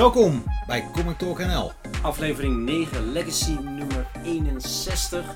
[0.00, 1.72] Welkom bij Comic Talk NL.
[2.02, 5.34] Aflevering 9, Legacy nummer 61.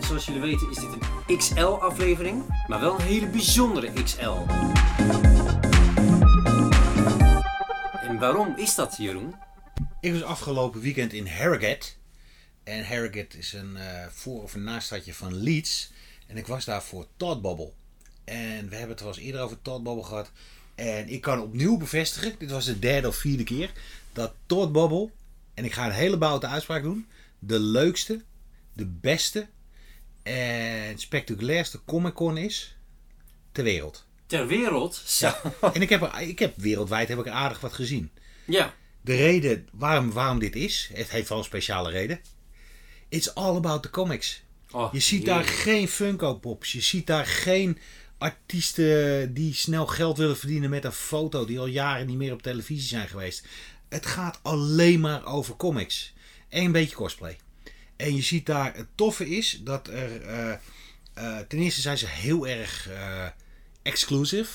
[0.00, 4.36] Zoals jullie weten is dit een XL-aflevering, maar wel een hele bijzondere XL.
[8.06, 9.34] En waarom is dat, Jeroen?
[10.00, 11.86] Ik was afgelopen weekend in Harrogate.
[12.64, 15.90] En Harrogate is een eh, voor- of een naastadje van Leeds.
[16.26, 17.72] En ik was daar voor Todd Bubble.
[18.24, 20.30] En we hebben het wel eens eerder over Todd Bubble gehad.
[20.76, 23.72] En ik kan opnieuw bevestigen, dit was de derde of vierde keer,
[24.16, 25.10] dat Todd Bubble,
[25.54, 27.06] en ik ga een hele boute uitspraak doen,
[27.38, 28.22] de leukste,
[28.72, 29.48] de beste
[30.22, 32.76] en spectaculairste Comic Con is
[33.52, 34.06] ter wereld.
[34.26, 35.02] Ter wereld?
[35.04, 35.32] Zo.
[35.72, 38.10] En ik heb, er, ik heb wereldwijd heb ik aardig wat gezien.
[38.44, 38.74] Ja.
[39.00, 42.20] De reden waarom, waarom dit is, het heeft wel een speciale reden.
[43.08, 44.42] It's all about the comics.
[44.70, 46.72] Oh, Je ziet daar geen Funko Pops.
[46.72, 47.78] Je ziet daar geen
[48.18, 52.42] artiesten die snel geld willen verdienen met een foto die al jaren niet meer op
[52.42, 53.46] televisie zijn geweest.
[53.88, 56.14] Het gaat alleen maar over comics.
[56.48, 57.36] En een beetje cosplay.
[57.96, 60.52] En je ziet daar, het toffe is dat er, eh,
[61.14, 63.26] eh, ten eerste zijn ze heel erg eh
[63.82, 64.50] exclusive.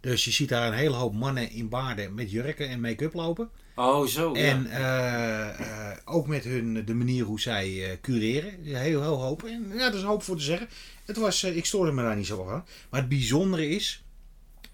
[0.00, 3.50] Dus je ziet daar een hele hoop mannen in baarden met jurken en make-up lopen.
[3.74, 4.34] Oh, zo.
[4.34, 6.00] En ja.
[6.04, 8.62] ook met hun, de manier hoe zij cureren.
[8.62, 9.44] Heel, heel hoop.
[9.44, 10.68] En ja, er is hoop voor te zeggen.
[11.04, 12.66] Het was, ik stoorde me daar niet zo aan.
[12.90, 14.02] Maar het bijzondere is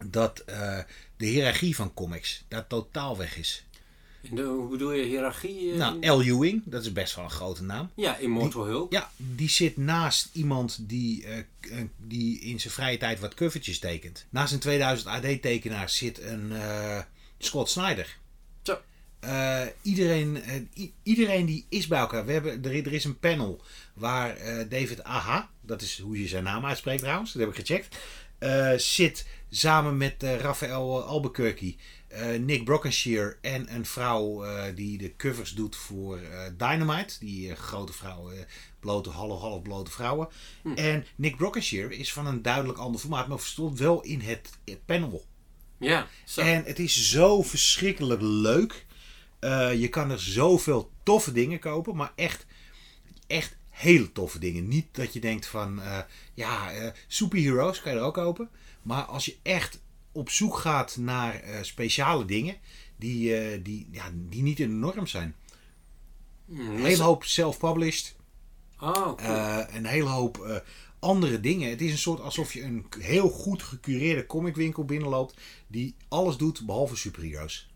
[0.07, 0.45] dat
[1.17, 3.65] de hiërarchie van comics daar totaal weg is.
[4.31, 5.73] De- hoe bedoel je hiërarchie?
[5.73, 6.21] eh, Nou, L.
[6.23, 7.91] Ewing, dat is best wel een grote naam.
[7.95, 8.93] ja, Immortal Hulk.
[8.93, 11.45] Ja, die zit naast iemand die, eh, eh,
[11.97, 14.27] die in zijn vrije tijd wat covertjes tekent.
[14.31, 17.01] Naast een 2000 AD-tekenaar zit een eh,
[17.39, 18.17] Scott Snyder.
[18.63, 18.79] Zo.
[19.83, 20.43] Iedereen,
[21.03, 22.27] iedereen die is bij elkaar.
[22.27, 23.61] We hebben, er, er is een panel
[23.95, 24.37] waar
[24.69, 27.97] David Aha, dat is hoe je zijn naam uitspreekt trouwens, dat heb ik gecheckt,
[28.83, 29.27] zit
[29.57, 31.75] samen met eh Raphaël Albuquerque,
[32.09, 37.51] eh, Nick Brockenshire en een vrouw eh, die de covers doet voor eh, Dynamite, die
[37.51, 38.39] eh, grote vrouw, eh,
[38.81, 40.29] blote, half, half blote vrouwen.
[40.75, 44.51] En Nick Brockenshire is van een duidelijk ander formaat, maar stond wel in het,
[44.85, 45.25] panel.
[45.79, 46.41] Ja, zo.
[46.41, 48.87] En het is zo verschrikkelijk leuk.
[49.39, 52.47] Eh, je kan er zoveel toffe dingen kopen, maar echt,
[53.27, 54.69] echt hele toffe dingen.
[54.69, 55.99] Niet dat je denkt van, eh,
[56.35, 58.49] ja, eh, superheroes kan je er ook kopen.
[58.85, 62.57] Maar als je echt op zoek gaat naar eh, speciale dingen
[62.97, 65.35] die, eh, die, ja, die niet in de norm zijn.
[66.47, 68.17] Hmm, Een hele hoop self-published.
[68.81, 69.17] Oh, cool.
[69.19, 70.57] Eh, een hele hoop eh,
[70.99, 71.71] andere dingen.
[71.71, 75.41] Het is een soort alsof je een heel goed gecureerde comicwinkel binnenloopt.
[75.67, 77.74] Die alles doet behalve superheroes.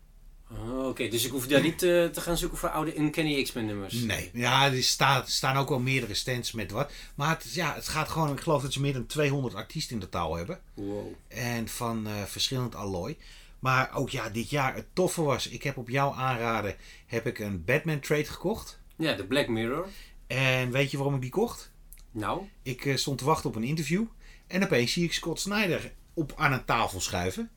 [0.51, 3.65] Oh, Oké, dus ik hoef daar niet eh, te gaan zoeken voor oude Uncanny X-Men
[3.65, 3.93] nummers.
[3.93, 6.91] Nee, ja, er staan, staan ook wel meerdere stands met wat.
[7.15, 10.01] Maar het, ja, het gaat gewoon, ik geloof dat ze meer dan 200 artiesten in
[10.01, 10.59] totaal hebben.
[10.73, 11.13] Wow.
[11.27, 13.17] En van eh, verschillend allooi.
[13.59, 17.39] Maar ook ja, dit jaar het toffe was, ik heb op jouw aanraden heb ik
[17.39, 18.79] een Batman trade gekocht.
[18.97, 19.87] Ja, de Black Mirror.
[20.27, 21.71] En weet je waarom ik die kocht?
[22.11, 24.05] Nou, Ik eh, stond te wachten op een interview.
[24.47, 27.51] En opeens zie ik Scott Snyder op aan een tafel schuiven.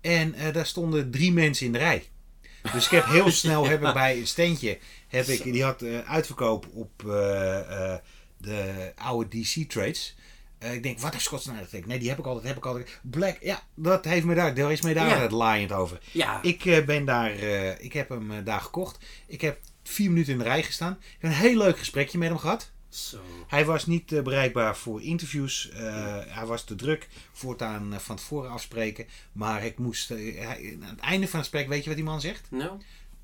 [0.00, 2.08] En daar stonden drie mensen in de rij.
[2.72, 4.78] Dus ik heb heel snel heb ik bij een steentje.
[5.08, 7.98] Heb ik, die had eh, uitverkoop op eh, eh,
[8.36, 10.16] de oude DC trades.
[10.58, 11.86] Ik denk, wat Snyder getekend?
[11.86, 13.00] Nee, die heb ik altijd, heb ik altijd.
[13.02, 15.20] Black, ja, dat heeft me daar, daar is me daar Ja.
[15.20, 15.98] het laaiend over.
[16.12, 16.42] ja.
[16.42, 17.32] Ik ben daar,
[17.80, 18.98] ik heb hem daar gekocht.
[19.26, 20.92] Ik heb vier minuten in de rij gestaan.
[21.00, 22.70] Ik heb een heel leuk gesprekje met hem gehad.
[22.90, 23.18] Zo.
[23.48, 25.68] Hij was niet eh, bereikbaar voor interviews.
[25.70, 25.82] Eh,
[26.26, 29.06] hij was te druk voortaan eh, van tevoren afspreken.
[29.32, 30.08] Maar ik moest.
[30.08, 30.38] hij-
[30.82, 32.46] aan het einde van het gesprek, weet je wat die man zegt?
[32.50, 32.70] Nou,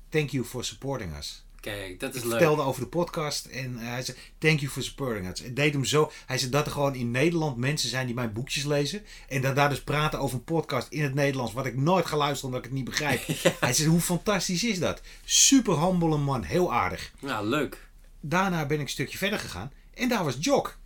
[0.09, 1.45] Thank you for supporting us.
[1.59, 2.31] kijk, dat is Ik leuk.
[2.37, 5.39] vertelde over de podcast en hij zei: Thank you for supporting us.
[5.39, 6.11] Het deed hem zo.
[6.25, 9.03] Hij zei dat er gewoon in Nederland mensen zijn die mijn boekjes lezen.
[9.27, 11.53] En dat daar dus praten over een podcast in het Nederlands.
[11.53, 13.21] Wat ik nooit ga luisteren omdat ik het niet begrijp.
[13.59, 15.01] Hij zei: Hoe fantastisch is dat?
[15.25, 17.11] Super humble man, heel aardig.
[17.19, 17.86] Nou, leuk.
[18.19, 19.71] Daarna ben ik een stukje verder gegaan.
[19.93, 20.77] En daar was Jock.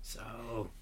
[0.00, 0.20] Zo.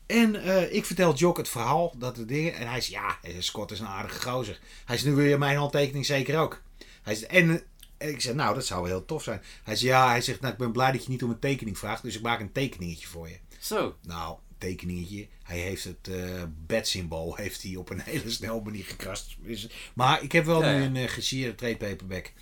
[0.06, 2.54] En eh, ik vertel Jock het verhaal, dat de dingen.
[2.54, 4.60] En hij zegt, ja, eh, Scott is een aardige gozer.
[4.84, 6.62] Hij zegt, nu wil je mijn handtekening zeker ook.
[7.02, 7.62] Hij zegt, en
[7.98, 9.42] eh, ik zeg, nou, dat zou heel tof zijn.
[9.62, 11.78] Hij zegt, ja, hij zegt, nou, ik ben blij dat je niet om een tekening
[11.78, 12.02] vraagt.
[12.02, 13.38] Dus ik maak een tekeningetje voor je.
[13.58, 13.96] Zo.
[14.02, 15.28] Nou, tekeningetje.
[15.42, 19.36] Hij heeft het eh bed-symbool heeft hij op een hele snelle manier gekrast.
[19.94, 22.32] Maar ik heb wel Ja, nu een uh, gesierde trade paperback.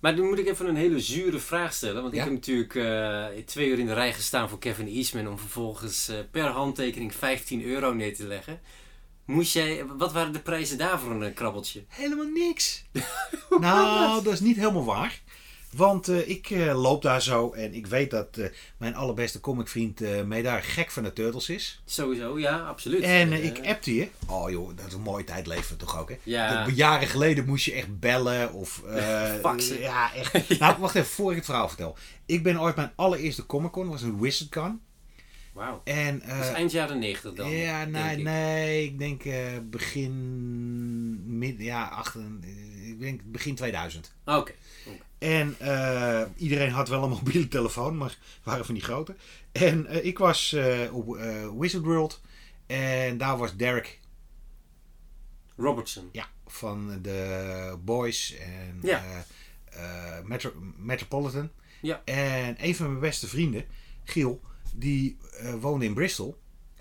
[0.00, 2.02] Maar nu moet ik even een hele zure vraag stellen.
[2.02, 2.18] Want Ja?
[2.18, 6.08] ik heb natuurlijk eh, twee uur in de rij gestaan voor Kevin Eastman om vervolgens
[6.08, 8.60] eh, per handtekening 15 euro neer te leggen.
[9.24, 11.84] Moest jij, wat waren de prijzen daar voor een krabbeltje?
[11.88, 12.84] Helemaal niks.
[13.60, 15.20] nou, dat is niet helemaal waar.
[15.78, 18.46] Want eh, ik eh, loop daar zo en ik weet dat eh,
[18.76, 21.80] mijn allerbeste comicvriend mee daar gek van de Turtles is.
[21.84, 23.02] Sowieso, ja, absoluut.
[23.02, 24.08] En ik appte je.
[24.26, 26.16] Oh joh, dat is een mooie tijd leven we toch ook hè?
[26.22, 26.64] Ja.
[26.64, 28.82] Dat- Jaren geleden moest je echt bellen of...
[29.40, 29.80] Faxen.
[29.80, 30.48] Ja, echt.
[30.58, 31.96] Nou, wacht even, voor ik het verhaal vertel.
[32.26, 34.80] Ik ben ooit mijn allereerste Comic Con, was een WizardCon.
[35.52, 35.80] Wauw.
[35.84, 37.50] En, Dat is eind jaren 90 dan.
[37.50, 38.22] ja, nee, ik.
[38.22, 39.22] nee, ik denk
[39.70, 42.22] begin, mid, ja, achter,
[42.86, 44.14] ik denk begin 2000.
[44.24, 44.52] Ah, Oké.
[45.18, 49.16] En eh, iedereen had wel een mobiele telefoon, maar waren van die grote.
[49.52, 51.06] En eh, ik was eh, op
[51.58, 52.20] Wizard World
[52.66, 54.00] en daar was Derek
[55.56, 56.08] Robertson.
[56.12, 59.02] ja, van de Boys en Ja.
[60.24, 61.50] Metro- Metropolitan.
[61.80, 62.02] Ja.
[62.04, 63.64] En een van mijn beste vrienden,
[64.04, 64.40] Giel,
[64.74, 65.16] die
[65.60, 66.38] woonde in Bristol.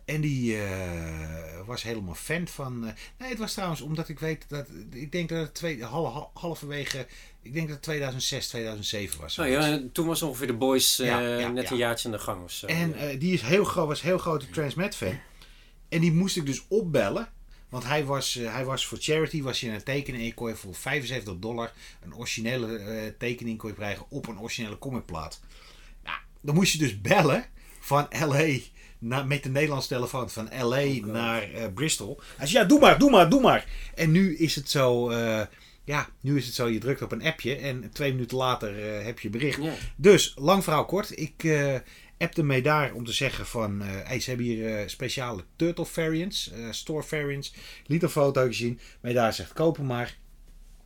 [0.07, 2.87] En die eh, was helemaal fan van.
[2.87, 4.67] eh, nee, het was trouwens omdat ik weet dat.
[4.91, 7.07] Ik denk dat het twee, hal- hal- halverwege.
[7.41, 9.35] Ik denk dat het 2006, 2007 was.
[9.35, 12.19] Nou ja, toen was ongeveer de Boys eh, Ja, ja, net een jaartje aan de
[12.19, 12.65] gang of zo.
[12.65, 15.19] En die is heel groot, was heel grote Transmet fan.
[15.89, 17.29] En die moest ik dus opbellen.
[17.69, 20.19] Want hij was, hij was voor charity, was je het tekenen.
[20.19, 21.73] En je kon je voor 75 dollar
[22.03, 25.39] een originele tekening kon je krijgen op een originele comicplaat.
[26.03, 27.45] Nou, dan moest je dus bellen
[27.79, 28.57] van LA
[28.99, 32.19] met de Nederlandse telefoon van LA naar eh, Bristol.
[32.37, 33.65] Hij zei, ja, doe maar, doe maar, doe maar.
[33.95, 35.41] En nu is het zo, eh,
[35.83, 39.05] ja, nu is het zo, je drukt op een appje en twee minuten later eh,
[39.05, 39.59] heb je bericht.
[39.95, 41.19] Dus, lang verhaal kort.
[41.19, 41.47] Ik
[42.17, 43.81] appte mee daar om te zeggen van...
[43.81, 47.53] hey, ze hebben hier speciale turtle variants, store variants.
[47.85, 48.79] Liet een foto gezien.
[49.01, 50.17] Mee daar zegt, kopen maar.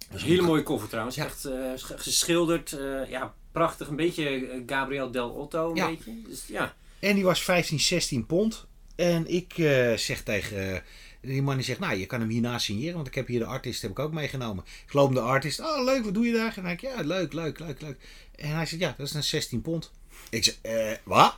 [0.09, 1.15] Dat is een hele mooie koffer trouwens.
[1.15, 1.25] Ja.
[1.25, 1.39] Echt
[1.75, 2.77] sch- geschilderd.
[3.09, 3.87] ja, prachtig.
[3.87, 5.69] Een beetje Gabriel Del Otto.
[5.69, 5.87] Een Ja.
[5.89, 6.11] beetje.
[6.27, 6.75] Dus, ja.
[7.01, 8.65] En die was 15, 16 pond.
[8.95, 10.73] En ik eh, zeg tegen...
[10.73, 10.81] eh,
[11.21, 13.45] die man die zegt, nou, je kan hem hierna signeren, want ik heb hier de
[13.45, 14.63] artist heb ik ook meegenomen.
[14.85, 16.57] Ik loop de artist, oh leuk, wat doe je daar?
[16.57, 17.97] En ik, ja, leuk, leuk, leuk, leuk.
[18.35, 19.91] En hij zegt, ja, dat is een 16 pond.
[20.29, 21.37] Ik zeg, eh, wat?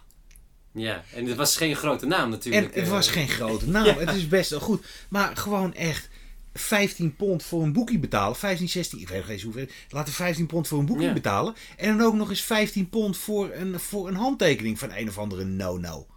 [0.74, 1.04] ja.
[1.14, 2.66] En het was geen grote naam natuurlijk.
[2.66, 2.94] En het eh.
[2.94, 3.86] was geen grote naam.
[3.86, 3.98] Ja.
[3.98, 4.86] Het is best wel goed.
[5.10, 6.10] Maar gewoon echt
[6.54, 8.36] 15 pond voor een boekje betalen.
[8.36, 9.66] 15, 16, ik weet nog eens hoeveel.
[9.90, 11.14] Laten we 15 pond voor een boekje Ja.
[11.14, 11.56] betalen.
[11.78, 15.18] En dan ook nog eens 15 pond voor een, voor een handtekening van een of
[15.18, 16.08] andere no-no.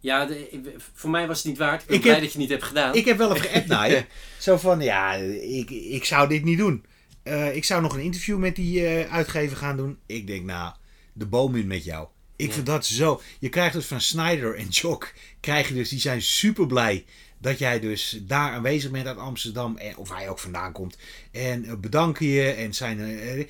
[0.00, 1.80] Ja, de- voor mij was het niet waard.
[1.82, 2.94] Ik ben Ik blij heb- dat je het niet hebt gedaan.
[2.94, 4.04] Ik heb wel even geappt naar je.
[4.38, 6.84] Zo van, ja, ik, ik zou dit niet doen.
[7.22, 9.98] Eh, ik zou nog een interview met die eh, uitgever gaan doen.
[10.06, 10.74] Ik denk, nou,
[11.12, 12.08] de boom in met jou.
[12.36, 12.52] Ik Ja.
[12.52, 13.20] vind dat zo.
[13.38, 17.04] Je krijgt dus van Snyder en Jock, krijg je dus, die zijn super blij
[17.38, 19.76] dat jij dus daar aanwezig bent uit Amsterdam.
[19.76, 20.96] En, of waar je ook vandaan komt.
[21.30, 23.46] En eh, bedanken je en zijn eh,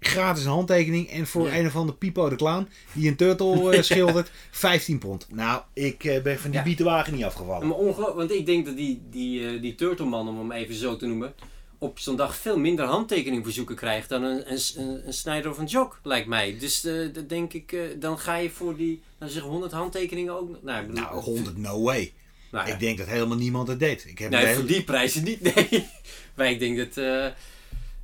[0.00, 1.10] gratis een handtekening.
[1.10, 1.58] En voor Ja.
[1.58, 5.26] een of andere Pipo de Clown, die een turtle eh, schildert, 15 pond.
[5.30, 6.64] Nou, ik ben van die Ja.
[6.64, 7.66] bietenwagen niet afgevallen.
[7.68, 11.06] Maar ongelooflijk, want ik denk dat die, die, die Turtleman, om hem even zo te
[11.06, 11.34] noemen,
[11.78, 15.64] op zo'n dag veel minder handtekeningverzoeken krijgt dan een, een, een, een Snyder of een
[15.66, 16.56] Jock, lijkt mij.
[16.58, 16.80] Dus
[17.12, 20.62] dat denk ik, dan ga je voor die, nou zeg 100 handtekeningen ook.
[20.62, 22.12] Nou, bedoel, Nou, 100 no way.
[22.56, 22.74] Nou, ja.
[22.74, 24.04] Ik denk dat helemaal niemand het deed.
[24.06, 25.88] Ik heb Nee, voor die prijzen niet, nee.
[26.34, 27.26] maar ik denk dat, eh,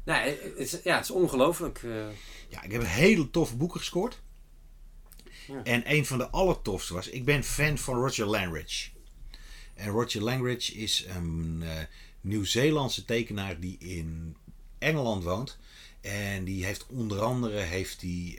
[0.04, 1.80] nou, het is, ja, het is ongelooflijk.
[1.82, 2.06] eh.
[2.48, 4.20] ja, ik heb hele toffe boeken gescoord.
[5.48, 5.62] Ja.
[5.64, 7.08] En een van de allertofste was...
[7.08, 8.90] Ik ben fan van Roger Langridge.
[9.74, 11.70] En Roger Langridge is een eh,
[12.20, 14.36] Nieuw-Zeelandse tekenaar die in
[14.78, 15.58] Engeland woont.
[16.00, 18.38] En die heeft onder andere heeft die,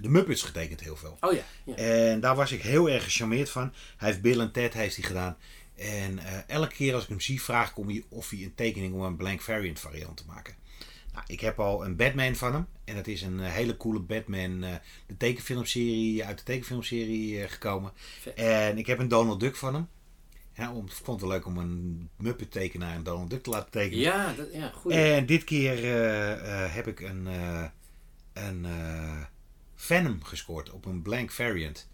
[0.00, 1.16] de Muppets getekend heel veel.
[1.20, 1.74] Oh ja, ja.
[1.74, 3.72] En daar was ik heel erg gecharmeerd van.
[3.96, 5.36] Hij heeft Bill en Ted heeft hij gedaan.
[5.76, 8.54] En eh, elke keer als ik hem zie, vraag ik om hij, of hij een
[8.54, 10.54] tekening om een blank variant variant te maken.
[11.12, 12.66] Nou, ik heb al een Batman van hem.
[12.84, 14.74] En dat is een eh, hele coole Batman, eh,
[15.06, 17.92] de tekenfilmserie, uit de tekenfilmserie eh, gekomen.
[18.20, 18.34] Vet.
[18.34, 19.88] En ik heb een Donald Duck van hem.
[20.54, 23.50] Ja, om, ik vond het wel leuk om een Muppet tekenaar een Donald Duck te
[23.50, 23.98] laten tekenen.
[23.98, 24.92] Ja, dat, ja goed.
[24.92, 27.64] En dit keer eh, eh, heb ik een, eh,
[28.32, 29.20] een eh,
[29.82, 31.88] Venom gescoord op een blank variant.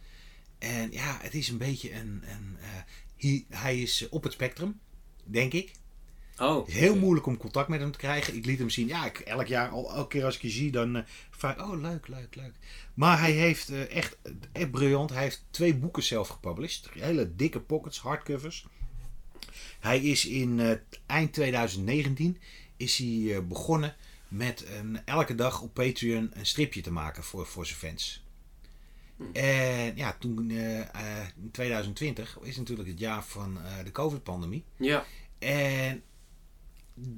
[0.58, 2.22] En ja, het is een beetje een.
[2.26, 2.68] een eh,
[3.16, 4.80] hij, hij is op het spectrum,
[5.24, 5.72] denk ik.
[6.38, 8.34] oh, Het is heel moeilijk om contact met hem te krijgen.
[8.34, 8.86] Ik liet hem zien.
[8.86, 11.60] Ja, ik, elk jaar, al, elke keer als ik je zie, dan eh vraag ik,
[11.60, 12.54] oh leuk, leuk, leuk.
[12.94, 14.16] Maar hij heeft eh, echt,
[14.52, 15.10] echt briljant.
[15.10, 16.88] Hij heeft twee boeken zelf gepublished.
[16.92, 18.66] Hele dikke pockets, hardcovers.
[19.80, 22.38] Hij is in eind 2019
[22.76, 23.96] is hij, begonnen
[24.28, 28.22] met een, elke dag op Patreon een stripje te maken voor, voor zijn fans.
[29.32, 34.64] En ja, toen eh, eh, in 2020 is natuurlijk het jaar van eh, de COVID-pandemie.
[34.76, 35.04] Ja,
[35.38, 36.02] En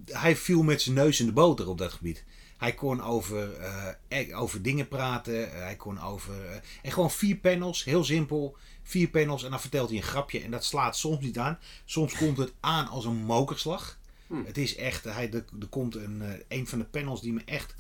[0.05, 2.25] hij viel met zijn neus in de boter op dat gebied.
[2.57, 5.53] Hij kon over, eh, eh, over dingen praten.
[5.53, 6.47] eh, hij kon over.
[6.47, 8.57] eh, en gewoon vier panels, heel simpel.
[8.83, 10.41] Vier panels en dan vertelt hij een grapje.
[10.41, 11.59] En dat slaat soms niet aan.
[11.85, 13.99] Soms komt het aan als een mokerslag.
[14.31, 14.45] Hm.
[14.45, 15.05] Het is echt.
[15.05, 17.71] Hij, er, komt een, eh, een van de panels die me echt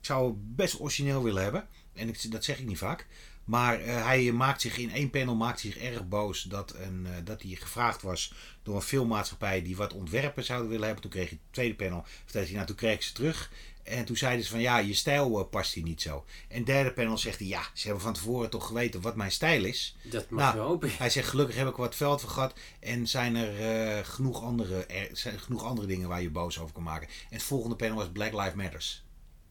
[0.00, 1.68] Ik zou best origineel willen hebben.
[1.92, 3.06] En ik, dat zeg ik niet vaak.
[3.44, 7.12] Maar eh, hij maakt zich in één panel maakt zich erg boos dat, een, eh,
[7.24, 11.02] dat hij gevraagd was door een filmmaatschappij die wat ontwerpen zouden willen hebben.
[11.02, 12.04] Toen kreeg hij het tweede panel.
[12.24, 13.50] Vertelde nou toen kreeg ik ze terug.
[13.90, 16.24] En toen zeiden ze van ja, je stijl eh, past hier niet zo.
[16.48, 19.64] En derde panel zegt hij ja, ze hebben van tevoren toch geweten wat mijn stijl
[19.64, 19.96] is.
[20.02, 20.90] Dat mag Nou, je hopen.
[20.98, 22.54] Hij zegt gelukkig heb ik wat veld voor gehad.
[22.80, 26.74] En zijn er eh, genoeg, andere, er zijn genoeg andere dingen waar je boos over
[26.74, 27.08] kan maken.
[27.08, 29.02] En het volgende panel was Black Lives Matters.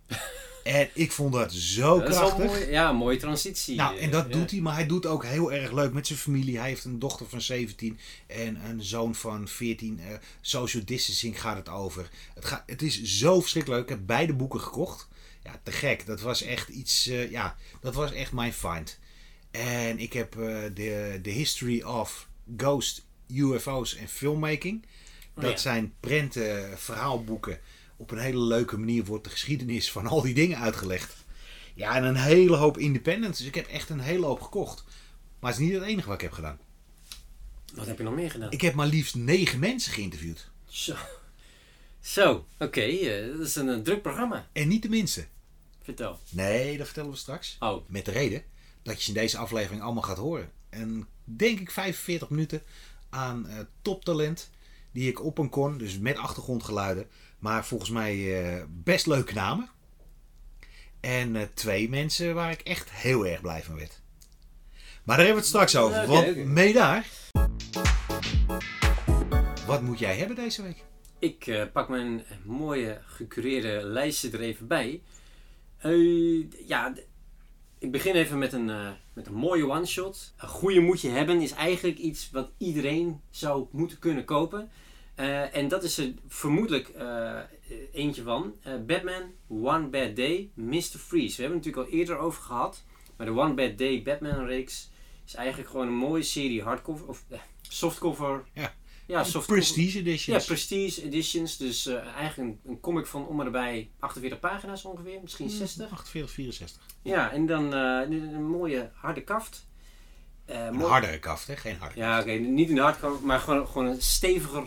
[0.63, 2.69] en ik vond dat zo Dat krachtig.
[2.69, 3.75] ja, mooie transitie.
[3.75, 4.31] Nou, en dat Ja.
[4.37, 6.57] doet hij, maar hij doet ook heel erg leuk met zijn familie.
[6.57, 9.99] Hij heeft een dochter van 17 en een zoon van 14.
[9.99, 12.09] Eh, social distancing gaat het over.
[12.35, 13.89] Het, gaat, het is zo verschrikkelijk leuk.
[13.91, 15.07] Ik heb beide boeken gekocht.
[15.43, 16.05] Ja, te gek.
[16.05, 18.99] Dat was echt iets, eh, ja, dat was echt mijn find.
[19.51, 24.85] En ik heb eh, de, de History of Ghost, UFO's en Filmmaking.
[25.35, 25.57] Oh, Dat ja.
[25.57, 27.59] zijn prenten, verhaalboeken.
[27.99, 31.15] Op een hele leuke manier wordt de geschiedenis van al die dingen uitgelegd.
[31.75, 33.37] Ja, en een hele hoop independence.
[33.37, 34.83] Dus ik heb echt een hele hoop gekocht.
[35.39, 36.59] Maar het is niet het enige wat ik heb gedaan.
[37.75, 38.51] Wat heb je nog meer gedaan?
[38.51, 40.49] Ik heb maar liefst negen mensen geïnterviewd.
[40.65, 40.95] Zo,
[41.99, 42.81] Zo oké.
[42.81, 44.47] eh, dat is een, druk programma.
[44.51, 45.25] En niet de minste.
[45.83, 46.19] Vertel.
[46.29, 47.55] Nee, dat vertellen we straks.
[47.59, 48.43] Oh, Met de reden
[48.83, 50.51] dat je ze in deze aflevering allemaal gaat horen.
[50.69, 52.61] En denk ik 45 minuten
[53.09, 54.49] aan eh, toptalent.
[54.91, 55.77] Die ik op een kon.
[55.77, 57.07] Dus met achtergrondgeluiden.
[57.39, 59.69] Maar volgens mij eh, best leuke namen.
[60.99, 64.01] En eh, twee mensen waar ik echt heel erg blij van werd.
[65.03, 66.01] Maar daar hebben we het straks over.
[66.01, 67.07] Oké, want mee daar.
[69.65, 70.87] Wat moet jij hebben deze week?
[71.19, 75.01] ik eh, pak mijn mooie gecureerde lijstje er even bij.
[76.67, 76.93] Ja,
[77.79, 78.71] ik begin even met een,
[79.13, 80.33] met een mooie one-shot.
[80.37, 84.71] Een goede moet je hebben is eigenlijk iets wat iedereen zou moeten kunnen kopen.
[85.19, 87.39] Eh, en dat is er vermoedelijk eh,
[87.93, 88.55] eentje van.
[88.63, 90.81] Eh, Batman One Bad Day, Mr.
[90.81, 91.35] Freeze.
[91.35, 92.83] We hebben het natuurlijk al eerder over gehad.
[93.17, 94.89] Maar de One Bad Day Batman reeks
[95.25, 97.23] is eigenlijk gewoon een mooie serie hardcover of
[97.61, 98.43] softcover.
[98.53, 98.73] Ja.
[99.05, 99.53] ja softcover.
[99.53, 100.45] Prestige Ja, editions.
[100.45, 101.57] Prestige Editions.
[101.57, 105.91] Dus eigenlijk een, een comic van om en erbij 48 pagina's ongeveer, misschien 60.
[105.91, 106.85] 48, 64.
[107.01, 109.67] Ja, en dan een, mooie harde kaft.
[110.45, 111.55] Een mooi- hardere kaft, hè?
[111.55, 111.99] Geen harde.
[111.99, 114.63] Ja, oké, niet een hardcover, maar gewoon, gewoon een steviger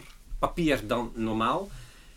[0.47, 1.71] papier dan normaal.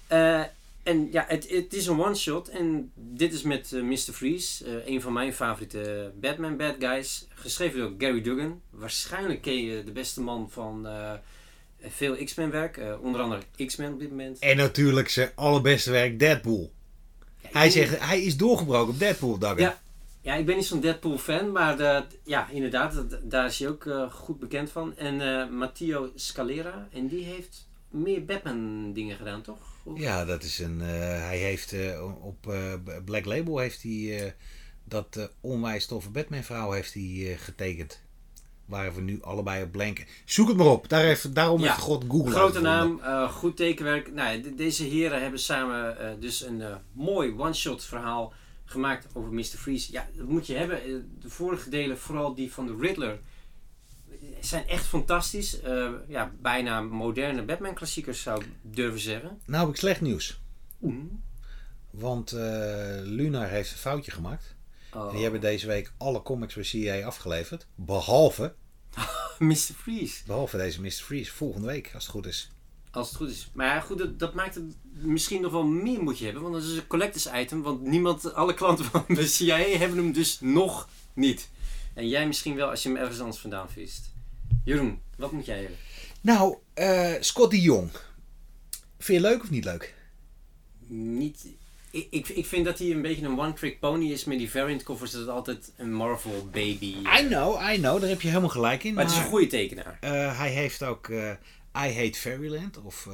[0.08, 0.42] Eh,
[0.84, 3.98] en ja, het, het is een one-shot en dit is met eh, Mr.
[4.14, 7.28] Freeze, eh, een van mijn favoriete Batman bad guys.
[7.34, 8.62] Geschreven door Gary Duggan.
[8.70, 10.88] Waarschijnlijk ken je de beste man van
[11.88, 14.40] veel X-Men werk, onder andere X-Men op dit moment.
[14.40, 16.72] En natuurlijk zijn allerbeste werk, Deadpool.
[17.42, 19.60] Hij, zegt, hij is doorgebroken op Deadpool, Dagger.
[19.60, 19.84] Ja.
[20.22, 23.68] Ja, ik ben niet zo'n Deadpool fan, maar eh, ja, inderdaad, dat- daar is hij
[23.68, 24.98] ook goed bekend van.
[24.98, 29.58] En Matteo Scalera, en die heeft meer Batman dingen gedaan, toch?
[29.84, 30.82] Of- Ja, dat is een.
[30.82, 30.88] eh,
[31.26, 32.74] hij heeft eh, op eh,
[33.06, 34.36] Black Label heeft hij
[34.84, 38.04] dat onwijs toffe Batman verhaal heeft hij getekend.
[38.66, 40.06] Waar we nu allebei op blanken.
[40.26, 40.90] Zoek het maar op.
[40.90, 41.68] Daar heeft, daarom Ja.
[41.68, 43.00] heeft God Google Grote naam,
[43.30, 44.14] goed tekenwerk.
[44.14, 48.34] Nou, de- deze heren hebben samen dus een mooi one-shot verhaal
[48.66, 49.44] gemaakt over Mr.
[49.44, 49.92] Freeze.
[49.92, 50.80] Ja, dat moet je hebben.
[51.22, 53.20] De vorige delen, vooral die van de Riddler,
[54.40, 55.62] zijn echt fantastisch.
[55.62, 59.40] Eh, ja, bijna moderne Batman-klassiekers zou ik durven zeggen.
[59.46, 60.40] Nou heb ik slecht nieuws.
[61.90, 64.56] Want eh, Lunar heeft een foutje gemaakt.
[64.94, 65.12] Oh.
[65.12, 67.68] Die hebben deze week alle comics bij CA afgeleverd.
[67.76, 68.54] Behalve,
[69.40, 69.56] Mr.
[69.56, 70.24] Freeze.
[70.26, 70.90] behalve deze Mr.
[70.90, 71.32] Freeze.
[71.32, 72.52] Volgende week, als het goed is.
[72.92, 73.50] Als het goed is.
[73.54, 76.44] Maar ja, goed, dat, dat maakt het misschien nog wel meer moet je hebben.
[76.44, 77.62] Want dat is een collectors item.
[77.62, 81.50] Want niemand, alle klanten van de CIA hebben hem dus nog niet.
[81.94, 84.14] En jij misschien wel als je hem ergens anders vandaan vist.
[84.64, 85.78] Jeroen, wat moet jij hebben?
[86.22, 87.90] Nou, eh Scotty Jong.
[89.00, 89.94] Vind je leuk of niet leuk?
[90.88, 91.46] Niet...
[91.92, 94.24] Ik, ik, ik vind dat hij een beetje een one-trick pony is.
[94.26, 96.96] Met die variant covers is het altijd een Marvel baby.
[97.20, 98.00] I know, I know.
[98.00, 98.94] Daar heb je helemaal gelijk in.
[98.94, 99.98] Maar het is een goede tekenaar.
[100.02, 101.30] Eh, hij heeft ook eh,
[101.78, 103.08] I Hate Fairyland of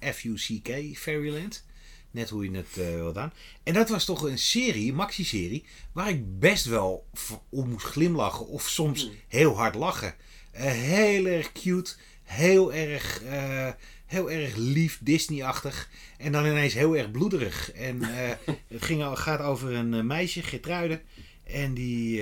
[0.00, 1.64] eh F-U-C-K Fairyland.
[2.10, 3.32] Net hoe je het eh wil aan.
[3.62, 7.06] En dat was toch een serie, een maxi-serie, waar ik best wel
[7.48, 9.12] om moest glimlachen of soms Hmm.
[9.28, 10.14] heel hard lachen.
[10.50, 13.68] Eh, heel erg cute, heel erg, eh,
[14.06, 15.90] heel erg lief, Disney-achtig.
[16.18, 17.72] En dan ineens heel erg bloederig.
[17.72, 18.30] En eh,
[18.68, 21.00] het ging, gaat over een meisje, Gertruide.
[21.44, 22.20] En die,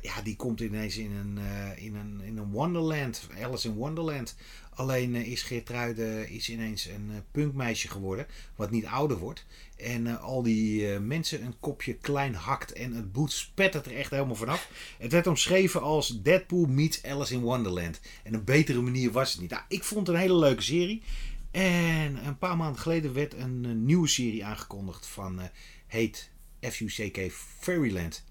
[0.00, 1.38] ja, die komt ineens in een,
[1.76, 4.36] in, een, in een Wonderland, Alice in Wonderland.
[4.76, 9.46] Alleen eh, is Geertruide is ineens een eh, punkmeisje geworden, wat niet ouder wordt.
[9.76, 13.96] En eh, al die eh, mensen een kopje klein hakt en het bloed spettert er
[13.96, 14.70] echt helemaal vanaf.
[14.98, 18.00] Het werd omschreven als Deadpool meets Alice in Wonderland.
[18.22, 19.50] En een betere manier was het niet.
[19.50, 21.02] Nou, ik vond het een hele leuke serie.
[21.50, 25.46] En een paar maanden geleden werd een, eh, nieuwe serie aangekondigd van eh,
[25.86, 26.30] heet
[26.60, 28.24] F-U-C-K Fairyland.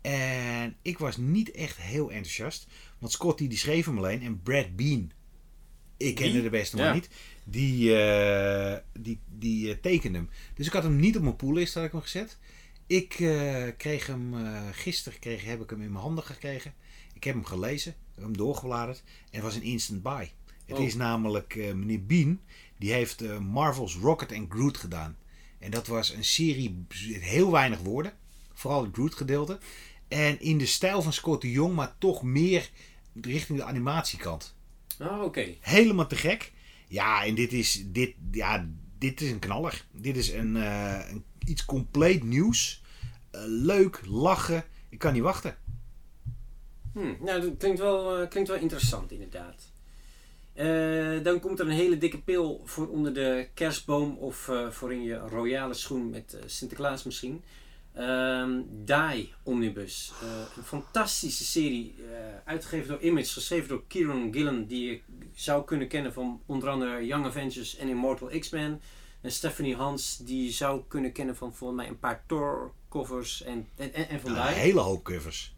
[0.00, 2.66] En ik was niet echt heel enthousiast.
[2.98, 4.22] Want Scotty die schreef hem alleen.
[4.22, 5.12] En Brad Bean,
[6.02, 6.84] ik kende de beste Ja.
[6.84, 7.08] man niet.
[7.44, 10.28] Die, eh, die, die eh, tekende hem.
[10.54, 12.38] Dus ik had hem niet op mijn poollist had ik hem gezet.
[12.86, 14.34] Ik eh, kreeg hem
[14.72, 16.74] gisteren kreeg, heb ik hem in mijn handen gekregen.
[17.14, 19.02] Ik heb hem gelezen, heb hem doorgebladerd.
[19.06, 20.30] En het was een instant buy.
[20.66, 20.84] Het Oh.
[20.84, 22.40] is namelijk meneer Bean.
[22.78, 25.16] Die heeft Marvel's Rocket and Groot gedaan.
[25.58, 26.86] En dat was een serie,
[27.20, 28.12] heel weinig woorden.
[28.52, 29.58] Vooral het Groot gedeelte.
[30.08, 32.70] En in de stijl van Scott de Jong, maar toch meer
[33.20, 34.54] richting de animatiekant.
[35.02, 35.54] Oh, oké.
[35.60, 36.52] Helemaal te gek.
[36.88, 38.68] Ja, en dit is, dit, ja,
[38.98, 39.84] dit is een knaller.
[39.92, 42.82] Dit is een, eh, een, iets compleet nieuws.
[43.30, 44.64] Eh, leuk, lachen.
[44.88, 45.56] Ik kan niet wachten.
[46.92, 49.70] Hm, nou, dat klinkt wel, eh, klinkt wel interessant inderdaad.
[51.22, 55.02] Dan komt er een hele dikke pil voor onder de kerstboom of eh, voor in
[55.02, 57.42] je royale schoen met Sinterklaas misschien.
[57.94, 60.12] Ehm Die Omnibus.
[60.22, 65.00] Eh, een fantastische serie, eh, uitgegeven door Image, geschreven door Kieron Gillen, die je
[65.34, 68.80] zou kunnen kennen van onder andere Young Avengers en Immortal X-Men.
[69.20, 73.42] En Stephanie Hans, die je zou kunnen kennen van volgens mij een paar Thor covers
[73.42, 74.62] en, en, en, en van Nou, een Die.
[74.62, 75.54] hele hoop covers.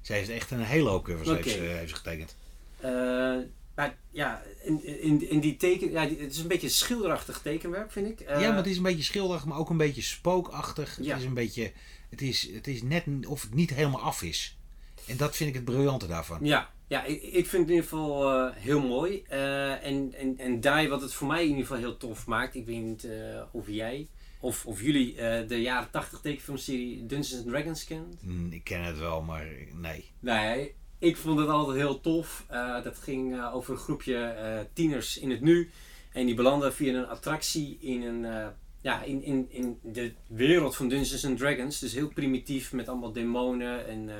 [0.00, 1.36] Zij heeft echt een hele hoop covers Oké.
[1.36, 2.36] heeft, ze, heeft ze getekend.
[2.80, 3.36] Eh,
[3.74, 8.08] maar ja, in, in, in die teken, ja, het is een beetje schilderachtig tekenwerk, vind
[8.08, 8.20] ik.
[8.20, 10.98] Eh, ja, maar het is een beetje schilderig, maar ook een beetje spookachtig.
[11.00, 11.12] Ja.
[11.12, 11.72] Het is een beetje...
[12.10, 14.58] Het is, het is net of het niet helemaal af is.
[15.06, 16.38] En dat vind ik het briljante daarvan.
[16.42, 19.22] Ja, ja ik, ik vind het in ieder geval eh, heel mooi.
[19.28, 22.54] Eh, en, en, en Die, wat het voor mij in ieder geval heel tof maakt,
[22.54, 24.08] ik weet niet eh, of jij
[24.42, 28.16] of, of jullie eh, de jaren 80 tekenfilmserie Dungeons and Dragons kent.
[28.22, 30.10] Hm, ik ken het wel, maar nee.
[30.20, 32.44] Nee, ik vond het altijd heel tof.
[32.48, 35.70] Eh, dat ging eh, over een groepje eh, tieners in het nu.
[36.12, 40.88] En die belanden via een attractie in, een, ja, in, in, in de wereld van
[40.88, 41.78] Dungeons and Dragons.
[41.78, 44.10] Dus heel primitief met allemaal demonen en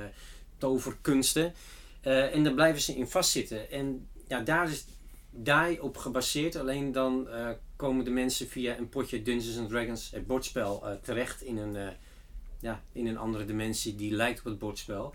[0.59, 1.55] toverkunsten.
[2.01, 3.71] En daar blijven ze in vastzitten.
[3.71, 4.85] En ja, daar is
[5.31, 6.57] Die op gebaseerd.
[6.57, 7.29] Alleen dan
[7.77, 11.93] komen de mensen via een potje Dungeons and Dragons, het bordspel, terecht in een,
[12.61, 15.15] ja, in een andere dimensie die lijkt op het bordspel.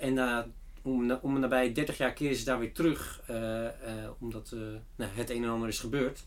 [0.00, 0.46] En na,
[0.82, 3.72] om, om nabij 30 jaar keren ze daar weer terug, eh, eh,
[4.18, 4.60] omdat eh,
[4.96, 6.24] nou, het een en ander is gebeurd.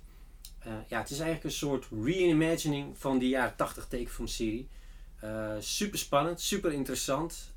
[0.87, 4.67] Ja, het is eigenlijk een soort reimagining van die jaren 80 tekenfilmserie.
[5.19, 7.53] Eh super spannend, super interessant.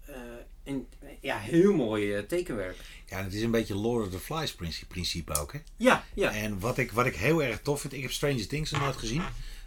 [0.62, 0.88] en
[1.20, 2.76] ja, heel mooi tekenwerk.
[3.06, 5.59] Ja, het is een beetje Lord of the Flies principe, principe ook, hè?
[5.76, 6.32] Ja, ja.
[6.32, 8.96] En wat ik, wat ik heel erg tof vind, ik heb Stranger Things nog nooit
[8.96, 9.22] gezien.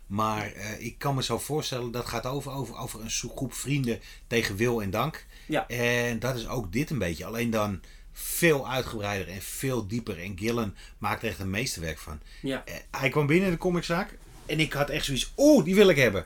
[0.10, 4.00] Maar eh, ik kan me zo voorstellen, dat gaat over, over, over een groep vrienden
[4.28, 5.26] tegen wil en dank.
[5.46, 5.68] Ja.
[5.68, 7.26] En dat is ook dit een beetje.
[7.26, 7.82] Alleen dan
[8.14, 10.20] veel uitgebreider en veel dieper.
[10.20, 12.20] En Gillen maakt er echt een meesterwerk van.
[12.42, 12.64] ja.
[12.66, 15.90] Eh, hij kwam binnen in de comiczaak en ik had echt zoiets, oeh, die wil
[15.90, 16.26] ik hebben.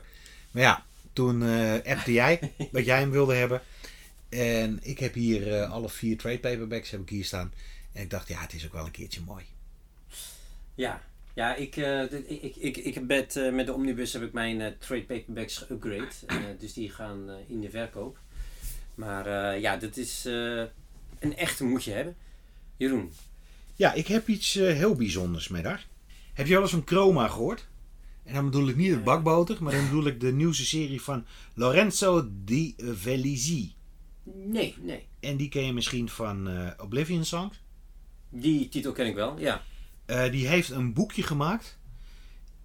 [0.50, 3.62] Maar ja, toen eh appte jij dat jij hem wilde hebben.
[4.28, 7.52] En ik heb hier alle vier trade paperbacks heb ik hier staan.
[7.92, 9.44] En ik dacht, ja, het is ook wel een keertje mooi.
[10.74, 11.02] Ja,
[11.34, 14.60] ja ik, eh, dit- ik, ik, ik, met, eh, met de Omnibus heb ik mijn
[14.60, 16.08] eh, trade paperbacks geüpgrade.
[16.26, 18.18] Eh, dus die gaan eh, in de verkoop.
[18.94, 20.62] Maar eh, ja, dit is eh,
[21.18, 22.16] een echte moet je hebben.
[22.76, 23.12] Jeroen,
[23.76, 25.86] Ja, ik heb iets heel bijzonders met haar.
[26.32, 27.66] Heb je wel eens van Chroma gehoord?
[28.24, 31.24] En dan bedoel ik niet het bakboter, maar dan bedoel ik de nieuwste serie van
[31.54, 33.72] Lorenzo Di Velizzi.
[34.22, 35.06] nee, nee.
[35.20, 37.60] En die ken je misschien van eh, Oblivion Songs.
[38.28, 39.62] Die titel ken ik wel, ja.
[40.06, 41.78] Eh, die heeft een boekje gemaakt.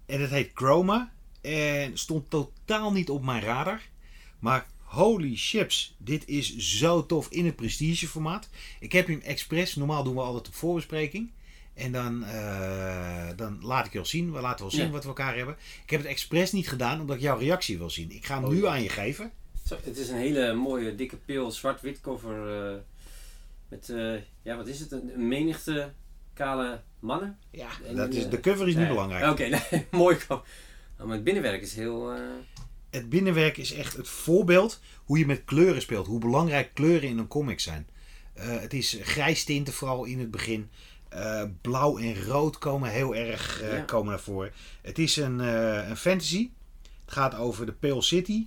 [0.06, 1.12] En het heet Chroma.
[1.40, 3.80] En stond totaal niet op mijn radar.
[4.38, 8.48] Maar holy chips, dit is zo tof in het prestige formaat.
[8.80, 11.30] Ik heb hem expres, normaal doen we altijd op voorbespreking.
[11.74, 14.32] En dan, eh, dan laat ik je wel zien.
[14.32, 14.90] We laten wel zien Ja.
[14.90, 15.56] wat we elkaar hebben.
[15.84, 18.10] Ik heb het expres niet gedaan omdat ik jouw reactie wil zien.
[18.10, 18.68] Ik ga hem Oh, nu ja.
[18.70, 19.32] aan je geven.
[19.66, 22.64] Zo, het is een hele mooie dikke pil, zwart-wit cover.
[22.72, 22.78] eh,
[23.68, 23.92] met,
[24.42, 25.92] ja wat is het, een menigte
[26.44, 27.38] kale mannen.
[27.50, 29.30] Ja, En, dat is, eh, de cover is niet belangrijk.
[29.30, 30.16] Oké, nee, mooi.
[30.28, 30.42] Nou,
[30.98, 32.12] maar het binnenwerk is heel...
[32.12, 32.20] eh,
[32.90, 36.06] het binnenwerk is echt het voorbeeld hoe je met kleuren speelt.
[36.06, 37.88] Hoe belangrijk kleuren in een comic zijn.
[38.32, 40.70] Eh, het is grijs tinten vooral in het begin.
[41.60, 43.80] Blauw en rood komen heel erg Ja.
[43.80, 44.52] komen naar voren.
[44.82, 45.38] Het is een,
[45.90, 46.50] een fantasy.
[47.04, 48.46] Het gaat over de Pale City.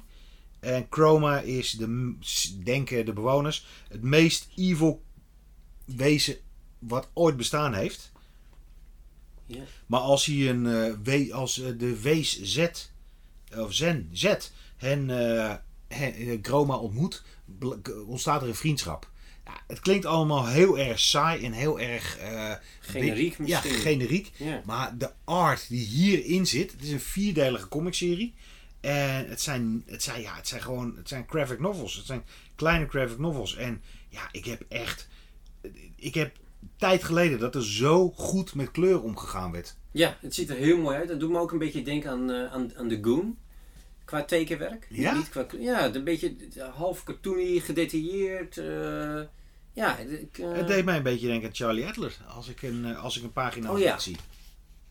[0.59, 2.15] En Chroma is, de,
[2.63, 5.03] denken de bewoners, het meest evil
[5.85, 6.37] wezen
[6.87, 8.11] wat ooit bestaan heeft.
[9.45, 9.63] ja.
[9.85, 12.67] Maar als, hij een, eh, we, als eh, de wees Z,
[13.57, 14.35] of Zen, Z,
[14.77, 15.55] hen, eh,
[15.87, 17.23] hen eh, Groma ontmoet,
[18.07, 19.11] ontstaat er een vriendschap.
[19.45, 22.17] Ja, het klinkt allemaal heel erg saai en heel erg...
[22.79, 23.81] Generiek dik- Ja, misschien.
[23.81, 24.31] generiek.
[24.37, 24.61] Ja.
[24.65, 28.33] Maar de art die hierin zit, het is een vierdelige comicserie.
[28.81, 31.95] En het zijn, het zijn, ja, het zijn gewoon het zijn graphic novels.
[31.95, 32.23] Het zijn
[32.55, 33.55] kleine graphic novels.
[33.55, 35.07] En ja, ik heb echt.
[35.95, 36.35] Ik heb
[36.77, 39.75] tijd geleden dat er zo goed met kleur omgegaan werd.
[39.91, 41.07] Ja, het ziet er heel mooi uit.
[41.07, 43.37] Dat doet me ook een beetje denken aan, eh, aan, aan de Goon.
[44.05, 44.87] Qua tekenwerk.
[44.89, 45.13] Ja?
[45.15, 46.35] Niet qua, ja, een beetje
[46.75, 48.57] half cartoony, gedetailleerd.
[48.57, 49.21] eh,
[49.73, 52.17] ja, ik, eh, Het deed mij een beetje denken aan Charlie Adler.
[52.27, 53.99] Als ik een, eh, als ik een pagina Oh, ja.
[53.99, 54.15] zie.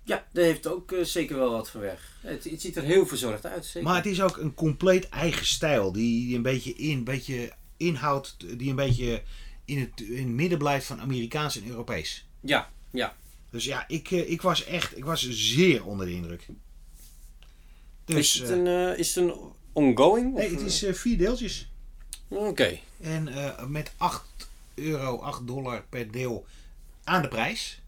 [0.05, 2.17] ja, daar heeft ook eh, zeker wel wat van weg.
[2.21, 3.83] Het, het ziet er heel verzorgd uit, zeker.
[3.89, 5.93] Maar het is ook een compleet eigen stijl.
[5.93, 8.37] Die, die een beetje in, een beetje inhoudt.
[8.59, 9.23] Die een beetje
[9.65, 12.27] in het, in het midden blijft van Amerikaans en Europees.
[12.41, 13.17] Ja, ja.
[13.51, 14.97] Dus ja, ik, eh, ik was echt.
[14.97, 16.47] Ik was zeer onder de indruk.
[18.05, 18.17] Dus.
[18.35, 19.35] is, het eh, een, eh, is het een
[19.73, 20.35] ongoing?
[20.35, 21.71] nee, het is vier deeltjes.
[22.29, 22.79] Oké.
[23.01, 23.29] En
[23.71, 24.25] met 8
[24.75, 26.47] euro, 8 dollar per deel
[27.05, 27.81] aan de prijs.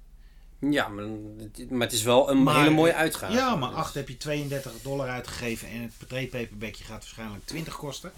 [0.59, 1.05] Ja, maar,
[1.39, 3.33] het- maar het is wel een Maar- hele mooie uitgave.
[3.37, 5.69] Ja, maar Dus- 8 heb je 32 dollar uitgegeven.
[5.69, 8.13] En het trade paperbackje gaat waarschijnlijk 20 kosten.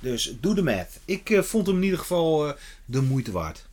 [0.00, 0.98] Dus doe de math.
[1.04, 3.66] Ik eh, vond hem in ieder geval eh, de moeite waard.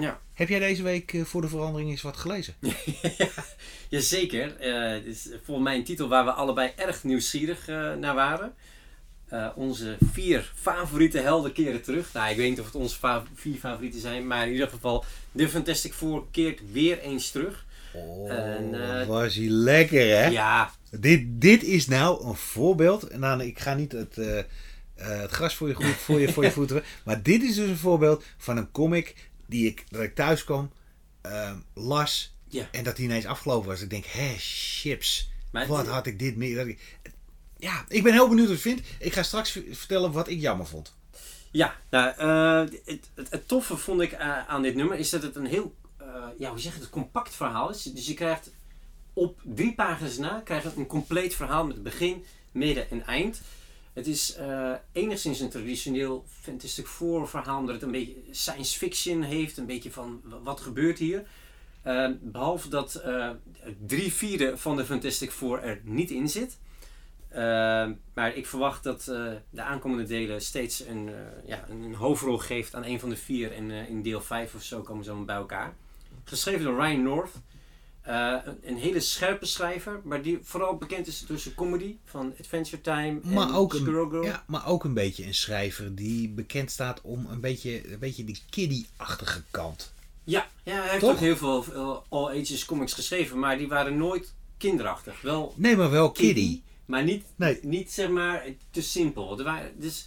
[0.00, 0.20] Ja.
[0.34, 2.54] Heb jij deze week eh, voor de verandering eens wat gelezen?
[3.88, 4.56] Jazeker.
[4.56, 7.66] Eh het is volgens mij een titel waar we allebei erg nieuwsgierig
[8.00, 8.54] naar waren.
[9.54, 12.12] Onze vier favoriete helden keren terug.
[12.12, 15.04] Nou, ik weet niet of het onze fa- vier favorieten zijn, maar in ieder geval,
[15.32, 17.64] de Fantastic Four keert weer eens terug.
[17.92, 20.26] Oh, En, was hij lekker hè?
[20.26, 23.08] Ja, Dit, dit is nou een voorbeeld.
[23.08, 24.16] En dan, ik ga niet het,
[24.94, 26.82] eh, het gras voor je, goed, voor, je, voor je voeten.
[27.04, 30.72] Maar dit is dus een voorbeeld van een comic die ik, dat ik thuis kwam,
[31.20, 32.34] ehm, las.
[32.48, 32.68] Ja.
[32.70, 33.80] En dat die ineens afgelopen was.
[33.80, 35.30] Ik denk, hé, chips.
[35.50, 36.76] Maar wat had ik dit meer.
[37.56, 38.82] Ja, ik ben heel benieuwd wat je vindt.
[38.98, 40.94] Ik ga straks vertellen wat ik jammer vond.
[41.50, 45.22] Ja, nou, eh, het, het, het toffe vond ik eh, aan dit nummer is dat
[45.22, 45.74] het een heel,
[46.38, 47.82] ja, hoe zeg je het, compact verhaal is.
[47.82, 48.50] Dus je krijgt
[49.12, 53.40] op drie pagina's na krijg je een compleet verhaal met begin, midden en eind.
[53.94, 59.22] Het is eh, enigszins een traditioneel Fantastic Four verhaal, omdat het een beetje science fiction
[59.22, 61.24] heeft, een beetje van wat gebeurt hier.
[61.82, 63.30] Eh, behalve dat eh,
[63.86, 66.58] drie vierde van de Fantastic Four er niet in zit.
[67.32, 67.38] Uh,
[68.14, 71.10] maar ik verwacht dat uh, de aankomende delen steeds een,
[71.46, 73.52] ja, een, hoofdrol geeft aan een van de vier.
[73.52, 75.74] En in deel 5 of zo komen ze allemaal bij elkaar.
[76.24, 77.32] Geschreven door Ryan North.
[78.08, 82.34] Uh, een, een, hele scherpe schrijver, maar die vooral bekend is door zijn comedy van
[82.40, 84.24] Adventure Time maar en ook Squirrel een, Girl.
[84.24, 88.24] Ja, maar ook een beetje een schrijver die bekend staat om een beetje, een beetje
[88.24, 89.92] die kiddie-achtige kant.
[90.24, 91.10] Ja, ja, hij heeft Toch?
[91.10, 95.20] ook heel veel uh, all ages comics geschreven, maar die waren nooit kinderachtig.
[95.20, 96.34] Wel Nee, maar wel kiddie.
[96.34, 97.58] kiddie, maar niet, Nee.
[97.62, 99.38] niet zeg maar te simpel.
[99.38, 100.06] Er waren, dus,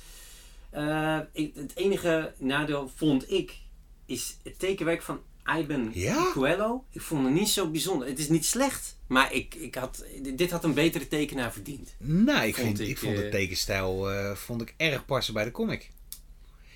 [0.74, 3.58] uh, ik, het enige nadeel vond ik
[4.06, 5.20] is het tekenwerk van
[5.56, 6.32] Iben Ja?
[6.32, 6.84] Coelho.
[6.92, 8.08] Ik vond het niet zo bijzonder.
[8.08, 10.06] Het is niet slecht, maar ik, ik had,
[10.36, 11.94] dit had een betere tekenaar verdiend.
[11.98, 15.34] Nou, ik, Vond vind, ik, ik, vond de eh, tekenstijl eh, vond ik erg passen
[15.34, 15.90] bij de comic.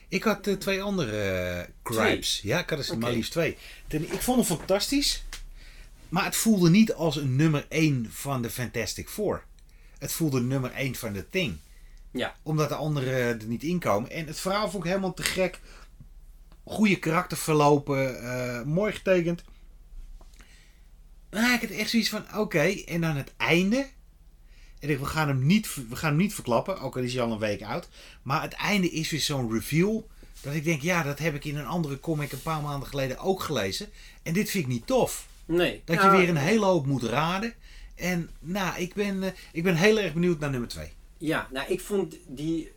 [0.08, 2.40] Ik had eh, twee andere eh cripes.
[2.44, 3.58] Ja, ik had er maar liefst twee.
[3.88, 5.24] Ten, ik vond hem fantastisch.
[6.10, 9.44] Maar het voelde niet als een nummer 1 van de Fantastic Four.
[9.98, 11.58] Het voelde nummer 1 van de Thing.
[12.12, 12.36] Ja.
[12.44, 14.10] Omdat de anderen er niet in komen.
[14.10, 15.60] En het verhaal vond ik helemaal te gek.
[16.64, 18.22] Goede karakterverlopen.
[18.24, 19.44] eh, mooi getekend.
[21.30, 22.62] Maar ik had echt zoiets van, oké.
[22.86, 23.88] En dan het einde.
[24.80, 26.80] En ik, we, gaan hem niet, we gaan hem niet verklappen.
[26.80, 27.90] Ook al is hij al een week oud.
[28.22, 30.08] Maar het einde is weer zo'n reveal.
[30.42, 33.18] Dat ik denk, ja, dat heb ik in een andere comic een paar maanden geleden
[33.18, 33.90] ook gelezen.
[34.24, 35.28] En dit vind ik niet tof.
[35.46, 35.82] Nee.
[35.86, 37.54] Dat Nou, je weer een hele hoop moet raden.
[37.96, 40.92] En nou, ik ben, eh, ik ben heel erg benieuwd naar nummer 2.
[41.18, 42.72] Ja, nou ik vond die.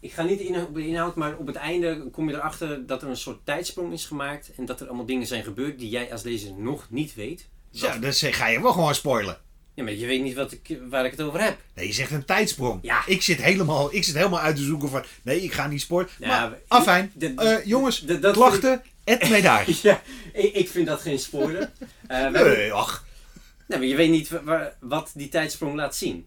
[0.00, 3.02] Ik, ga niet in op de inhoud, maar op het einde kom je erachter dat
[3.02, 4.50] er een soort tijdsprong is gemaakt.
[4.56, 7.48] En dat er allemaal dingen zijn gebeurd die jij als lezer nog niet weet.
[7.72, 9.38] Zo, dus eh, ga je wel gewoon spoilen.
[9.74, 11.58] Ja, maar je weet niet wat ik, waar ik het over heb.
[11.74, 12.78] Nee, je zegt een tijdsprong.
[12.82, 13.02] Ja.
[13.06, 15.04] Ik, zit helemaal, ik zit helemaal uit te zoeken van...
[15.22, 16.10] Nee, ik ga niet spoilen.
[16.18, 17.12] Ja, maar, afijn.
[17.36, 19.64] Eh, jongens, dat klachten, et mij daar.
[19.82, 21.70] Ja, ik, ik vind dat geen spoiler.
[22.06, 23.04] Hebben- Nee, ach.
[23.66, 26.26] nee, maar je weet niet wa- wa- wat die tijdsprong laat zien.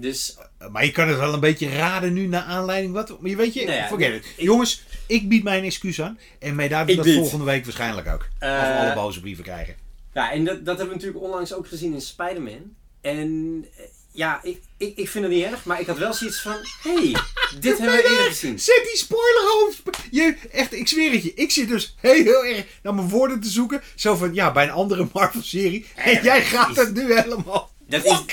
[0.00, 0.36] Dus
[0.72, 3.20] Maar je kan het wel een beetje raden nu naar aanleiding wat...
[3.20, 4.44] Maar je weet je, Nou ja, forget ik- it.
[4.44, 6.18] Jongens, ik bied mijn excuus aan.
[6.38, 7.14] En mij daar dat bied.
[7.14, 8.20] volgende week waarschijnlijk ook.
[8.20, 9.74] Als we Eh, alle boze brieven krijgen.
[10.14, 12.74] ja, en dat, dat hebben we natuurlijk onlangs ook gezien in Spider-Man.
[13.00, 16.40] En eh, ja, ik, ik, ik vind het niet erg, maar ik had wel zoiets
[16.40, 17.14] van: hé, hey,
[17.60, 18.58] dit hebben we eerder gezien.
[18.58, 19.82] Zet die spoiler hoofd.
[20.10, 21.34] Je, echt, ik zweer het je.
[21.34, 23.82] Ik zit dus heel, heel erg naar mijn woorden te zoeken.
[23.94, 25.86] Zo van, ja, bij een andere Marvel-serie.
[25.94, 27.70] En jij gaat het nu helemaal.
[27.88, 28.24] Dat is-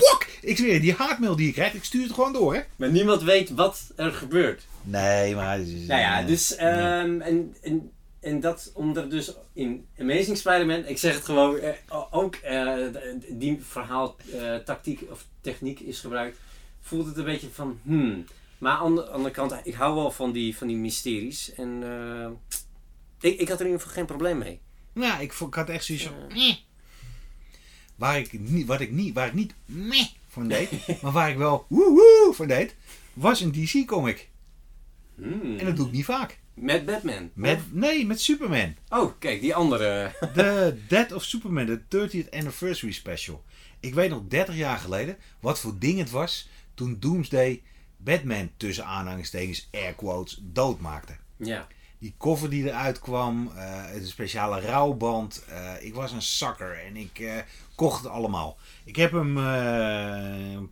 [0.00, 0.26] Pok.
[0.40, 2.60] Ik zweer je, die haatmail die je krijgt, ik stuur het gewoon door, hè.
[2.76, 4.62] Maar niemand weet wat er gebeurt.
[4.82, 5.58] Nee, maar...
[5.58, 10.98] Nou ja, dus, ehm, en, en, en dat omdat er dus in Amazing Spider-Man, ik
[10.98, 11.72] zeg het gewoon, eh,
[12.10, 12.76] ook eh,
[13.28, 16.38] die verhaaltactiek of techniek is gebruikt.
[16.80, 18.24] voelt het een beetje van, hmm.
[18.58, 21.54] Maar aan de andere kant, ik hou wel van die, van die mysteries.
[21.54, 22.30] En eh,
[23.30, 24.60] ik, ik had er in ieder geval geen probleem mee.
[24.92, 26.14] Nou, ik, ik had echt zoiets van...
[28.00, 30.70] Waar ik niet, wat ik niet, waar ik niet meh van deed,
[31.02, 32.74] maar waar ik wel woehoe van deed,
[33.12, 34.28] was een DC-comic.
[35.14, 35.58] Hmm.
[35.58, 36.38] En dat doe ik niet vaak.
[36.54, 37.30] Met Batman.
[37.32, 38.74] Met, Of- nee, met Superman.
[38.88, 40.12] Oh, kijk, die andere.
[40.34, 41.80] De Death of Superman, de
[42.24, 43.44] 30th Anniversary Special.
[43.80, 47.62] Ik weet nog 30 jaar geleden wat voor ding het was toen Doomsday
[47.96, 51.16] Batman tussen aanhalingstekens air quotes doodmaakte.
[51.36, 51.66] Ja.
[52.00, 55.44] Die cover die eruit kwam, eh de speciale rouwband.
[55.48, 57.36] eh, ik was een zakker en ik eh,
[57.74, 58.56] kocht het allemaal.
[58.84, 60.70] Ik heb hem een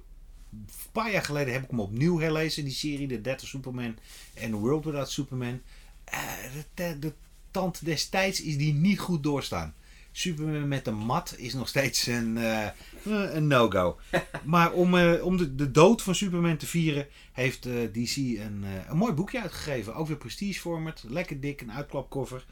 [0.92, 3.96] paar jaar geleden heb ik hem opnieuw herlezen, die serie, de Death of Superman
[4.34, 5.60] en The World Without Superman.
[6.04, 7.12] De, de, de
[7.50, 9.74] tand destijds is die niet goed doorstaan.
[10.12, 12.66] Superman met een mat is nog steeds een, eh,
[13.04, 13.98] een no-go.
[14.44, 18.64] maar om, eh, om de, de dood van Superman te vieren, heeft eh, DC een,
[18.64, 19.94] eh, een mooi boekje uitgegeven.
[19.94, 21.04] Ook weer prestige format.
[21.08, 22.44] Lekker dik, een uitklapcover.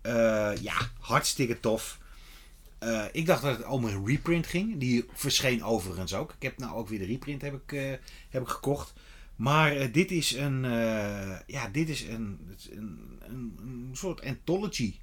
[0.00, 1.98] Eh, ja, hartstikke tof.
[2.78, 4.78] Eh, ik dacht dat het om een reprint ging.
[4.78, 6.30] Die verscheen overigens ook.
[6.30, 7.92] Ik heb nou ook weer de reprint heb ik, eh,
[8.30, 8.92] heb ik gekocht.
[9.36, 12.38] Maar eh, dit is een, eh, ja, dit is een,
[12.70, 14.94] een, een, een soort anthology.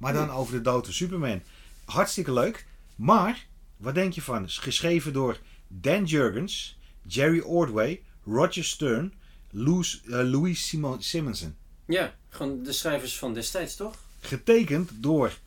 [0.00, 1.42] Maar dan over de dood van Superman.
[1.84, 2.66] Hartstikke leuk.
[2.96, 4.48] Maar, wat denk je van?
[4.48, 9.12] Geschreven door Dan Jurgens, Jerry Ordway, Roger Stern,
[9.50, 11.56] Louis, Louis Simon, Simonson.
[11.86, 13.94] Ja, gewoon de schrijvers van destijds, toch?
[14.20, 15.38] Getekend door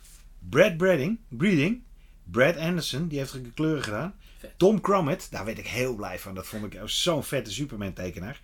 [0.50, 1.82] Brad Breeding, Breeding
[2.24, 4.16] Brad Anderson, die heeft de kleuren gedaan.
[4.38, 4.54] Vet.
[4.58, 6.36] Tom Crummett, daar werd ik heel blij van.
[6.36, 8.40] Dat vond ik zo'n vette Superman tekenaar.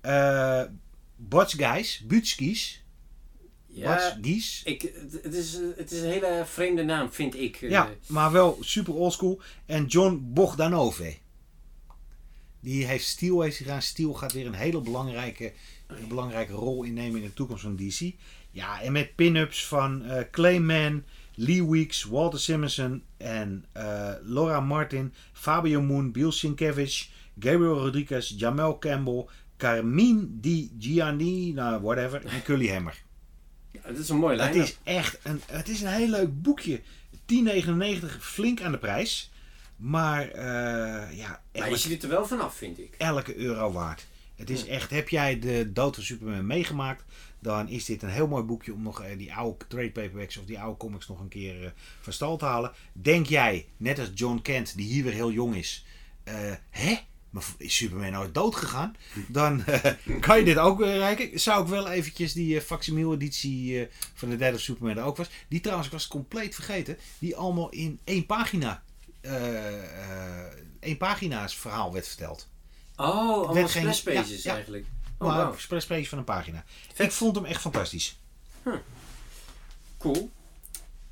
[0.00, 0.62] Eh
[1.16, 2.82] Butch Guys, Butchkies,
[3.70, 4.62] Ja, Gies.
[4.64, 4.82] ik,
[5.22, 7.56] het, is, het is een hele vreemde naam, vind ik.
[7.62, 7.70] eh.
[7.70, 9.40] Ja, maar wel super oldschool.
[9.66, 11.16] En John Bogdanove.
[12.60, 13.82] Die heeft Steel heeft gedaan.
[13.82, 15.52] Steel gaat weer een hele belangrijke,
[15.86, 18.12] een belangrijke rol innemen in de toekomst van DC.
[18.50, 21.04] Ja, en met pin-ups van eh Clayman,
[21.34, 28.78] Lee Weeks, Walter Simonson en eh, Laura Martin, Fabio Moon, Bill Sienkiewicz, Gabriel Rodriguez, Jamel
[28.78, 29.26] Campbell,
[29.56, 33.02] Carmine Di Gianni, nou whatever, en Cully Hammer.
[33.88, 34.56] Het is een mooie lijn.
[34.58, 36.80] Het is echt een, het is een heel leuk boekje.
[37.32, 39.30] 10,99 flink aan de prijs.
[39.76, 42.94] Maar eh, ja, Maar je ziet er wel vanaf, vind ik.
[42.98, 44.06] elke euro waard.
[44.36, 44.66] Het is Ja.
[44.66, 47.04] echt, heb jij de dood van Superman meegemaakt,
[47.40, 50.44] dan is dit een heel mooi boekje om nog eh, die oude trade paperbacks of
[50.44, 51.70] die oude comics nog een keer eh,
[52.00, 52.72] van stal te halen.
[52.92, 55.84] Denk jij, net als John Kent, die hier weer heel jong is,
[56.70, 56.94] hè?
[57.30, 58.96] Maar is Superman nooit dood gegaan?
[59.28, 61.40] Dan eh, kan je dit ook weer kijken.
[61.40, 65.02] Zou ik wel eventjes die eh, facsimile editie eh, van de derde of Superman er
[65.04, 65.28] ook was.
[65.48, 66.98] Die trouwens, ik was compleet vergeten.
[67.18, 68.82] Die allemaal in één pagina.
[69.20, 72.48] eh, eh, één pagina's verhaal werd verteld.
[72.96, 74.52] Oh, allemaal werd geen- pages ja, ja.
[74.54, 74.86] eigenlijk.
[75.18, 75.52] Oh, maar wauw.
[75.52, 76.64] express page van een pagina.
[76.94, 77.06] Vet.
[77.06, 78.18] Ik vond hem echt fantastisch.
[79.98, 80.30] Cool.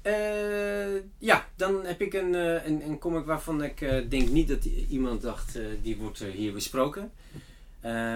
[0.07, 4.65] Eh, ja, dan heb ik een, eh, een, comic waarvan ik eh, denk niet dat
[4.65, 7.13] iemand dacht, die wordt hier besproken.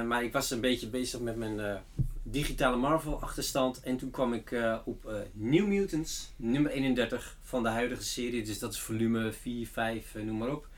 [0.06, 1.80] Maar ik was een beetje bezig met mijn
[2.22, 3.80] digitale Marvel achterstand.
[3.80, 8.42] En toen kwam ik op New Mutants, nummer 31 van de huidige serie.
[8.42, 10.68] Dus dat is volume 4, 5, eh, noem maar op.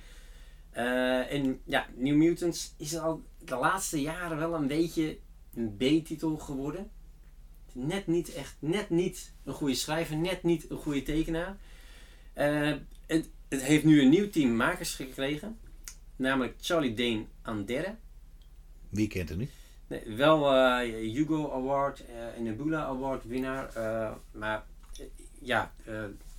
[0.73, 5.19] En ja, New Mutants is al de laatste jaren wel een beetje
[5.55, 6.91] een B-titel geworden
[7.75, 11.57] net niet echt, net niet een goede schrijver, net niet een goede tekenaar.
[12.33, 12.73] Eh,
[13.07, 15.59] het, het heeft nu een nieuw team makers gekregen,
[16.17, 17.95] namelijk Charlie Dane Andere.
[18.89, 19.51] Wie kent het niet?
[19.87, 23.73] Nee, wel eh, Hugo Award eh, en Nebula Award winnaar,
[24.33, 24.65] maar
[25.41, 25.73] ja,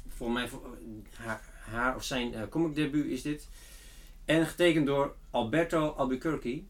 [0.08, 0.78] voor mij voor,
[1.14, 3.48] haar, haar of zijn comic debuut is dit.
[4.26, 6.64] En getekend door Alberto Albuquerque.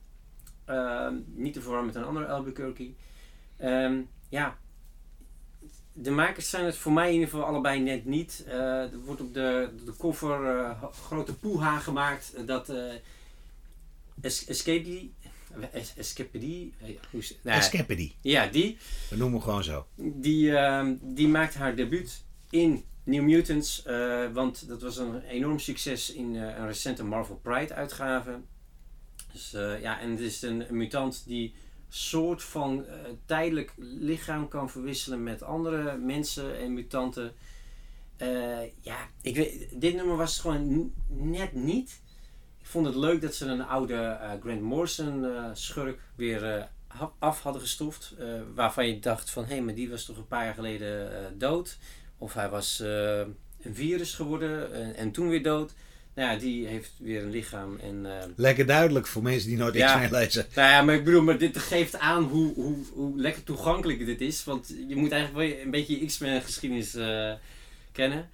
[1.26, 2.93] Niet te verwarren met een andere Albuquerque.
[3.58, 4.02] Ehm,
[4.34, 4.58] ja,
[5.93, 8.43] de makers zijn het voor mij in ieder geval allebei net niet.
[8.48, 12.69] Eh, er wordt op de, de cover eh, grote poeha gemaakt eh, dat
[14.22, 15.10] es, Escape
[15.72, 17.38] es?
[17.41, 18.12] Nee, Escapedy.
[18.22, 18.78] ja, die,
[19.10, 19.88] We noemen hem gewoon zo.
[19.96, 23.84] die, ehm, die maakt haar debuut in New Mutants.
[24.34, 28.39] want dat was een enorm succes in een recente Marvel Pride uitgave.
[29.32, 31.54] Dus ja, en het is een, een mutant die
[31.95, 37.34] soort van eh, tijdelijk lichaam kan verwisselen met andere mensen en mutanten.
[38.17, 42.01] Eh, ja, ik weet, dit nummer was gewoon net niet.
[42.60, 46.69] Ik vond het leuk dat ze een oude eh, Grant Morrison schurk weer
[47.19, 48.15] af hadden gestoft.
[48.56, 51.77] waarvan je dacht van, hé, maar die was toch een paar jaar geleden dood.
[52.17, 52.79] Of hij was
[53.60, 55.73] een virus geworden en, en toen weer dood.
[56.15, 58.06] Nou ja, die heeft weer een lichaam en...
[58.06, 59.93] eh, Lekker duidelijk voor mensen die nooit Ja.
[59.93, 60.45] X-Men lezen.
[60.56, 64.21] Nou ja, maar ik bedoel, maar dit geeft aan hoe, hoe, hoe lekker toegankelijk dit
[64.21, 64.43] is.
[64.43, 67.32] Want je moet eigenlijk wel een beetje je X-Men geschiedenis eh,
[67.91, 68.30] kennen.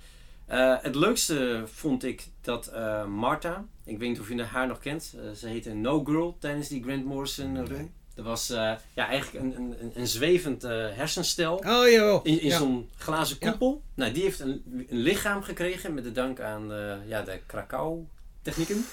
[0.45, 4.79] Eh, het leukste vond ik dat eh, Martha, ik weet niet of je haar nog
[4.79, 7.89] kent, ze heette No Girl tijdens die Grant Morrison Nee.
[8.19, 11.55] Dat was eh, ja, eigenlijk een, een, een- zwevend eh, hersenstel.
[11.55, 12.19] Oh joh.
[12.25, 12.57] In, in Ja.
[12.57, 13.49] zo'n glazen Ja.
[13.49, 13.81] koepel.
[13.93, 18.85] Nou, die heeft een, een lichaam gekregen met de dank aan eh, ja, de Krakau-technieken.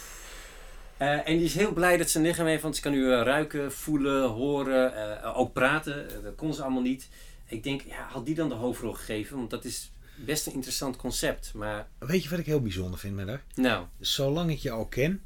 [0.96, 3.72] En die is heel blij dat ze een lichaam heeft, want ze kan nu ruiken,
[3.72, 6.08] voelen, horen, ook praten.
[6.22, 7.08] Dat kon ze allemaal niet.
[7.46, 9.36] Ik denk, ja, had die dan de hoofdrol gegeven?
[9.36, 11.50] Want dat is best een interessant concept.
[11.54, 13.42] Maar, Weet je wat ik heel bijzonder vind met haar?
[13.54, 15.22] nou, Zolang ik je al ken.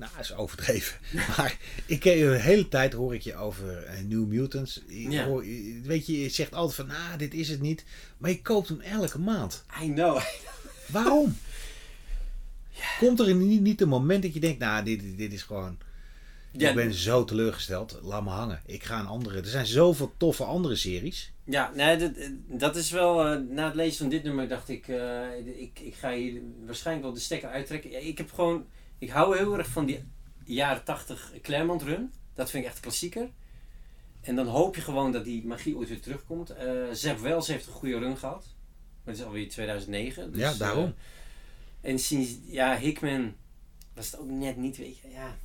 [0.00, 0.98] Nou, dat is overdreven.
[1.36, 4.82] Maar ik ken je de hele tijd hoor ik je over eh, New Mutants.
[4.88, 5.24] Ja.
[5.24, 5.44] hoor-
[5.82, 7.84] weet je, je zegt altijd van, nou, dit is het niet.
[8.18, 9.64] Maar je koopt hem elke maand.
[9.82, 10.20] I know.
[10.86, 11.36] Waarom?
[12.98, 15.78] Komt er niet, niet een moment dat je denkt, nou, dit, dit is gewoon...
[16.52, 17.98] Ja, Ik ben zo teleurgesteld.
[18.02, 18.60] Laat me hangen.
[18.66, 19.38] Ik ga een andere...
[19.40, 21.32] Er zijn zoveel toffe andere series.
[21.44, 22.10] Ja, nee, dat,
[22.46, 23.26] dat is wel.
[23.26, 25.22] eh, na het lezen van dit nummer dacht ik, eh,
[25.56, 27.90] ik, ik ga hier waarschijnlijk wel de stekker uittrekken.
[27.90, 28.66] Ja, Ik heb gewoon.
[29.00, 30.04] Ik hou heel erg van die
[30.44, 32.12] jaren 80 Claremont run.
[32.34, 33.28] Dat vind ik echt klassieker.
[34.20, 36.50] En dan hoop je gewoon dat die magie ooit weer terugkomt.
[36.50, 38.44] Eh Zeb Wells heeft een goede run gehad.
[39.04, 40.32] Maar het is alweer 2009.
[40.32, 40.94] Dus, Ja, daarom.
[41.80, 43.34] eh, en sinds, ja, Hickman
[43.94, 45.08] was het ook net niet, weet je.
[45.10, 45.36] Ja,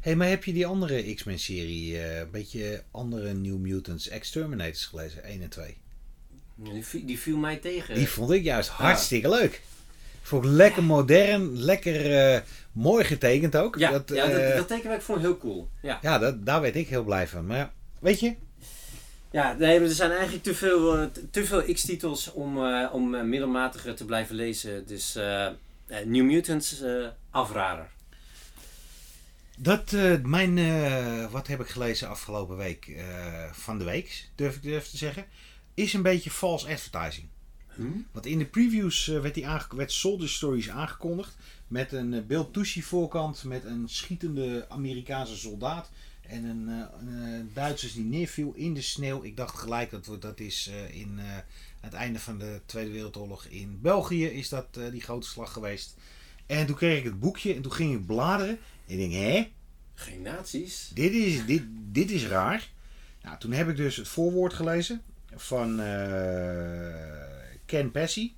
[0.00, 4.84] hey, maar heb je die andere X-Men serie, eh, een beetje andere New Mutants, Exterminators
[4.86, 5.24] gelezen?
[5.24, 5.76] 1 en 2.
[6.54, 7.94] die, viel- die viel mij tegen.
[7.94, 9.62] Die vond ik juist hartstikke leuk.
[10.30, 12.40] Vond ik lekker modern, lekker eh,
[12.72, 13.76] mooi getekend ook.
[13.78, 15.68] ja, dat, ja eh, dat, dat teken ik vond heel cool.
[15.82, 15.98] Ja.
[16.02, 17.46] ja dat, daar werd ik heel blij van.
[17.46, 18.34] Maar ja, weet je,
[19.30, 23.22] Ja, nee, er zijn eigenlijk te veel, eh, te- veel X-titels om, eh, om eh,
[23.22, 24.86] middelmatig te blijven lezen.
[24.86, 25.18] Dus
[26.04, 27.88] New Mutants, eh afrader.
[29.56, 30.58] dat, mijn,
[31.30, 32.90] wat heb ik gelezen afgelopen week?
[33.52, 35.24] van de week, durf ik durf te zeggen.
[35.74, 37.28] Is een beetje false advertising.
[38.12, 41.36] Want in de previews eh, werd, die werd Soldier Stories aangekondigd.
[41.68, 43.44] Met een eh, Bill Tushy voorkant.
[43.44, 45.90] Met een schietende Amerikaanse soldaat.
[46.20, 49.22] En een, eh, een Duitsers die neerviel in de sneeuw.
[49.22, 51.18] Ik dacht gelijk dat dat is in
[51.80, 54.26] het einde van de Tweede Wereldoorlog in België.
[54.26, 55.96] Is dat die grote slag geweest.
[56.46, 57.54] En toen kreeg ik het boekje.
[57.54, 58.58] En toen ging ik bladeren.
[58.86, 59.50] En ik denk, hè?
[59.94, 60.90] Geen nazi's.
[60.94, 62.70] Dit is, dit, dit is raar.
[63.22, 65.02] Nou, toen heb ik dus het voorwoord gelezen
[65.34, 65.80] van
[67.70, 68.36] Ken Pesci,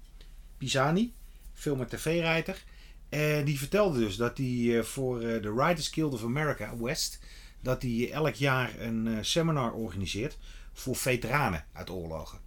[0.58, 1.12] Pisani,
[1.52, 2.64] film- en tv-writer.
[3.08, 7.18] En die vertelde dus dat hij eh, voor eh, de Writers Guild of America, West,
[7.60, 10.38] dat hij elk jaar een eh, seminar organiseert
[10.72, 12.38] voor veteranen uit oorlogen.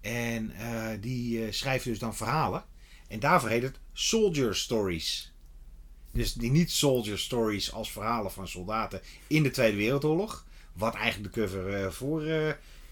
[0.00, 0.52] En
[1.00, 2.64] die schrijven dus dan verhalen.
[3.08, 5.32] En daarvoor heet het Soldier Stories.
[6.12, 10.44] Dus die niet soldier stories als verhalen van soldaten in de Tweede Wereldoorlog.
[10.72, 12.22] Wat eigenlijk de cover eh, voor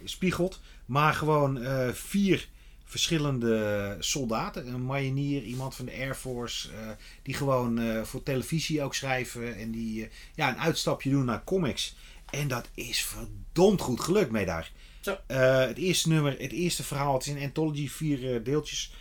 [0.04, 0.60] spiegelt.
[0.86, 1.58] Maar gewoon
[1.94, 2.48] vier
[2.88, 4.66] verschillende soldaten.
[4.66, 6.72] Een marinier, iemand van de Air Force.
[6.72, 6.90] eh,
[7.22, 9.56] die gewoon eh, voor televisie ook schrijven.
[9.56, 11.96] En die eh, ja, een uitstapje doen naar comics.
[12.30, 14.72] En dat is verdomd goed gelukt mee daar.
[15.00, 15.18] Zo.
[15.26, 17.14] Het eerste nummer, het eerste verhaal.
[17.14, 18.92] Het is een anthology, vier deeltjes.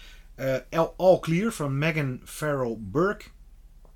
[0.97, 3.26] All Clear van Megan Farrell Burke.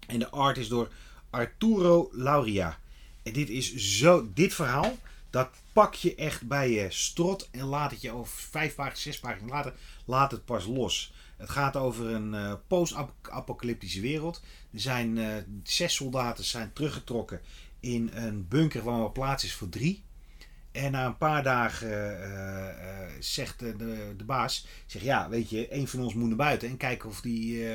[0.07, 0.89] En de art is door
[1.29, 2.79] Arturo Lauria.
[3.23, 4.97] En dit is zo, dit verhaal,
[5.31, 9.19] dat pak je echt bij je strot en laat het je over vijf pagina's, zes
[9.19, 9.73] pagina's later,
[10.05, 11.13] laat het pas los.
[11.37, 14.41] Het gaat over een eh, post-apocalyptische wereld.
[14.73, 17.41] Er zijn eh, zes soldaten zijn teruggetrokken
[17.79, 20.03] in een bunker waar maar plaats is voor drie.
[20.71, 23.75] En na een paar dagen eh, zegt de,
[24.17, 27.21] de, baas, zegt ja, weet je, één van ons moet naar buiten en kijken of
[27.21, 27.65] die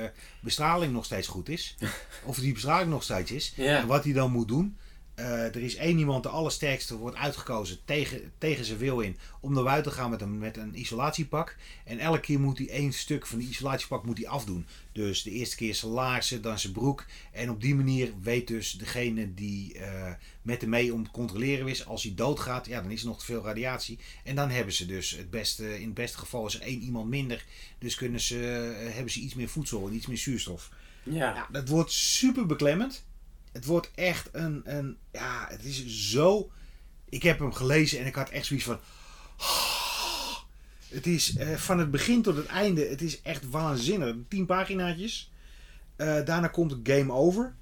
[0.41, 1.77] bestraling nog steeds goed is.
[2.25, 3.53] of die bestraling nog steeds is.
[3.57, 3.79] Ja.
[3.79, 4.77] En wat hij dan moet doen.
[5.17, 9.17] Eh, er is één iemand, de allersterkste, wordt uitgekozen tegen, tegen zijn wil in.
[9.41, 11.57] Om naar buiten te gaan met een, met een isolatiepak.
[11.85, 14.67] En elke keer moet hij één stuk van die isolatiepak moet hij afdoen.
[14.93, 17.05] Dus de eerste keer zijn laarzen, dan zijn broek.
[17.33, 21.69] En op die manier weet dus degene die eh, met hem mee om te controleren
[21.69, 21.87] is.
[21.87, 23.99] Als hij doodgaat, ja, dan is er nog te veel radiatie.
[24.25, 27.09] En dan hebben ze dus het beste, in het beste geval is er één iemand
[27.09, 27.45] minder.
[27.79, 30.71] Dus kunnen ze, eh, hebben ze iets meer voedsel en iets meer zuurstof.
[31.03, 31.35] Ja.
[31.35, 33.05] Ja, dat wordt super beklemmend.
[33.57, 34.97] Het wordt echt een, een.
[35.13, 36.51] Ja, het is zo.
[37.09, 38.79] Ik heb hem gelezen en ik had echt zoiets van.
[40.89, 42.87] Het is eh, van het begin tot het einde.
[42.87, 44.15] Het is echt waanzinnig.
[44.29, 45.33] Tien paginaatjes.
[45.97, 47.55] Eh, daarna komt het Game Over.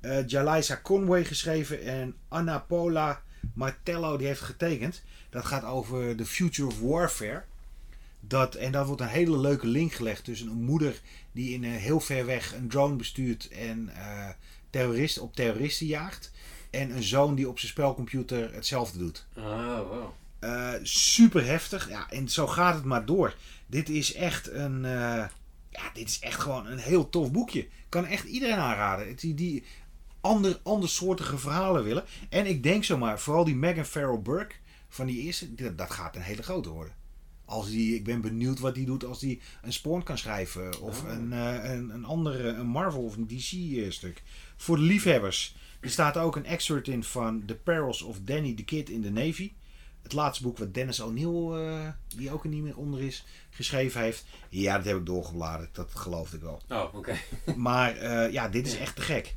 [0.00, 3.22] Eh Jalisa Conway geschreven en Anna Paula
[3.54, 5.02] Martello die heeft getekend.
[5.30, 7.44] Dat gaat over The Future of Warfare.
[8.20, 11.00] Dat, en daar wordt een hele leuke link gelegd tussen een moeder
[11.32, 13.90] die in, heel ver weg een drone bestuurt en
[14.70, 16.30] terrorist, op terroristen jaagt.
[16.70, 19.26] En een zoon die op zijn spelcomputer hetzelfde doet.
[19.36, 20.12] Oh, wow.
[20.38, 21.88] Eh, super heftig.
[21.88, 23.34] Ja, en zo gaat het maar door.
[23.66, 24.84] Dit is echt een.
[24.84, 25.24] eh,
[25.70, 27.66] ja, dit is echt gewoon een heel tof boekje.
[27.88, 29.16] Kan echt iedereen aanraden.
[29.16, 29.64] Die, die
[30.20, 32.04] ander, andersoortige verhalen willen.
[32.28, 34.54] En ik denk zomaar, vooral die Megan Farrell Burke
[34.88, 36.96] van die eerste, dat, dat gaat een hele grote worden.
[37.44, 40.80] Als die, ik ben benieuwd wat hij doet als hij een Spawn kan schrijven.
[40.80, 41.10] Of Oh.
[41.10, 44.22] een, eh, een, een andere, een Marvel of een DC stuk.
[44.58, 45.56] Voor de liefhebbers.
[45.80, 49.10] Er staat ook een excerpt in van The Perils of Danny the Kid in the
[49.10, 49.52] Navy.
[50.02, 54.00] Het laatste boek wat Dennis O'Neill, eh, die ook er niet meer onder is, geschreven
[54.00, 54.24] heeft.
[54.48, 55.74] Ja, dat heb ik doorgebladerd.
[55.74, 56.60] Dat geloofde ik wel.
[56.70, 57.16] Oh, oké.
[57.56, 59.36] Maar eh, ja, dit is echt te gek.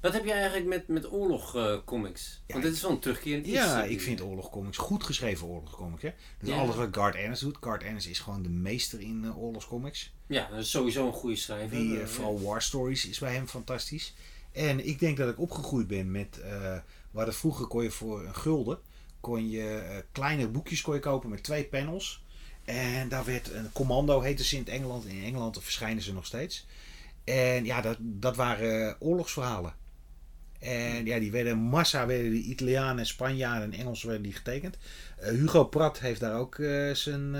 [0.00, 2.42] Wat heb je eigenlijk met, met oorlogcomics?
[2.46, 3.54] Ja, Want dit is wel een terugkerend iets.
[3.54, 6.02] Ja, eh, ik vind oorlogscomics goed geschreven oorlogscomics.
[6.02, 6.10] Hè?
[6.40, 6.56] Dus Ja.
[6.56, 7.56] alles wat Garth Ennis doet.
[7.60, 10.12] Garth Ennis is gewoon de meester in eh, oorlogscomics.
[10.26, 11.76] Ja, dat is sowieso een goede schrijver.
[11.78, 14.14] Die, eh, Eh, vooral War Stories is bij hem fantastisch.
[14.56, 16.40] En ik denk dat ik opgegroeid ben met...
[16.40, 16.76] eh
[17.10, 18.78] waar het vroeger kon je voor een gulden...
[19.20, 22.24] kon je eh, kleine boekjes kon je kopen met twee panels.
[22.64, 25.06] En daar werd een commando, heette ze in het Engeland.
[25.06, 26.66] In Engeland verschijnen ze nog steeds.
[27.24, 29.74] En ja, dat, dat waren oorlogsverhalen.
[30.58, 34.76] En ja, die werden massa, werden die Italianen, en Spanjaarden en Engelsen werden die getekend.
[35.18, 36.54] Eh, Hugo Pratt heeft daar ook
[36.92, 37.36] zijn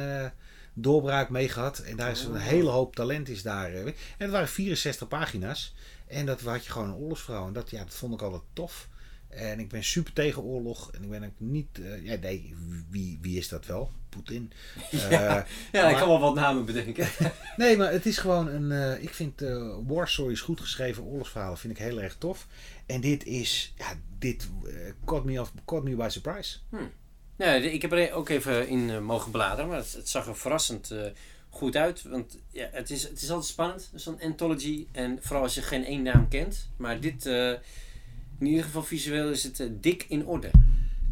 [0.74, 1.78] doorbraak mee gehad.
[1.78, 2.40] En daar is een Oh.
[2.42, 3.74] hele hoop talent is daar.
[3.74, 5.74] en het waren 64 pagina's.
[6.06, 7.46] En dat had je gewoon een oorlogsverhaal.
[7.46, 8.88] En dat, ja, dat vond ik altijd tof.
[9.28, 10.92] En ik ben super tegen oorlog.
[10.92, 11.78] En ik ben ook niet...
[11.80, 12.54] eh, ja, nee,
[12.90, 13.90] wie, wie is dat wel?
[14.08, 14.52] Poetin.
[14.92, 17.08] Eh, ja, ik maar- kan wel wat namen bedenken.
[17.56, 18.72] Nee, maar het is gewoon een.
[18.72, 19.40] eh, ik vind
[19.86, 22.46] War Stories goed geschreven oorlogsverhalen vind ik heel erg tof.
[22.86, 23.74] En dit is.
[23.76, 24.48] Ja, dit
[25.04, 26.58] caught, me off, caught me by surprise.
[27.36, 30.94] ja, ik heb er ook even in mogen bladeren, maar het, het zag er verrassend
[31.56, 32.02] goed uit.
[32.02, 34.86] Want ja, het, is, het is altijd spannend, zo'n anthology.
[34.92, 36.68] En vooral als je geen één naam kent.
[36.76, 37.50] Maar dit, eh,
[38.38, 40.50] in ieder geval visueel, is het eh, dik in orde.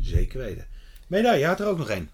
[0.01, 0.67] Zeker weten.
[1.07, 2.11] Maar nou, je had er ook nog één.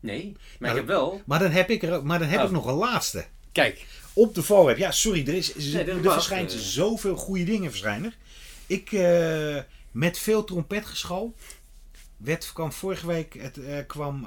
[0.00, 1.20] Nee, maar Nou, ik heb wel.
[1.26, 2.44] Maar dan heb ik er ook, maar dan heb Oh.
[2.46, 3.24] ik nog een laatste.
[3.52, 4.76] Kijk, Op de voorweb.
[4.76, 6.58] Ja, sorry, er, is, Nee, er verschijnt eh.
[6.58, 8.12] zoveel goede dingen verschijnen.
[8.66, 8.92] Ik,
[9.90, 11.34] met veel trompetgeschal,
[12.16, 14.26] werd, kwam vorige week het, kwam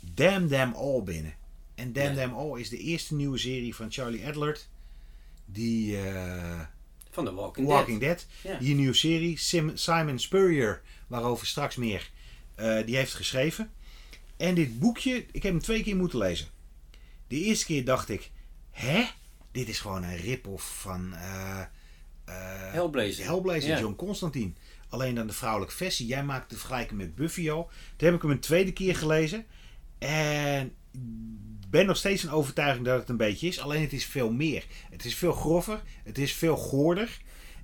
[0.00, 1.34] Damn Them All binnen.
[1.78, 2.14] En Damn.
[2.14, 4.68] Them All is de eerste nieuwe serie van Charlie Adlert.
[5.44, 6.60] Die eh,
[7.10, 8.26] van The Walking, Walking Dead.
[8.42, 8.52] Dead.
[8.54, 8.58] Ja.
[8.64, 9.38] Die nieuwe serie.
[9.38, 12.10] Sim- Simon Spurrier, waarover straks meer,
[12.54, 13.70] eh, die heeft geschreven.
[14.36, 16.46] En dit boekje, ik heb hem twee keer moeten lezen.
[17.26, 18.30] De eerste keer dacht ik,
[18.70, 19.04] hè?
[19.52, 21.60] Dit is gewoon een rip-off van eh
[22.24, 23.24] eh, Hellblazer.
[23.24, 23.78] Hellblazer, Ja.
[23.78, 24.52] John Constantine.
[24.88, 26.06] Alleen dan de vrouwelijke versie.
[26.06, 27.70] Jij maakt de vergelijking met Buffy al.
[27.96, 29.46] Toen heb ik hem een tweede keer gelezen.
[29.98, 30.74] En
[31.70, 33.60] ben nog steeds een overtuiging dat het een beetje is.
[33.60, 34.64] Alleen het is veel meer.
[34.90, 35.82] Het is veel grover.
[36.04, 37.18] Het is veel goorder.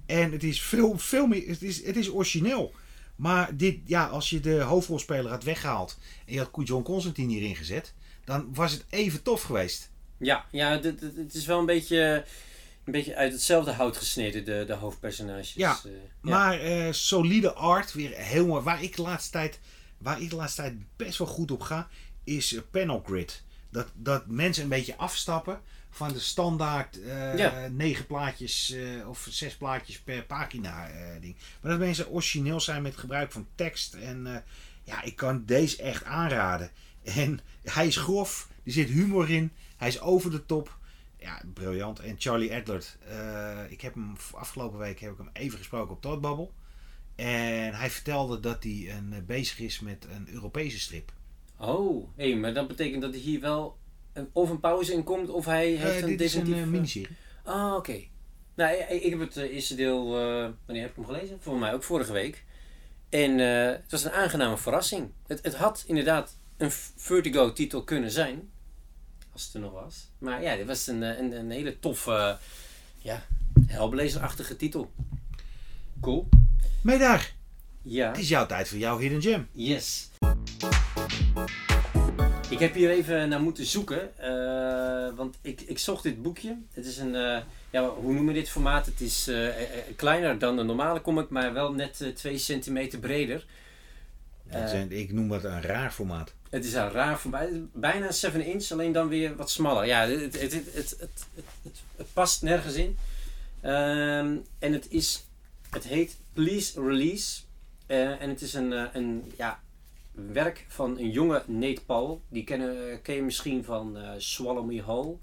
[0.07, 1.49] En het is veel, veel meer.
[1.49, 2.75] Het is, het is origineel.
[3.17, 5.99] Maar dit, ja, als je de hoofdrolspeler had weggehaald.
[6.27, 7.95] En je had John Constantine hierin gezet.
[8.25, 9.91] Dan was het even tof geweest.
[10.19, 12.25] Ja, ja dit- dit- het is wel een beetje,
[12.85, 15.53] een beetje uit hetzelfde hout gesneden, de, de hoofdpersonages.
[15.55, 15.91] Ja, Eh,
[16.21, 18.63] Maar eh, solide art, weer mooi.
[18.63, 19.61] Waar ik de laatste tijd,
[19.99, 21.89] waar ik de laatste tijd best wel goed op ga,
[22.25, 23.43] is eh, panel grid.
[23.75, 25.61] Dat, dat mensen een beetje afstappen
[25.91, 27.69] van de standaard eh, Ja.
[27.69, 31.37] negen plaatjes eh, of zes plaatjes per pagina eh, ding.
[31.61, 33.95] Maar dat mensen origineel zijn met gebruik van tekst.
[33.95, 34.45] En
[34.83, 36.71] ja, ik kan deze echt aanraden.
[37.05, 40.79] En hij is grof, er zit humor in, hij is over de top.
[41.19, 41.99] Ja, briljant.
[42.01, 46.03] En Charlie Adlert, eh, ik heb hem afgelopen week heb ik hem even gesproken op
[46.03, 46.49] Toadbubble.
[47.15, 51.13] En hij vertelde dat hij een, bezig is met een Europese strip.
[51.59, 53.77] Oh, hé, maar dat betekent dat er hier wel
[54.13, 56.55] een, of een pauze in komt, of hij heeft Eh, een dit is een definitief...
[56.57, 57.17] eh, eh, miniserie.
[57.45, 58.01] Ah, oké.
[58.55, 61.39] Nou, ik, ik heb het eh, eerste deel, eh, wanneer heb ik hem gelezen?
[61.41, 62.45] Volgens mij ook vorige week.
[63.09, 65.11] En eh, het was een aangename verrassing.
[65.27, 68.51] Het, het had inderdaad een Vertigo-titel kunnen zijn.
[69.33, 70.11] Als het er nog was.
[70.19, 72.35] Maar ja, dit was een, eh, een, een hele toffe, eh,
[72.99, 73.23] ja,
[73.67, 74.93] Hellblazer-achtige titel.
[76.01, 76.29] Cool.
[76.83, 77.35] Daar,
[77.83, 78.09] Ja.
[78.09, 79.49] het is jouw tijd voor jouw Hidden Gem.
[79.53, 80.09] Yes.
[82.51, 86.59] Ik heb hier even naar moeten zoeken, eh, want ik, ik zocht dit boekje.
[86.73, 87.41] Het is een, eh,
[87.71, 88.87] ja, hoe noemen we dit formaat?
[88.87, 89.49] Het is eh,
[89.97, 93.47] kleiner dan een normale comic, maar wel net 2 centimeter breder.
[94.49, 96.35] Een- ik noem dat een raar formaat.
[96.51, 99.87] Het is een raar formaat, bijna 7 inch, alleen dan weer wat smaller.
[99.87, 101.27] Ja, het, het, het, het,
[102.13, 102.97] past nergens in.
[103.61, 105.25] Ehm, en het is,
[105.71, 107.43] het heet Please Release.
[107.87, 109.61] En het is een, een ja,
[110.15, 112.23] werk van een jonge Nate Paul.
[112.29, 115.17] Die kennen, ken je misschien van eh, Swallow Me Whole.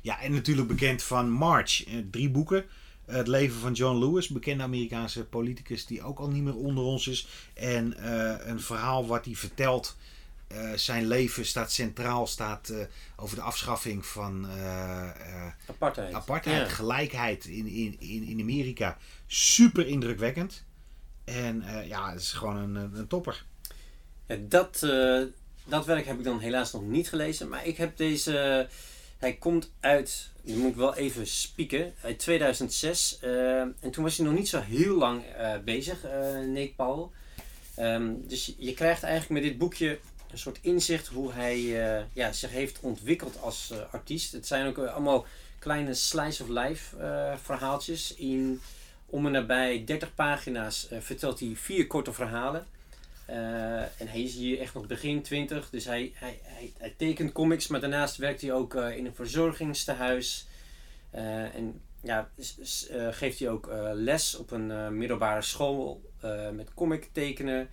[0.00, 1.84] Ja, en natuurlijk bekend van March.
[1.86, 2.64] Eh, drie boeken.
[3.04, 7.06] Het leven van John Lewis, bekende Amerikaanse politicus die ook al niet meer onder ons
[7.08, 7.28] is.
[7.54, 9.96] En eh, een verhaal wat hij vertelt.
[10.74, 12.72] zijn leven staat centraal, staat
[13.16, 14.46] over de afschaffing van
[15.66, 16.14] Apartheid.
[16.14, 16.74] apartheid, Ja.
[16.74, 18.96] gelijkheid in, in, in, in Amerika.
[19.26, 20.64] Super indrukwekkend.
[21.24, 23.44] En ja, het is gewoon een, een topper.
[24.28, 25.22] Ja, dat, eh,
[25.64, 27.48] dat werk heb ik dan helaas nog niet gelezen.
[27.48, 28.66] Maar ik heb deze...
[29.18, 30.30] hij komt uit...
[30.42, 31.94] Nu moet ik wel even spieken.
[32.02, 33.18] Uit 2006.
[33.20, 36.02] eh, en toen was hij nog niet zo heel lang eh, bezig,
[36.46, 37.12] Nate Paul.
[37.74, 39.98] Ehm, dus je krijgt eigenlijk met dit boekje
[40.30, 41.58] een soort inzicht hoe hij
[42.12, 44.32] ja, zich heeft ontwikkeld als artiest.
[44.32, 45.26] Het zijn ook allemaal
[45.58, 46.96] kleine slice of life
[47.42, 48.14] verhaaltjes.
[48.14, 48.60] In
[49.06, 52.66] om en nabij 30 pagina's vertelt hij vier korte verhalen.
[53.28, 57.32] Eh, en hij is hier echt nog begin 20, dus hij, hij, hij, hij tekent
[57.32, 60.46] comics, maar daarnaast werkt hij ook eh, in een verzorgingstehuis.
[61.10, 62.30] Eh, en ja,
[63.10, 66.10] geeft hij ook les op een middelbare school
[66.52, 67.68] met comic tekenen.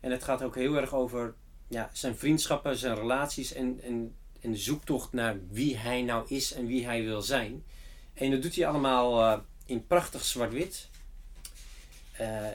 [0.00, 1.34] En het gaat ook heel erg over
[1.68, 6.52] ja, zijn vriendschappen, zijn relaties en, en, en de zoektocht naar wie hij nou is
[6.52, 7.64] en wie hij wil zijn.
[8.14, 10.88] En dat doet hij allemaal in prachtig zwart-wit.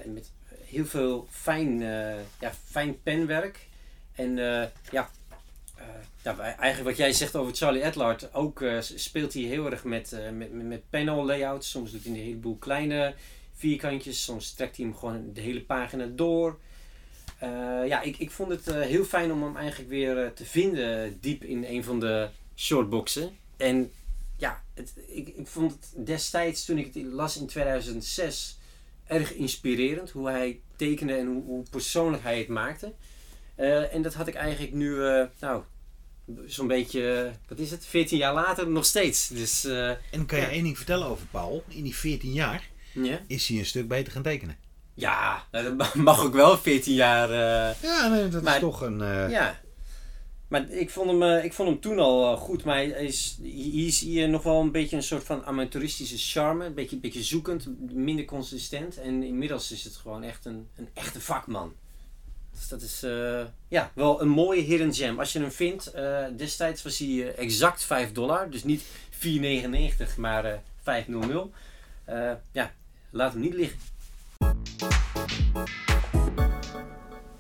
[0.06, 0.32] Met
[0.70, 3.68] heel veel fijn, eh, ja, fijn penwerk.
[4.16, 5.10] En eh, ja,
[5.76, 5.86] eh,
[6.24, 10.16] ja, wij- eigenlijk wat jij zegt over Charlie Edlard, ook speelt hij heel erg met,
[10.34, 11.70] met, met, panel layouts.
[11.70, 13.14] Soms doet hij een heleboel kleine
[13.56, 16.60] vierkantjes, soms trekt hij hem gewoon de hele pagina door.
[17.86, 21.64] Ja, ik, ik vond het heel fijn om hem eigenlijk weer te vinden diep in
[21.64, 23.38] een van de shortboxen.
[23.58, 23.92] En
[24.38, 28.59] ja, het, ik, ik vond het destijds toen ik het las in 2006
[29.10, 32.94] erg inspirerend hoe hij tekende en hoe, hoe persoonlijk hij het maakte.
[33.56, 35.64] Eh, en dat had ik eigenlijk nu, eh, nou,
[36.46, 39.28] zo'n beetje, eh, wat is het, 14 jaar later nog steeds.
[39.28, 40.52] Dus eh, En kan je Ja.
[40.52, 41.64] één ding vertellen over Paul?
[41.68, 44.58] In die 14 jaar ja, is hij een stuk beter gaan tekenen.
[44.94, 47.30] ja nou, dat mag ook wel 14 jaar.
[47.82, 48.98] Ja, nee, dat Maar- is toch een...
[49.30, 49.60] Ja.
[50.50, 52.64] Maar ik vond hem, eh, ik vond hem toen al eh, goed.
[52.64, 56.66] Maar is, hier is hier nog wel een beetje een soort van amateuristische charme.
[56.66, 58.98] Een beetje, beetje zoekend, minder consistent.
[58.98, 61.74] En inmiddels is het gewoon echt een, een echte vakman.
[62.52, 65.20] Dus dat is eh, ja, wel een mooie hidden gem.
[65.20, 65.92] Als je hem vindt,
[66.36, 68.50] destijds was hij exact 5 dollar.
[68.50, 71.48] Dus niet 4,99 maar eh 500.
[72.06, 72.74] Eh, ja,
[73.10, 73.80] laat hem niet liggen.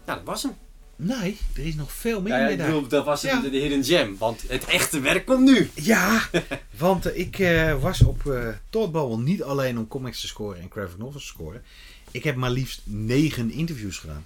[0.05, 0.68] Nou, dat was hem.
[1.01, 3.39] Nee, er is nog veel meer Ja, ik bedoel, dat was Ja.
[3.39, 4.17] de, de hidden gem.
[4.17, 5.69] Want het echte werk komt nu.
[5.73, 6.29] Ja,
[6.77, 10.71] want eh, ik eh, was op uh, Bubble niet alleen om comics te scoren en
[10.71, 11.63] graphic novels te scoren.
[12.11, 14.25] Ik heb maar liefst negen interviews gedaan.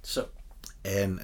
[0.00, 0.28] Zo.
[0.80, 1.20] En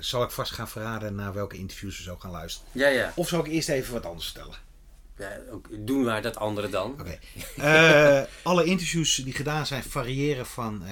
[0.00, 2.68] zal ik vast gaan verraden naar welke interviews we zo gaan luisteren?
[2.72, 3.12] Ja, ja.
[3.14, 4.56] Of zal ik eerst even wat anders vertellen?
[5.18, 5.38] ja
[5.78, 6.90] doen maar dat andere dan.
[7.00, 7.18] Oké.
[8.42, 10.82] Alle interviews die gedaan zijn variëren van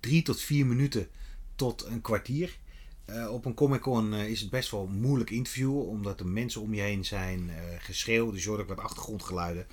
[0.00, 1.08] drie tot vier minuten
[1.56, 2.56] tot een kwartier.
[3.04, 6.60] Eh, op een Comic Con eh, is het best wel moeilijk interviewen, omdat er mensen
[6.60, 9.66] om je heen zijn, eh geschreeuw, dus je hoort ook wat achtergrondgeluiden.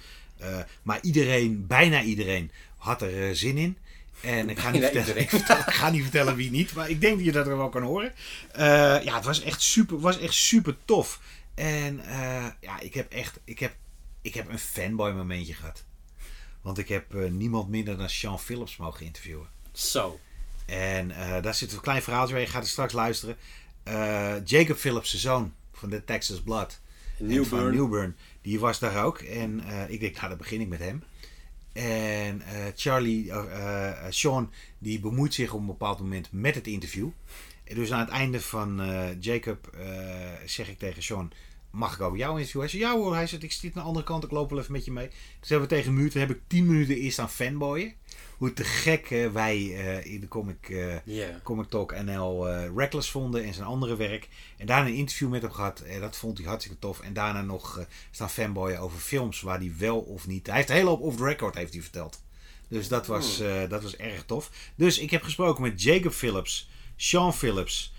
[0.83, 3.77] Maar iedereen, bijna iedereen, had er zin in.
[4.21, 7.01] En ik ga, niet vertellen, ik, vertel- ik ga niet vertellen wie niet, maar ik
[7.01, 8.13] denk dat je dat er wel kan horen.
[9.03, 11.21] Ja, het was echt super, was echt super tof.
[11.53, 12.01] En
[12.61, 13.75] ja, ik heb echt, ik heb,
[14.21, 15.83] ik heb een fanboy momentje gehad.
[16.61, 19.47] Want ik heb niemand minder dan Sean Phillips mogen interviewen.
[19.71, 20.19] Zo.
[20.69, 22.43] En eh, daar zit een klein verhaaltje bij.
[22.43, 23.37] Je gaat er straks luisteren.
[23.83, 26.79] Eh, Jacob Phillips, de zoon van de Texas Blood.
[27.19, 27.75] En van Newburn.
[27.75, 28.15] Newburn.
[28.41, 29.19] Die was daar ook.
[29.19, 31.03] En eh, ik denk, nou, dan begin ik met hem.
[31.73, 32.41] En
[32.75, 33.31] Charlie,
[34.09, 37.09] Sean, die bemoeit zich op een bepaald moment met het interview.
[37.63, 38.81] En dus aan het einde van
[39.19, 39.69] Jacob
[40.45, 41.31] zeg ik tegen Sean,
[41.71, 42.61] mag ik ook jouw interview?
[42.61, 43.15] Hij zei, ja hoor.
[43.15, 45.09] Hij zegt, ik zit aan de andere kant, ik loop wel even met je mee.
[45.39, 47.93] Dus hebben we tegen een muur, toen heb ik tien minuten eerst aan fanboyen.
[48.39, 50.69] Hoe te gek wij eh, in de comic...
[50.69, 50.95] eh.
[51.43, 54.27] Comic Talk NL eh, Reckless vonden en zijn andere werk.
[54.57, 55.79] En daarna een interview met hem gehad.
[55.79, 56.99] En dat vond hij hartstikke tof.
[56.99, 60.47] En daarna nog staan fanboyen over films waar hij wel of niet...
[60.47, 62.21] Hij heeft een hele hoop off the record heeft hij verteld.
[62.67, 64.51] Dus dat was, eh, dat was erg tof.
[64.75, 67.93] Dus ik heb gesproken met Jacob Phillips, Sean Phillips,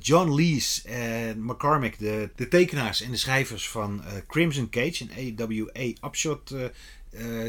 [0.00, 6.08] John Lees en McCormick, de, de tekenaars en de schrijvers van Crimson Cage, een AWA
[6.08, 6.54] Upshot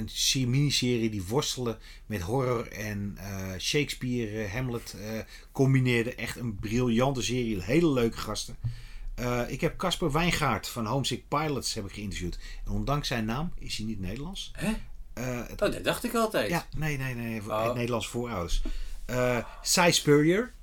[0.06, 5.20] serie- miniserie die worstelen met horror en eh, Shakespeare, eh, Hamlet eh,
[5.52, 6.16] combineerde.
[6.16, 8.58] Echt een briljante serie, hele leuke gasten.
[9.48, 12.40] Ik heb Casper Wijngaard van Homesick Pilots heb ik geïnterviewd.
[12.66, 14.52] En ondanks zijn naam is hij niet Nederlands.
[14.56, 14.72] Hè?
[15.24, 16.50] Het Oh, dat dacht ik altijd.
[16.50, 17.42] ja, nee, nee, nee.
[17.42, 17.64] Oh.
[17.66, 18.62] Het Nederlands voorouders.
[19.06, 20.54] Eh Cy Spurrier.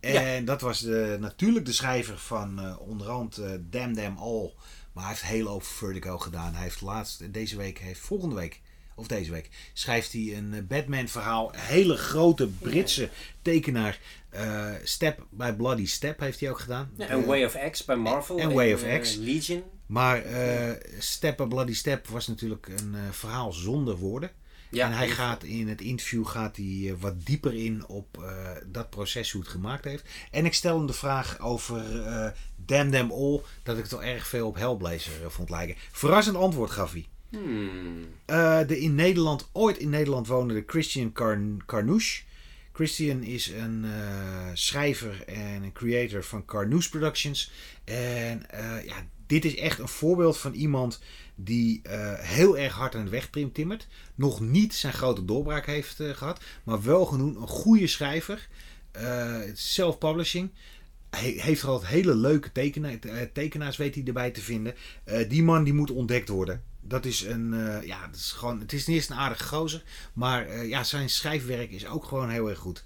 [0.00, 4.52] En dat was de, natuurlijk de schrijver van uh, onderhand uh, Damn Damn All.
[4.96, 6.54] Maar hij heeft heel over Vertigo gedaan.
[6.54, 8.60] Hij heeft laatst, deze week, heeft volgende week,
[8.94, 11.52] of deze week, schrijft hij een Batman verhaal.
[11.56, 13.10] Hele grote Britse
[13.42, 14.00] tekenaar.
[14.34, 16.90] Uh, Step by Bloody Step heeft hij ook gedaan.
[16.96, 18.38] Ja, en Way of X bij Marvel.
[18.38, 19.14] En, Way of X.
[19.14, 19.62] Legion.
[19.86, 20.22] Maar
[20.98, 24.30] Step by Bloody Step was natuurlijk een verhaal zonder woorden.
[24.70, 28.50] Ja, en hij gaat in het interview gaat hij eh, wat dieper in op uh,
[28.66, 30.04] dat proces, hoe het gemaakt heeft.
[30.30, 34.26] En ik stel hem de vraag over uh, Damn Them All, dat ik toch erg
[34.26, 35.76] veel op Hellblazer vond lijken.
[35.92, 37.06] Verrassend antwoord gaf hij.
[37.30, 38.06] Hmm.
[38.66, 42.22] de in Nederland, ooit in Nederland wonende Christian Carn Carnouche.
[42.72, 43.86] Christian is een
[44.54, 47.50] schrijver en een creator van Carnouche Productions.
[47.84, 48.46] En
[48.86, 51.00] ja, dit is echt een voorbeeld van iemand
[51.36, 53.86] die uh, heel erg hard aan de weg timmert.
[54.14, 58.48] Nog niet zijn grote doorbraak heeft uh, gehad, maar wel genoeg een goede schrijver.
[59.00, 60.50] Uh, self-publishing.
[61.10, 62.90] Hij heeft er altijd hele leuke tekena
[63.32, 64.74] tekenaars weet hij erbij te vinden.
[65.28, 66.62] die man die moet ontdekt worden.
[66.80, 67.50] Dat is een,
[67.84, 69.82] ja, dat is gewoon, het is niet eens een aardige gozer,
[70.12, 72.84] maar ja, zijn schrijfwerk is ook gewoon heel erg goed.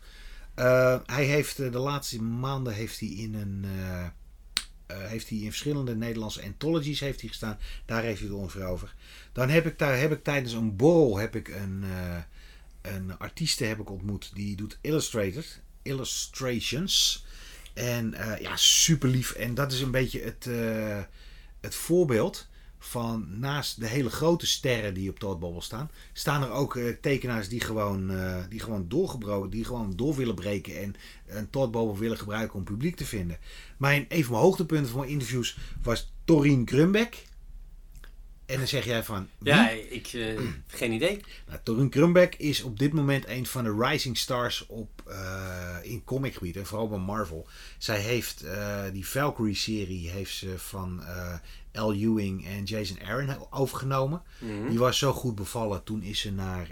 [1.07, 3.67] hij heeft de laatste maanden heeft hij in een
[4.99, 7.59] heeft hij in verschillende Nederlandse anthologies heeft hij gestaan.
[7.85, 8.95] Daar heeft hij het ongeveer over.
[9.33, 12.17] Dan heb ik, daar, heb ik tijdens een borrel heb ik een, uh,
[12.83, 14.31] een artieste heb ik ontmoet.
[14.35, 17.25] Die doet illustrated, illustrations.
[17.75, 19.33] En uh, ja, super lief.
[19.33, 20.49] En dat is een beetje het,
[21.61, 22.49] het voorbeeld
[22.83, 27.49] van naast de hele grote sterren die op Toadbubble staan, staan er ook uh, tekenaars
[27.49, 32.19] die gewoon, uh, die gewoon doorgebroken, die gewoon door willen breken en een Toadbubble willen
[32.19, 33.39] gebruiken om publiek te vinden.
[33.77, 37.29] Mijn, een van mijn hoogtepunten van mijn interviews was Torien Grumbeck.
[38.47, 39.29] En dan zeg jij van.
[39.43, 40.13] Ja, ik.
[40.13, 41.21] Uh, geen idee.
[41.47, 46.05] Nou, Torun Grumbeck is op dit moment een van de rising stars op, uh, in
[46.05, 46.57] comicgebied.
[46.57, 47.47] En vooral bij Marvel.
[47.79, 51.03] Zij heeft uh, die Valkyrie-serie heeft ze van
[51.73, 51.93] L.
[51.93, 54.23] Ewing en Jason Aaron overgenomen.
[54.39, 54.69] Mm -hmm.
[54.69, 55.85] Die was zo goed bevallen.
[55.85, 56.69] Toen is ze naar.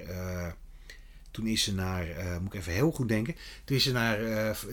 [1.30, 2.06] toen is ze naar,
[2.42, 3.36] moet ik even heel goed denken.
[3.64, 4.18] Toen is ze naar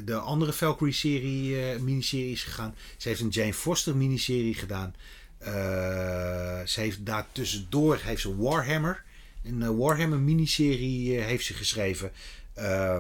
[0.06, 2.76] de andere Valkyrie-serie, miniseries gegaan.
[2.98, 4.96] Ze heeft een Jane Foster miniserie gedaan.
[6.66, 9.04] Ze heeft daar tussendoor heeft ze Warhammer.
[9.44, 12.12] Een Warhammer miniserie uh, heeft ze geschreven.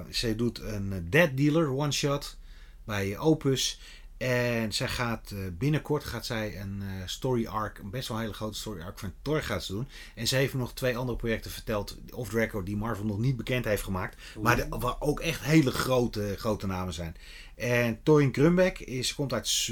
[0.09, 2.37] ze doet een Dead Dealer one shot
[2.83, 3.79] bij Opus.
[4.17, 8.57] En zij gaat binnenkort gaat zij een story arc, een best wel een hele grote
[8.57, 9.87] story arc van Thor gaat ze doen.
[10.15, 13.37] En ze heeft nog twee andere projecten verteld, off the record, die Marvel nog niet
[13.37, 14.21] bekend heeft gemaakt.
[14.41, 17.15] Maar de, waar ook echt hele grote, grote namen zijn.
[17.55, 19.71] En Torin Grunbeck is, komt uit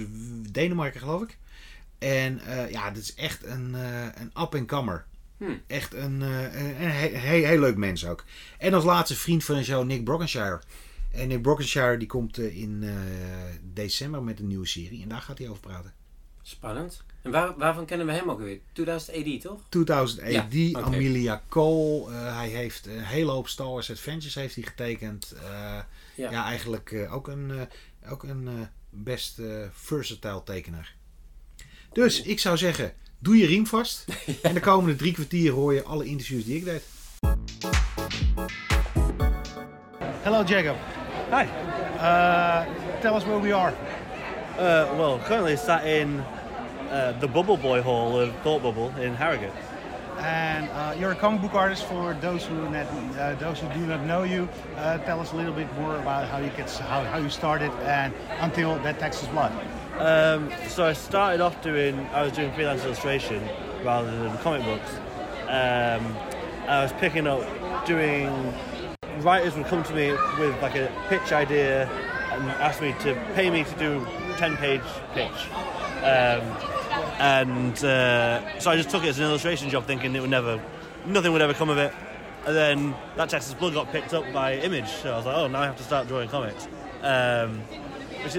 [0.52, 1.38] Denemarken geloof ik.
[2.04, 5.06] En uh, ja, dit is echt een, uh, een up-and-comer.
[5.38, 5.62] Hmm.
[5.68, 8.24] Echt een, uh, een, een heel, heel, leuk mens ook.
[8.58, 10.62] En als laatste vriend van de show Nick Brockenshire.
[11.14, 12.84] En Nick Brockenshire die komt in
[13.74, 15.02] december met een nieuwe serie.
[15.02, 15.94] En daar gaat hij over praten.
[16.42, 17.04] Spannend.
[17.22, 18.60] En waar, waarvan kennen we hem ook weer?
[18.72, 19.60] 2000 AD toch?
[19.70, 20.82] 2000 AD, ja, okay.
[20.82, 22.12] Amelia Cole.
[22.12, 25.36] hij heeft een hele hoop Star Wars Adventures heeft hij getekend.
[25.42, 25.86] ja.
[26.16, 26.46] ja.
[26.46, 27.68] eigenlijk ook een,
[28.10, 29.42] ook een best
[29.72, 30.96] versatile tekenaar.
[31.94, 34.06] Dus ik zou zeggen, doe je riem vast.
[34.42, 36.84] En de komende drie kwartier hoor je alle interviews die ik deed.
[40.24, 41.03] Hello Jacob.
[41.34, 41.46] Hi.
[41.98, 43.70] Uh, tell us where we are.
[43.70, 49.52] Uh, well, currently sat in uh, the Bubble Boy Hall of Thought Bubble in Harrogate.
[50.20, 51.86] And uh, you're a comic book artist.
[51.86, 55.36] For those who not, uh, those who do not know you, uh, tell us a
[55.36, 59.28] little bit more about how you get how, how you started and until that Texas
[59.30, 59.54] Blood.
[59.98, 63.42] Um, so I started off doing, I was doing freelance illustration
[63.84, 64.94] rather than comic books.
[65.48, 66.16] Um,
[66.68, 67.42] I was picking up
[67.88, 68.54] doing,
[69.22, 71.88] writers would come to me with like a pitch idea
[72.32, 74.08] and ask me to pay me to do
[74.38, 74.82] 10 page
[75.14, 75.32] pitch.
[76.00, 76.42] Um,
[77.20, 80.62] and uh, so I just took it as an illustration job thinking it would never,
[81.06, 81.94] nothing would ever come of it.
[82.46, 85.48] And then that Texas Blood got picked up by Image, so I was like, oh,
[85.48, 86.68] now I have to start drawing comics.
[87.02, 87.62] Um,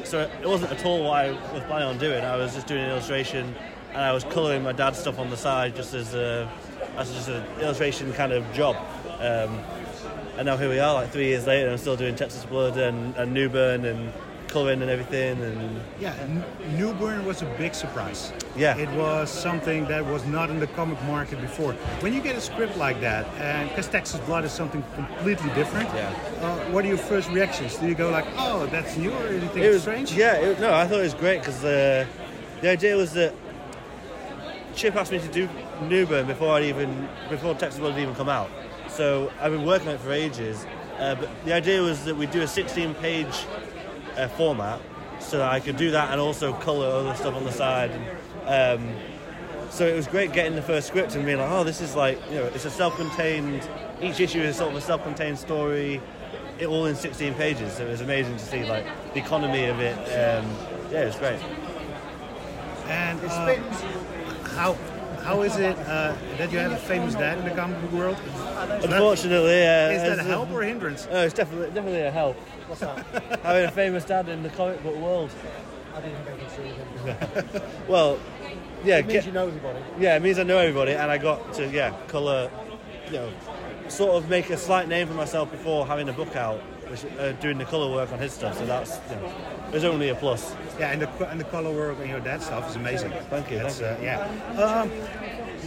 [0.04, 2.24] so it wasn't at all what I was planning on doing.
[2.24, 3.54] I was just doing an illustration,
[3.90, 6.50] and I was colouring my dad's stuff on the side just as a
[6.96, 8.76] as just an illustration kind of job.
[9.20, 9.58] Um,
[10.36, 12.76] and now here we are, like three years later, and I'm still doing Texas Blood
[12.76, 14.12] and, and Newburn and
[14.48, 15.40] colouring and everything.
[15.42, 16.14] And yeah,
[16.76, 18.32] Newburn was a big surprise.
[18.56, 21.72] Yeah, it was something that was not in the comic market before.
[22.00, 25.88] When you get a script like that, and because Texas Blood is something completely different,
[25.94, 26.10] yeah.
[26.40, 27.76] Uh, what are your first reactions?
[27.76, 30.12] Do you go like, "Oh, that's new," or anything it was, strange?
[30.12, 32.06] Yeah, it, no, I thought it was great because uh,
[32.60, 33.34] the idea was that
[34.74, 35.48] Chip asked me to do
[35.82, 38.50] Newburn before I even before Texas Blood had even come out.
[38.94, 40.64] So I've been working on it for ages.
[40.98, 43.44] Uh, but the idea was that we'd do a 16 page
[44.16, 44.80] uh, format,
[45.18, 47.90] so that I could do that and also color other stuff on the side.
[48.46, 48.96] And, um,
[49.70, 52.20] so it was great getting the first script and being like, oh, this is like,
[52.30, 53.68] you know, it's a self-contained.
[54.00, 56.00] Each issue is sort of a self-contained story,
[56.60, 57.72] it all in 16 pages.
[57.72, 59.96] So it was amazing to see like the economy of it.
[59.98, 60.48] Um,
[60.92, 61.40] yeah, it was great.
[62.86, 63.56] And uh,
[64.50, 64.76] how
[65.24, 68.16] how is it uh, that you have a famous dad in the comic book world?
[68.82, 69.90] Unfortunately, yeah.
[69.90, 71.08] Is that a help or a hindrance?
[71.10, 72.36] Oh, it's definitely definitely a help.
[72.68, 73.04] What's that?
[73.42, 75.30] Having a famous dad in the comic book world.
[75.94, 77.62] I didn't have anything to do with him.
[77.88, 78.18] Well,
[78.84, 79.78] yeah, It means get- you know everybody.
[79.98, 82.50] yeah, it means I know everybody, and I got to yeah color,
[83.06, 83.30] you know,
[83.88, 86.60] sort of make a slight name for myself before having a book out,
[86.94, 88.58] which uh, doing the color work on his stuff.
[88.58, 89.34] So that's you know,
[89.70, 90.54] there's only a plus.
[90.78, 93.12] Yeah, and the and the color work on your dad's stuff is amazing.
[93.30, 94.60] Thank you, That's, thank uh, yeah.
[94.62, 94.90] Um,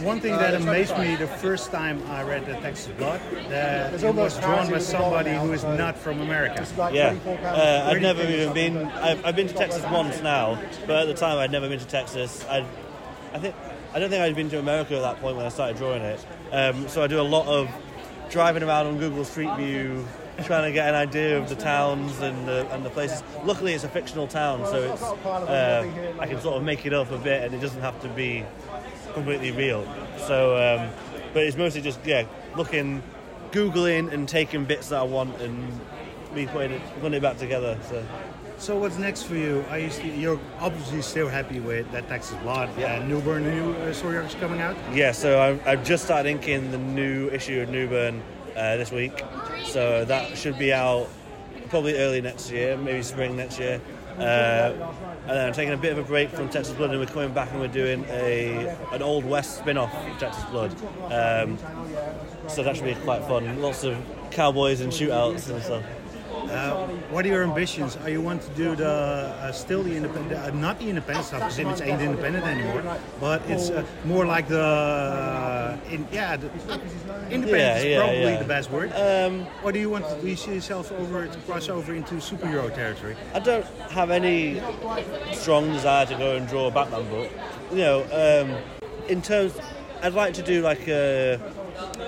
[0.04, 4.02] one thing that amazed me the first time I read the Texas Blood, that There's
[4.04, 6.66] it was drawn by somebody bottom who now, is so- not from America.
[6.76, 8.76] Like Yeah, uh, I've never even been.
[8.76, 11.86] I've, I've been to Texas once now, but at the time I'd never been to
[11.86, 12.44] Texas.
[12.48, 12.64] I,
[13.32, 13.54] I think
[13.92, 16.24] I don't think I'd been to America at that point when I started drawing it.
[16.52, 17.68] Um, so I do a lot of
[18.30, 20.06] driving around on Google Street View,
[20.44, 23.22] trying to get an idea of the towns and the, and the places.
[23.44, 27.10] Luckily, it's a fictional town, so it's uh, I can sort of make it up
[27.10, 28.44] a bit, and it doesn't have to be
[29.14, 29.84] completely real.
[30.26, 30.90] So, um,
[31.34, 32.24] but it's mostly just yeah,
[32.56, 33.02] looking,
[33.50, 35.68] googling, and taking bits that I want and
[36.34, 37.78] me putting it putting it back together.
[37.88, 38.04] So.
[38.58, 39.64] So what's next for you?
[39.70, 42.94] Are you st- you're obviously still happy with that Texas Blood Yeah.
[42.94, 44.76] and Newburn new uh, story arcs coming out?
[44.92, 48.20] Yeah, so I, I've just started inking the new issue of Newburn
[48.58, 49.22] uh, this week,
[49.64, 51.08] so that should be out
[51.68, 53.80] probably early next year, maybe spring next year.
[54.18, 54.72] Uh,
[55.28, 57.32] and then I'm taking a bit of a break from Texas Blood, and we're coming
[57.32, 60.72] back and we're doing a an Old West spin-off of Texas Blood.
[61.04, 61.56] Um,
[62.48, 63.62] so that should be quite fun.
[63.62, 63.96] Lots of
[64.32, 65.84] cowboys and shootouts and stuff.
[66.46, 67.96] Uh, what are your ambitions?
[67.96, 71.40] Are you want to do the uh, still the independent, uh, not the independent stuff
[71.40, 76.46] because Image ain't independent anymore, but it's uh, more like the uh, in, yeah, the,
[77.30, 78.38] independent Yeah, is probably yeah.
[78.38, 78.92] the best word.
[78.94, 82.14] Um, or do you want to do you see yourself over to cross over into
[82.14, 83.16] superhero territory?
[83.34, 84.62] I don't have any
[85.32, 87.30] strong desire to go and draw a Batman book.
[87.70, 88.56] You know, um,
[89.08, 89.54] in terms,
[90.02, 91.40] I'd like to do like a,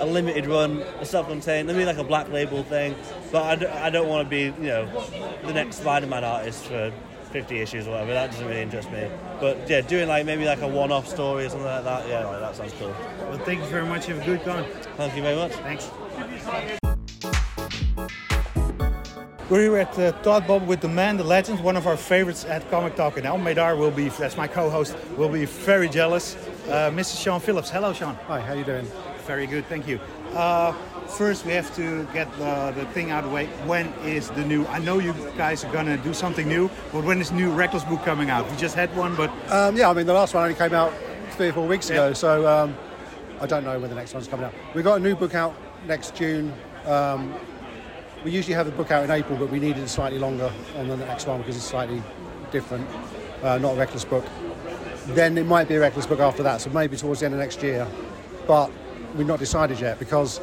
[0.01, 2.95] a limited run, a self-contained, maybe like a black label thing.
[3.31, 4.85] But I don't, I don't want to be, you know,
[5.45, 6.91] the next Spider-Man artist for
[7.31, 8.13] 50 issues or whatever.
[8.13, 9.07] That doesn't really interest me.
[9.39, 12.07] But yeah, doing like maybe like a one-off story or something like that.
[12.07, 12.93] Yeah, like, that sounds cool.
[13.29, 14.07] Well, thank you very much.
[14.07, 14.65] Have a good con.
[14.97, 15.51] Thank you very much.
[15.53, 15.89] Thanks.
[19.49, 22.45] We're here at uh, Thought Bubble with the man, the legend, one of our favorites
[22.45, 23.17] at Comic Talk.
[23.17, 26.37] And El Medar will be, that's my co-host, will be very jealous.
[26.67, 27.21] Uh, Mr.
[27.21, 27.69] Sean Phillips.
[27.69, 28.15] Hello, Sean.
[28.27, 28.87] Hi, how you doing?
[29.27, 29.99] Very good, thank you.
[30.33, 30.73] Uh,
[31.17, 33.45] first, we have to get the, the thing out of the way.
[33.65, 34.65] When is the new?
[34.67, 37.83] I know you guys are gonna do something new, but when is the new Reckless
[37.83, 38.49] book coming out?
[38.49, 40.93] We just had one, but Um, yeah, I mean, the last one only came out
[41.31, 42.13] three or four weeks ago, Yeah.
[42.13, 42.75] so um,
[43.39, 44.53] I don't know when the next one's coming out.
[44.73, 45.55] We've got a new book out
[45.87, 46.53] next June.
[46.85, 47.33] Um,
[48.25, 50.87] we usually have the book out in April, but we needed it slightly longer on
[50.87, 52.01] the next one because it's slightly
[52.51, 52.87] different,
[53.43, 54.25] uh, not a Reckless book.
[55.07, 57.39] Then it might be a Reckless book after that, so maybe towards the end of
[57.39, 57.87] next year.
[58.47, 58.71] But
[59.15, 60.39] we've not decided yet because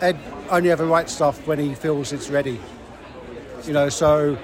[0.00, 0.18] Ed
[0.50, 2.60] only ever writes stuff when he feels it's ready.
[3.64, 4.38] You know, so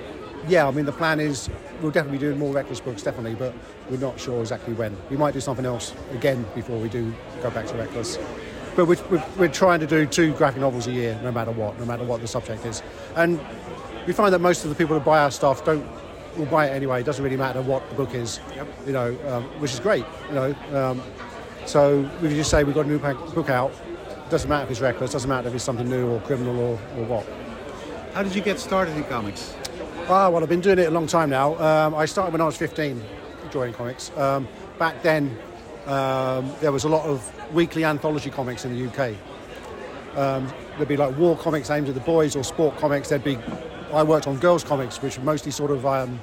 [0.49, 1.49] yeah, I mean, the plan is
[1.81, 3.55] we'll definitely be doing more Reckless books, definitely, but
[3.91, 4.97] we're not sure exactly when.
[5.11, 8.18] We might do something else again before we do go back to Reckless.
[8.74, 11.79] But we're, we're, we're trying to do two graphic novels a year, no matter what,
[11.79, 12.83] no matter what the subject is.
[13.14, 13.41] And
[14.07, 15.87] we find that most of the people who buy our stuff don't
[16.37, 17.01] will buy it anyway.
[17.01, 18.41] It doesn't really matter what the book is,
[18.87, 20.55] you know, um, which is great, you know.
[20.72, 21.03] Um,
[21.67, 23.73] so if you just say we've got a new book out.
[24.31, 27.05] Doesn't matter if it's Reckless, doesn't matter if it's something new or criminal or, or
[27.05, 27.27] what.
[28.12, 29.55] how did you get started in comics?
[30.09, 31.57] Ah, well, I've been doing it a long time now.
[31.59, 33.03] Um, I started when I was 15,
[33.51, 34.11] drawing comics.
[34.17, 34.49] Um,
[34.79, 35.39] back then,
[35.87, 37.23] um, there was a lot of
[37.55, 39.14] weekly anthology comics in the UK.
[40.17, 43.09] Um, there'd be like war comics aimed at the boys or sport comics.
[43.09, 43.39] There'd be,
[43.93, 46.21] I worked on girls comics, which were mostly sort of um,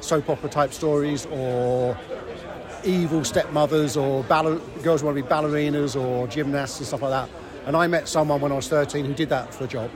[0.00, 1.98] soap opera type stories or
[2.84, 7.28] evil stepmothers or baller- girls want to be ballerinas or gymnasts and stuff like that.
[7.66, 9.90] And I met someone when I was 13 who did that for a job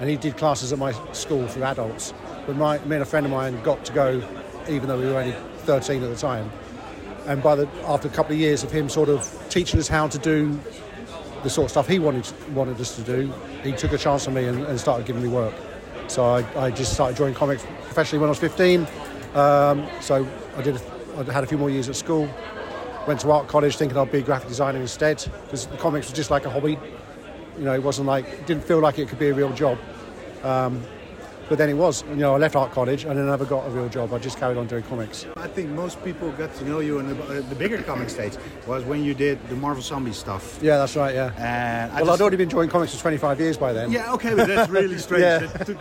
[0.00, 2.12] and he did classes at my school for adults.
[2.46, 4.22] But my, me and a friend of mine got to go,
[4.68, 6.50] even though we were only 13 at the time.
[7.26, 10.08] And by the after a couple of years of him sort of teaching us how
[10.08, 10.58] to do
[11.42, 14.34] the sort of stuff he wanted wanted us to do, he took a chance on
[14.34, 15.54] me and, and started giving me work.
[16.06, 18.86] So I, I just started drawing comics professionally when I was 15.
[19.34, 20.76] Um, so I did.
[20.76, 22.28] A, I had a few more years at school.
[23.08, 26.14] Went to art college thinking I'd be a graphic designer instead because the comics was
[26.14, 26.78] just like a hobby.
[27.56, 29.78] You know, it wasn't like didn't feel like it could be a real job.
[30.44, 30.84] Um,
[31.48, 33.70] But then it was, you know, I left art college and I never got a
[33.70, 34.12] real job.
[34.12, 35.24] I just carried on doing comics.
[35.36, 38.34] I think most people got to know you in the, uh, the bigger comic stage
[38.66, 40.58] was when you did the Marvel Zombie stuff.
[40.60, 41.14] Yeah, that's right.
[41.14, 41.32] Yeah.
[41.38, 43.90] And I Well, just- I'd already been drawing comics for 25 years by then.
[43.90, 45.22] Yeah, okay, but that's really strange.
[45.22, 45.38] Yeah.
[45.64, 45.78] Took-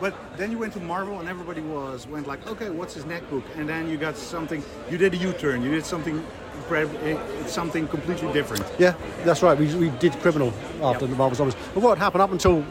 [0.00, 3.28] but then you went to Marvel, and everybody was went like, okay, what's his neck
[3.28, 3.44] book?
[3.56, 4.62] And then you got something.
[4.90, 5.62] You did a U-turn.
[5.62, 6.24] You did something.
[6.72, 8.64] It's something completely different.
[8.78, 8.94] Yeah,
[9.24, 9.58] that's right.
[9.58, 10.52] We, we did Criminal
[10.82, 11.56] after the Marvel Zombies.
[11.74, 12.64] But what happened up until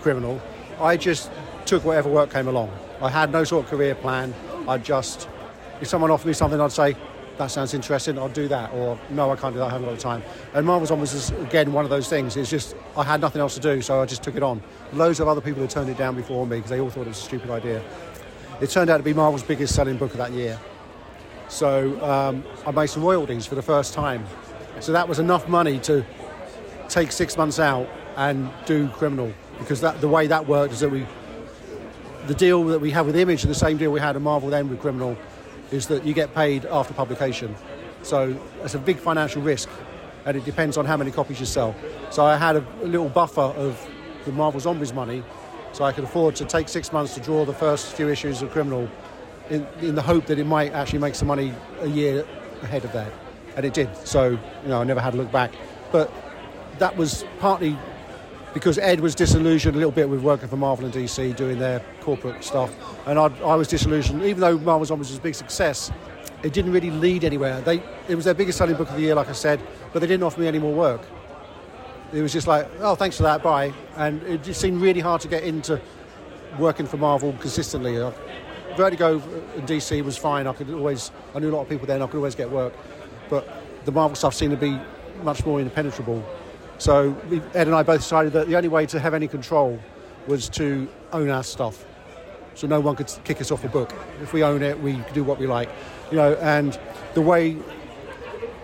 [0.00, 0.40] Criminal,
[0.80, 1.30] I just
[1.66, 2.70] took whatever work came along.
[3.00, 4.32] I had no sort of career plan.
[4.68, 5.28] I just,
[5.80, 6.96] if someone offered me something, I'd say,
[7.38, 8.72] that sounds interesting, I'll do that.
[8.72, 10.22] Or, no, I can't do that, I haven't got the time.
[10.54, 12.36] And Marvel Zombies is, again, one of those things.
[12.36, 14.62] It's just, I had nothing else to do, so I just took it on.
[14.92, 17.08] Loads of other people had turned it down before me because they all thought it
[17.08, 17.82] was a stupid idea.
[18.60, 20.58] It turned out to be Marvel's biggest selling book of that year.
[21.48, 24.24] So um, I made some royalties for the first time.
[24.80, 26.04] So that was enough money to
[26.88, 30.90] take six months out and do criminal because that the way that worked is that
[30.90, 31.06] we
[32.26, 34.50] the deal that we have with Image and the same deal we had at Marvel
[34.50, 35.16] then with criminal
[35.70, 37.54] is that you get paid after publication.
[38.02, 39.68] So it's a big financial risk
[40.24, 41.74] and it depends on how many copies you sell.
[42.10, 43.88] So I had a, a little buffer of
[44.24, 45.22] the Marvel Zombies money
[45.72, 48.50] so I could afford to take six months to draw the first few issues of
[48.50, 48.88] criminal
[49.50, 52.26] in, in the hope that it might actually make some money a year
[52.62, 53.12] ahead of that.
[53.56, 53.94] And it did.
[54.06, 55.52] So, you know, I never had to look back.
[55.92, 56.10] But
[56.78, 57.78] that was partly
[58.56, 61.82] because Ed was disillusioned a little bit with working for Marvel and DC doing their
[62.00, 62.74] corporate stuff.
[63.06, 64.22] And I, I was disillusioned.
[64.24, 65.92] Even though Marvel Zombies was a big success,
[66.42, 67.60] it didn't really lead anywhere.
[67.60, 69.60] They, it was their biggest selling book of the year, like I said,
[69.92, 71.02] but they didn't offer me any more work.
[72.14, 73.74] It was just like, oh, thanks for that, bye.
[73.96, 75.78] And it just seemed really hard to get into
[76.58, 77.98] working for Marvel consistently.
[77.98, 78.16] Like,
[78.74, 79.20] Vertigo
[79.54, 80.46] and DC was fine.
[80.46, 82.50] I could always, I knew a lot of people there, and I could always get
[82.50, 82.72] work.
[83.28, 83.46] But
[83.84, 84.80] the Marvel stuff seemed to be
[85.22, 86.24] much more impenetrable.
[86.78, 87.16] So
[87.54, 89.80] Ed and I both decided that the only way to have any control
[90.26, 91.84] was to own our stuff.
[92.54, 93.92] So no one could kick us off a book.
[94.22, 95.68] If we own it, we do what we like,
[96.10, 96.34] you know.
[96.34, 96.78] And
[97.14, 97.56] the way,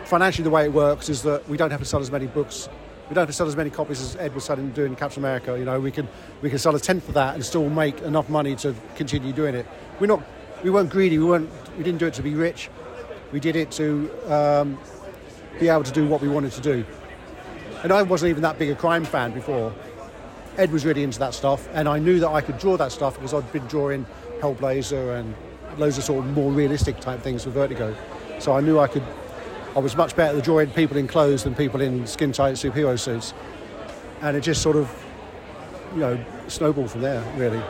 [0.04, 2.68] financially, the way it works is that we don't have to sell as many books.
[3.08, 5.58] We don't have to sell as many copies as Ed was selling doing Captain America.
[5.58, 6.08] You know, we can
[6.40, 9.54] we can sell a tenth of that and still make enough money to continue doing
[9.54, 9.66] it.
[10.00, 10.22] We're not,
[10.64, 11.18] we weren't greedy.
[11.18, 12.70] We weren't, we didn't do it to be rich.
[13.30, 14.78] We did it to um,
[15.60, 16.86] be able to do what we wanted to do.
[17.82, 19.74] And I wasn't even that big a crime fan before.
[20.56, 23.14] Ed was really into that stuff, and I knew that I could draw that stuff
[23.14, 24.06] because I'd been drawing
[24.40, 25.34] Hellblazer and
[25.78, 27.96] loads of sort of more realistic type things for Vertigo.
[28.38, 29.02] So I knew I could.
[29.74, 32.98] I was much better at drawing people in clothes than people in skin tight superhero
[32.98, 33.32] suits,
[34.20, 34.90] and it just sort of,
[35.94, 37.24] you know, snowballed from there.
[37.36, 37.62] Really.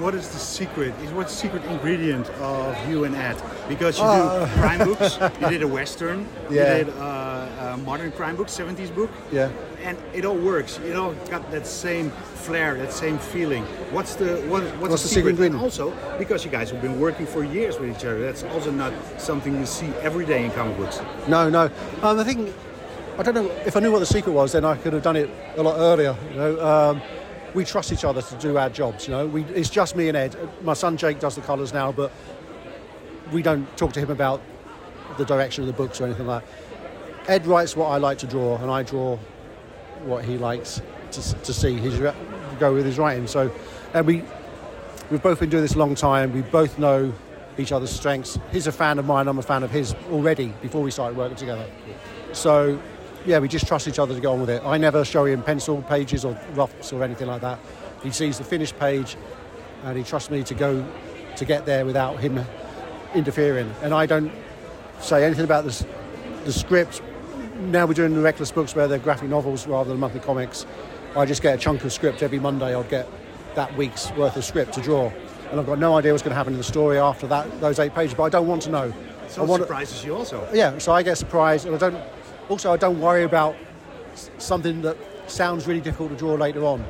[0.00, 0.94] What is the secret?
[1.02, 3.36] Is what's the secret ingredient of you and Ed?
[3.68, 4.46] Because you Uh.
[4.46, 5.18] do crime books.
[5.40, 6.26] You did a western.
[6.50, 6.78] Yeah.
[6.78, 9.10] You did uh, a modern crime book, 70s book.
[9.32, 9.50] Yeah.
[9.82, 10.78] And it all works.
[10.84, 12.10] It all got that same
[12.44, 13.64] flair, that same feeling.
[13.92, 15.62] What's the what, what's, What's the, the secret ingredient?
[15.62, 18.92] also, because you guys have been working for years with each other, that's also not
[19.18, 21.00] something you see every day in comic books.
[21.28, 21.70] No, no.
[22.02, 22.54] Um, I think
[23.18, 25.16] I don't know if I knew what the secret was, then I could have done
[25.16, 26.14] it a lot earlier.
[26.30, 27.02] You know, um,
[27.54, 29.06] we trust each other to do our jobs.
[29.06, 30.36] You know, we, it's just me and Ed.
[30.62, 32.12] My son Jake does the colours now, but
[33.32, 34.40] we don't talk to him about
[35.16, 37.30] the direction of the books or anything like that.
[37.30, 39.18] Ed writes what I like to draw, and I draw
[40.04, 40.80] what he likes
[41.12, 41.78] to, to see.
[41.78, 42.12] Re-
[42.58, 43.26] go with his writing.
[43.26, 43.52] So,
[43.94, 44.24] and we
[45.10, 46.32] we've both been doing this a long time.
[46.32, 47.12] We both know
[47.56, 48.38] each other's strengths.
[48.52, 49.28] He's a fan of mine.
[49.28, 51.66] I'm a fan of his already before we started working together.
[52.32, 52.80] So,
[53.28, 54.62] yeah, we just trust each other to go on with it.
[54.64, 57.58] I never show him pencil pages or roughs or anything like that.
[58.02, 59.18] He sees the finished page,
[59.84, 60.86] and he trusts me to go
[61.36, 62.42] to get there without him
[63.14, 63.70] interfering.
[63.82, 64.32] And I don't
[65.00, 65.84] say anything about this,
[66.44, 67.02] the script.
[67.58, 70.64] Now we're doing the Reckless books where they're graphic novels rather than monthly comics.
[71.14, 72.74] I just get a chunk of script every Monday.
[72.74, 73.06] I'll get
[73.56, 75.12] that week's worth of script to draw,
[75.50, 77.78] and I've got no idea what's going to happen in the story after that those
[77.78, 78.14] eight pages.
[78.14, 78.94] But I don't want to know.
[79.28, 80.48] So I want surprises you also.
[80.54, 82.02] yeah, so I get surprised, and I don't.
[82.48, 83.54] Also, I don't worry about
[84.38, 84.96] something that
[85.26, 86.84] sounds really difficult to draw later on.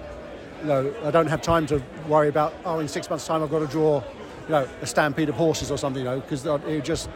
[0.61, 2.55] You know, I don't have time to worry about.
[2.65, 4.03] Oh, in six months' time, I've got to draw,
[4.45, 6.05] you know, a stampede of horses or something.
[6.05, 7.11] You know, because it just,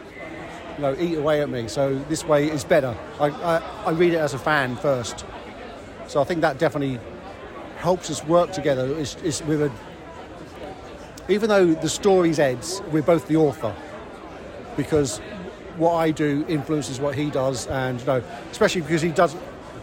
[0.75, 1.69] you know, eat away at me.
[1.69, 2.95] So this way is better.
[3.19, 5.25] I, I, I read it as a fan first.
[6.07, 6.99] So I think that definitely
[7.77, 8.85] helps us work together.
[8.85, 9.71] Is, is with a,
[11.29, 13.73] even though the story's Ed's, we're both the author
[14.75, 15.21] because
[15.77, 19.35] what I do influences what he does, and you know, especially because he does.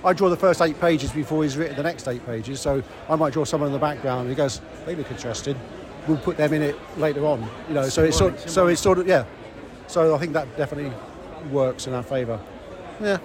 [0.04, 3.16] I draw the first eight pages before he's written the next eight pages, so I
[3.16, 4.20] might draw someone in the background.
[4.22, 5.56] And he goes, "They look interested.
[6.06, 8.80] We'll put them in it later on." You know, so it's sort, Symbolic, so it's
[8.80, 9.24] sort of yeah.
[9.88, 10.92] So I think that definitely
[11.50, 12.38] works in our favour.
[13.00, 13.18] Yeah.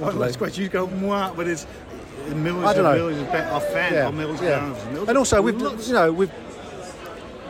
[0.00, 1.66] Well, it's quite you go moi, but it's
[2.34, 3.06] millions I don't and know.
[3.08, 4.70] millions of fa- of fans, Yeah, or millions yeah.
[4.70, 5.08] of millions.
[5.08, 6.30] And also, we've you know we've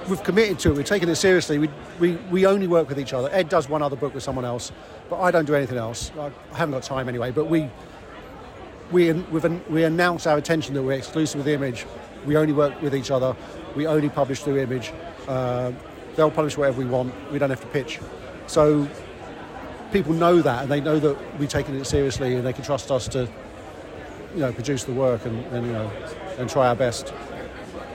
[0.09, 0.77] we've committed to it.
[0.77, 1.59] We're taking it seriously.
[1.59, 3.29] We, we, we only work with each other.
[3.31, 4.73] Ed does one other book with someone else,
[5.09, 6.11] but I don't do anything else.
[6.19, 7.31] I, I haven't got time anyway.
[7.31, 7.71] But we
[8.91, 11.87] we we've, we announce our intention that we're exclusive with the Image.
[12.27, 13.35] We only work with each other.
[13.75, 14.93] We only publish through Image.
[15.27, 15.73] Uh,
[16.15, 17.15] they'll publish whatever we want.
[17.33, 18.01] We don't have to pitch.
[18.47, 18.89] So
[19.93, 22.91] people know that, and they know that we're taking it seriously, and they can trust
[22.91, 23.29] us to,
[24.35, 25.91] you know, produce the work and, and you know,
[26.39, 27.13] and try our best.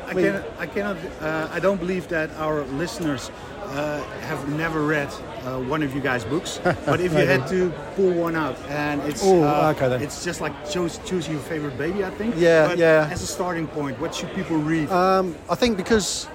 [0.07, 0.43] I mean- cannot.
[0.59, 0.97] I cannot.
[1.21, 3.31] Uh, I don't believe that our listeners
[3.63, 5.09] uh, have never read
[5.43, 6.59] uh, one of you guys' books.
[6.85, 10.39] but if you had to pull one out, and it's Oh, uh, okay it's just
[10.41, 12.35] like choose choose your favorite baby, I think.
[12.37, 13.09] Yeah, But yeah.
[13.11, 14.89] As a starting point, what should people read?
[14.89, 16.27] Um, I think because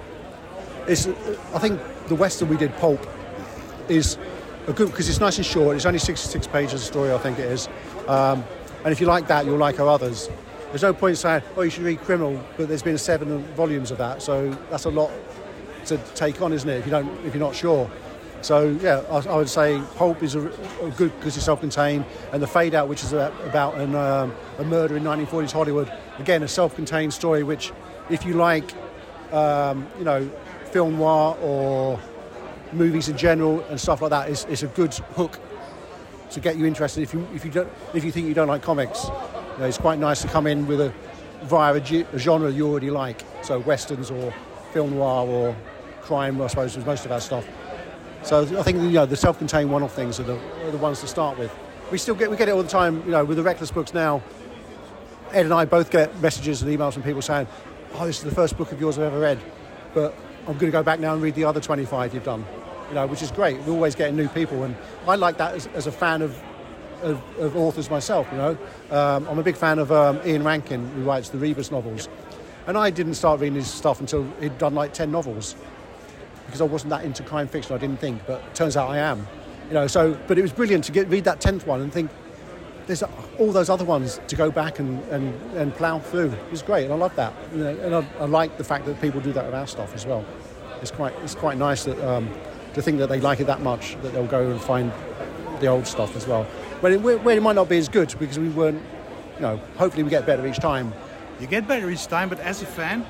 [0.87, 1.07] it's,
[1.53, 3.05] I think the western we did, Pulp,
[3.89, 4.17] is
[4.67, 5.75] a good because it's nice and short.
[5.75, 7.67] It's only 66 pages of story, I think it is.
[8.07, 8.43] Um,
[8.83, 10.29] and if you like that, you'll like our others.
[10.73, 13.99] There's no point saying, oh, you should read Criminal, but there's been seven volumes of
[13.99, 15.11] that, so that's a lot
[15.85, 16.79] to take on, isn't it?
[16.79, 17.87] If you don't, if you're not sure.
[18.41, 22.41] So yeah, I, I would say Pulp is a, a good because it's self-contained, and
[22.41, 26.41] the Fade Out, which is a, about an, um, a murder in 1940s Hollywood, again
[26.41, 27.43] a self-contained story.
[27.43, 27.71] Which,
[28.09, 28.73] if you like,
[29.31, 30.27] um, you know,
[30.71, 31.99] film noir or
[32.71, 35.39] movies in general and stuff like that, is, is a good hook
[36.31, 37.03] to get you interested.
[37.03, 39.05] If you if you don't if you think you don't like comics,
[39.53, 40.93] you know, it's quite nice to come in with a
[41.43, 43.23] via a, genre you already like.
[43.41, 44.33] So westerns or
[44.71, 45.55] film noir or
[46.01, 47.45] crime, I suppose, is most of our stuff.
[48.23, 51.07] So I think you know the self-contained one-off things are the, are the ones to
[51.07, 51.53] start with.
[51.91, 53.03] We still get we get it all the time.
[53.05, 54.23] You know, with the Reckless books now,
[55.31, 57.47] Ed and I both get messages and emails from people saying,
[57.95, 59.39] "Oh, this is the first book of yours I've ever read,
[59.93, 60.15] but
[60.47, 62.45] I'm going to go back now and read the other 25 you've done."
[62.89, 63.59] You know, which is great.
[63.61, 64.75] We're always getting new people, and
[65.07, 66.41] I like that as, as a fan of,
[67.03, 68.27] of, of authors myself.
[68.31, 68.57] You know,
[68.91, 72.09] um, I'm a big fan of um, Ian Rankin, who writes the Rebus novels,
[72.67, 75.55] and I didn't start reading his stuff until he'd done like 10 novels
[76.45, 77.75] because I wasn't that into crime fiction.
[77.75, 79.27] I didn't think, but turns out I am.
[79.67, 82.11] You know, so but it was brilliant to get read that tenth one and think
[82.85, 83.03] there's
[83.39, 86.31] all those other ones to go back and, and, and plough through.
[86.31, 87.33] It was great, and I love that.
[87.53, 89.95] You know, and I, I like the fact that people do that with our stuff
[89.95, 90.25] as well.
[90.81, 92.29] It's quite it's quite nice that um,
[92.73, 94.91] to think that they like it that much that they'll go and find
[95.59, 96.45] the old stuff as well.
[96.83, 98.81] When it, it might not be as good because we weren't,
[99.35, 100.91] you know, hopefully we get better each time.
[101.39, 103.05] You get better each time, but as a fan,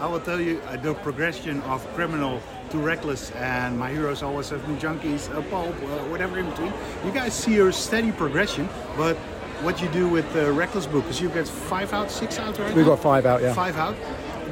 [0.00, 4.48] I will tell you uh, the progression of criminal to reckless and my heroes always
[4.48, 6.72] have been junkies, uh, pulp, uh, whatever in between.
[7.04, 8.66] You guys see your steady progression,
[8.96, 9.14] but
[9.60, 12.74] what you do with the reckless book is you get five out, six out right
[12.74, 12.92] We've now?
[12.94, 13.52] got five out, yeah.
[13.52, 13.94] Five out.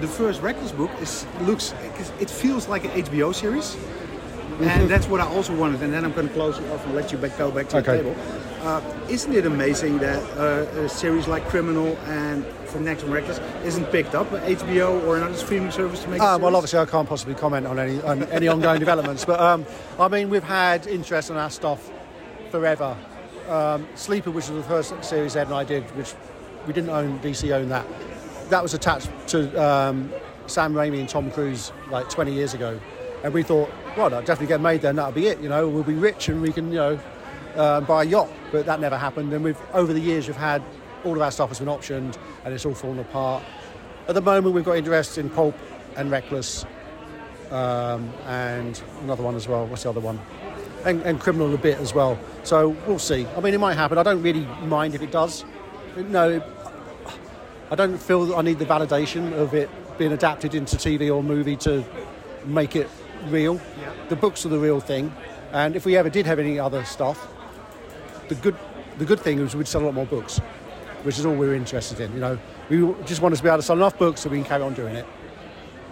[0.02, 1.72] The first reckless book is looks,
[2.20, 3.74] it feels like an HBO series.
[4.60, 5.82] And that's what I also wanted.
[5.82, 7.78] And then I'm going to close you off and let you back, go back to
[7.78, 8.02] Okay.
[8.02, 8.16] the table.
[8.66, 13.38] Uh, isn't it amazing that uh, a series like Criminal and from Next and Reckless
[13.64, 16.20] isn't picked up by HBO or another streaming service to make?
[16.20, 19.64] Uh, well, obviously, I can't possibly comment on any on any ongoing developments, but um,
[20.00, 21.92] I mean, we've had interest in our stuff
[22.50, 22.96] forever.
[23.48, 26.14] Um, Sleeper, which was the first series Ed and I did, which
[26.66, 27.86] we didn't own, DC owned that.
[28.50, 30.12] That was attached to um,
[30.48, 32.80] Sam Raimi and Tom Cruise like 20 years ago,
[33.22, 34.96] and we thought, well, that'll definitely get made then.
[34.96, 35.38] That'll be it.
[35.38, 37.00] You know, we'll be rich and we can, you know,
[37.56, 38.28] uh, buy a yacht.
[38.52, 39.32] But that never happened.
[39.32, 40.62] And we've over the years, we've had
[41.04, 43.42] all of our stuff has been optioned, and it's all fallen apart.
[44.08, 45.56] At the moment, we've got interest in Pulp
[45.96, 46.64] and Reckless,
[47.50, 49.66] um, and another one as well.
[49.66, 50.20] What's the other one?
[50.84, 52.18] And, and Criminal a bit as well.
[52.44, 53.26] So we'll see.
[53.36, 53.98] I mean, it might happen.
[53.98, 55.44] I don't really mind if it does.
[55.96, 56.42] No,
[57.70, 59.68] I don't feel that I need the validation of it
[59.98, 61.84] being adapted into TV or movie to
[62.44, 62.88] make it
[63.28, 63.60] real.
[64.08, 65.12] The books are the real thing,
[65.52, 67.26] and if we ever did have any other stuff,
[68.28, 68.56] the good
[68.98, 70.38] the good thing is we'd sell a lot more books,
[71.02, 72.12] which is all we're interested in.
[72.14, 72.38] You know,
[72.70, 74.62] we just want us to be able to sell enough books so we can carry
[74.62, 75.06] on doing it.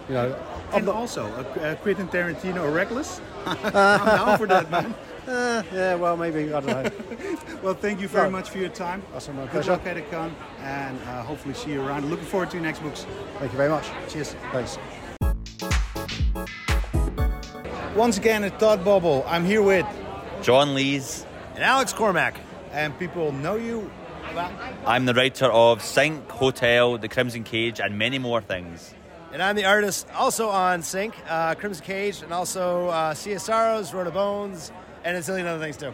[0.07, 0.35] You know,
[0.73, 3.21] And not- also, uh, Quentin Tarantino or Reckless?
[3.45, 4.93] I'm down for that, man.
[5.27, 6.91] uh, yeah, well, maybe I don't know.
[7.63, 8.31] Well, thank you very No.
[8.37, 9.01] much for your time.
[9.11, 9.71] That's my pleasure.
[9.71, 9.95] Good pleasure.
[9.95, 12.07] luck at con, and uh, hopefully see you around.
[12.11, 13.07] Looking forward to your next books.
[13.39, 13.87] Thank you very much.
[14.07, 14.35] Cheers.
[14.51, 14.77] Thanks.
[17.95, 19.85] Once again at Thought Bubble, I'm here with,
[20.43, 21.25] John Lees.
[21.55, 22.35] And Alex Cormack.
[22.73, 23.89] and people know you.
[24.85, 28.93] I'm the writer of Sink, Hotell, The Crimson Cage, and many more things.
[29.31, 33.41] And I'm the artist also on Sink, uh, Crimson Cage, and also uh, Sea of
[33.41, 34.73] Sorrows, Road of Bones,
[35.05, 35.93] and a zillion other things too.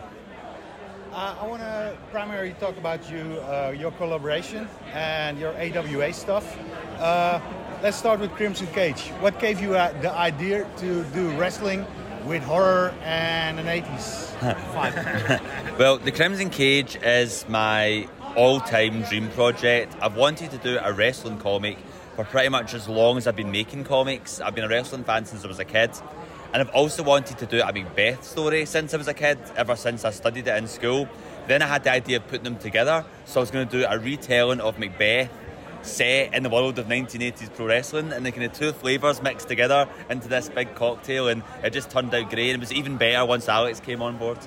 [1.11, 6.57] Uh, I want to primarily talk about you, uh, your collaboration, and your AWA stuff.
[6.97, 7.39] Uh,
[7.83, 9.09] let's start with Crimson Cage.
[9.19, 11.85] What gave you uh, the idea to do wrestling
[12.25, 14.35] with horror and an 80s
[14.73, 15.41] vibe?
[15.77, 19.95] Well, The Crimson Cage is my all-time dream project.
[20.01, 21.77] I've wanted to do a wrestling comic
[22.15, 24.39] for pretty much as long as I've been making comics.
[24.41, 25.91] I've been a wrestling fan since I was a kid.
[26.53, 29.75] And I've also wanted to do a Macbeth story since I was a kid, ever
[29.75, 31.07] since I studied it in school.
[31.47, 33.85] Then I had the idea of putting them together, so I was going to do
[33.87, 35.29] a retelling of Macbeth
[35.83, 39.47] set in the world of 1980s pro wrestling, and the kind of two flavours mixed
[39.47, 42.49] together into this big cocktail, and it just turned out great.
[42.51, 44.37] And it was even better once Alex came on board.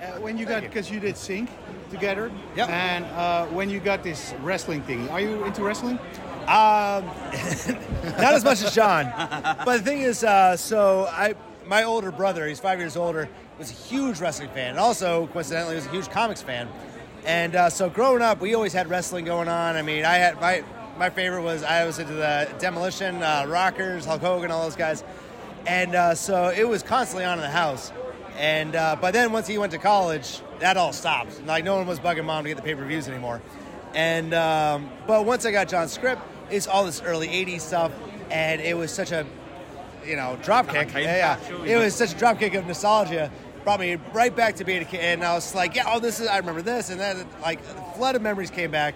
[0.00, 1.50] Uh, when you got because you did Sink
[1.90, 2.68] together, Yep.
[2.70, 5.98] and uh, when you got this wrestling thing, are you into wrestling?
[6.42, 7.04] Um,
[8.18, 9.12] not as much as John,
[9.64, 11.34] but the thing is, uh, so I,
[11.66, 15.74] my older brother, he's five years older, was a huge wrestling fan, and also coincidentally
[15.74, 16.66] was a huge comics fan.
[17.24, 19.76] And uh, so growing up, we always had wrestling going on.
[19.76, 20.64] I mean, I had my
[20.98, 25.04] my favorite was I was into the Demolition, uh, Rockers, Hulk Hogan, all those guys,
[25.66, 27.92] and uh, so it was constantly on in the house.
[28.38, 31.44] And uh, but then once he went to college, that all stopped.
[31.44, 33.42] Like no one was bugging mom to get the pay per views anymore.
[33.94, 37.92] And um, but once I got John's script, it's all this early '80s stuff,
[38.30, 39.26] and it was such a
[40.06, 40.94] you know dropkick.
[40.94, 41.64] Yeah, yeah.
[41.64, 43.30] it was such a dropkick of nostalgia.
[43.64, 46.20] Brought me right back to being a kid, and I was like, yeah, oh, this
[46.20, 48.94] is I remember this, and then like a flood of memories came back.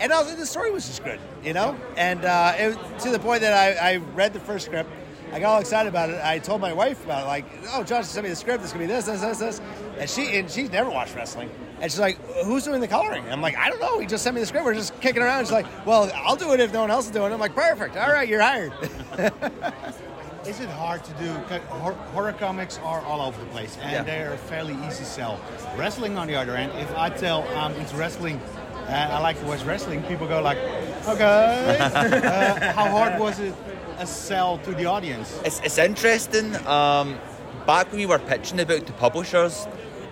[0.00, 1.76] And I was, the story was just good, you know.
[1.96, 4.90] And uh, it to the point that I, I read the first script,
[5.32, 6.20] I got all excited about it.
[6.22, 8.62] I told my wife about it, like, oh, Josh sent me the script.
[8.62, 9.60] It's gonna be this, this, this, this.
[9.98, 11.50] And she and she's never watched wrestling.
[11.80, 13.24] And she's like, who's doing the coloring?
[13.24, 13.98] And I'm like, I don't know.
[13.98, 14.64] He just sent me the script.
[14.64, 15.44] We're just kicking around.
[15.44, 17.34] She's like, well, I'll do it if no one else is doing it.
[17.34, 17.96] I'm like, perfect.
[17.96, 18.72] All right, you're hired.
[20.46, 21.30] Is it hard to do?
[21.68, 24.02] hor- Horror comics are all over the place, and Yeah.
[24.02, 25.40] they're fairly easy sell.
[25.76, 28.40] Wrestling, on the other hand, if I tell I'm into wrestling
[28.88, 30.58] and I like to watch wrestling, people go like,
[31.08, 33.54] "Okay." uh, how hard was it
[33.98, 35.36] a sell to the audience?
[35.44, 36.54] It's, it's interesting.
[36.66, 37.18] Um,
[37.66, 39.66] back when we were pitching the book to publishers,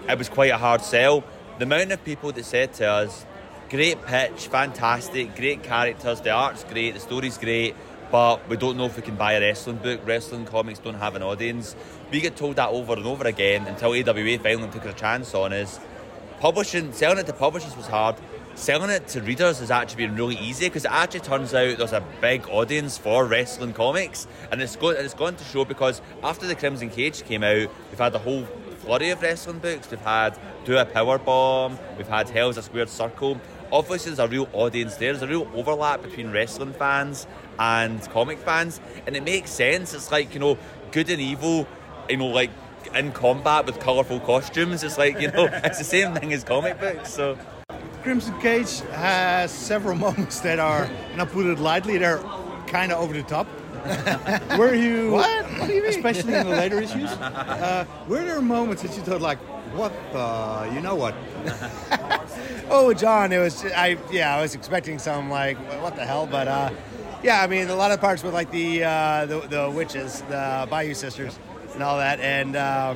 [0.08, 1.22] it was quite a hard sell.
[1.58, 3.24] The amount of people that said to us,
[3.70, 7.76] great pitch, fantastic, great characters, the art's great, the story's great,
[8.10, 10.00] but we don't know if we can buy a wrestling book.
[10.04, 11.74] Wrestling comics don't have an audience.
[12.10, 15.52] We get told that over and over again until AWA finally took a chance on
[15.52, 15.80] us.
[16.40, 18.16] Publishing, selling it to publishers was hard.
[18.54, 21.92] Selling it to readers has actually been really easy because it actually turns out there's
[21.92, 26.46] a big audience for wrestling comics, and it's go- it's gone to show because after
[26.46, 28.46] the Crimson Cage came out, we've had a whole
[28.84, 29.90] flurry of wrestling books.
[29.90, 33.40] We've had Do a Power Bomb, we've had Hell's a Squared Circle.
[33.72, 35.12] Obviously, there's a real audience there.
[35.12, 37.26] There's a real overlap between wrestling fans
[37.58, 39.94] and comic fans, and it makes sense.
[39.94, 40.58] It's like you know,
[40.92, 41.66] good and evil,
[42.08, 42.50] you know, like
[42.94, 44.82] in combat with colourful costumes.
[44.82, 47.12] It's like you know, it's the same thing as comic books.
[47.12, 47.38] So.
[48.02, 52.22] Crimson Cage has several moments that are, and I put it lightly, they're
[52.66, 53.46] kind of over the top.
[54.58, 55.10] were you?
[55.10, 55.44] What?
[55.58, 55.90] What do you mean?
[55.90, 59.38] Especially in the later issues, uh, were there moments that you thought like,
[59.74, 60.70] "What the?
[60.74, 61.14] You know what?"
[62.70, 63.98] Oh, John, it was I.
[64.10, 66.70] Yeah, I was expecting some like what the hell, but uh,
[67.22, 70.66] yeah, I mean a lot of parts with like the uh, the, the witches, the
[70.70, 71.38] Bayou sisters,
[71.74, 72.94] and all that, and uh,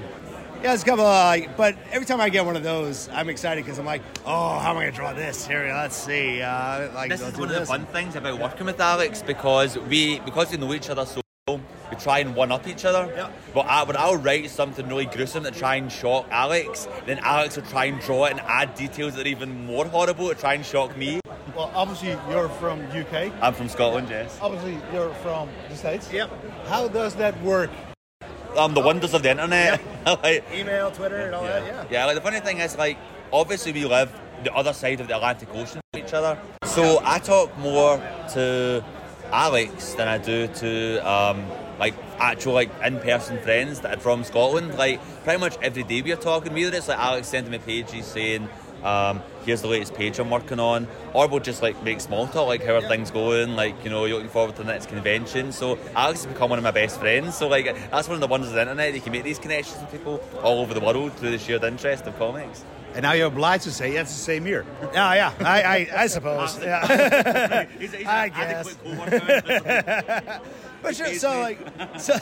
[0.63, 1.05] yeah, it's a couple.
[1.05, 4.03] Of, like, but every time I get one of those, I'm excited because I'm like,
[4.25, 5.47] oh, how am I gonna draw this?
[5.47, 6.41] Here, let's see.
[6.41, 9.79] Uh, like, This is do one of the fun things about working with Alex because
[9.79, 11.61] we because we know each other so well,
[11.91, 13.13] we try and one up each other.
[13.15, 13.31] Yeah.
[13.55, 17.57] But I, but I'll write something really gruesome to try and shock Alex, then Alex
[17.57, 20.55] will try and draw it and add details that are even more horrible to try
[20.55, 21.21] and shock me.
[21.57, 23.33] Well, obviously you're from UK.
[23.43, 24.39] I'm from Scotland, yes.
[24.41, 26.13] Obviously you're from the states.
[26.13, 26.31] Yep.
[26.67, 27.71] How does that work?
[28.57, 29.81] Um, the wonders of the internet.
[30.23, 31.65] like, Email, Twitter, and all that.
[31.65, 31.85] Yeah.
[31.91, 32.99] Yeah, like the funny thing is, like,
[33.33, 34.13] obviously we live
[34.45, 36.39] the other side of the Atlantic Ocean from each other.
[36.65, 37.99] So I talk more
[38.35, 38.85] to
[39.33, 41.45] Alex than I do to um,
[41.79, 44.77] like actual like in-person friends that are from Scotland.
[44.77, 46.57] Like pretty much every day we're talking.
[46.57, 48.49] Either it's like Alex sending me pages saying.
[48.83, 52.47] Um, here's the latest page I'm working on, or we'll just like make small talk,
[52.47, 55.51] like how are things going, like you know, you're looking forward to the next convention.
[55.51, 57.37] So Alex has become one of my best friends.
[57.37, 58.95] So like that's one of the wonders of the internet.
[58.95, 62.07] You can make these connections with people all over the world through the shared interest
[62.07, 62.65] of comics.
[62.99, 64.67] And now you're obliged to say that's the same year.
[64.93, 65.33] Yeah, yeah.
[65.39, 66.59] I, I, I suppose.
[66.61, 67.65] Yeah.
[68.09, 68.77] I guess.
[70.83, 71.59] But sure, so like,
[71.99, 72.17] so,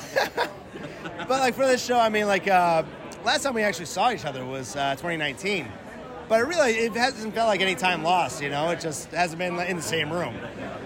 [1.28, 2.82] but like for this show, I mean, like, uh,
[3.22, 5.68] last time we actually saw each other was uh, 2019.
[6.28, 8.70] But it really, it hasn't felt like any time lost, you know.
[8.70, 10.34] It just hasn't been in the same room.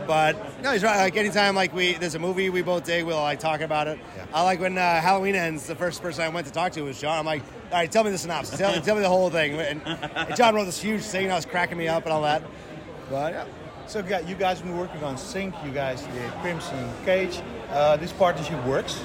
[0.06, 0.98] But no, he's right.
[0.98, 3.98] Like anytime, like we there's a movie we both dig, we'll like talk about it.
[4.34, 5.66] I like when uh, Halloween ends.
[5.66, 7.18] The first person I went to talk to was John.
[7.18, 8.58] I'm like, all right, tell me the synopsis.
[8.58, 9.54] Tell, tell me the whole thing.
[9.54, 11.30] And, and John wrote this huge thing.
[11.30, 12.42] I was cracking me up and all that.
[13.08, 13.46] But yeah.
[13.86, 15.54] So you guys been working on Sink.
[15.64, 17.40] You guys did Crimson Cage.
[17.70, 19.02] Uh, this partnership works.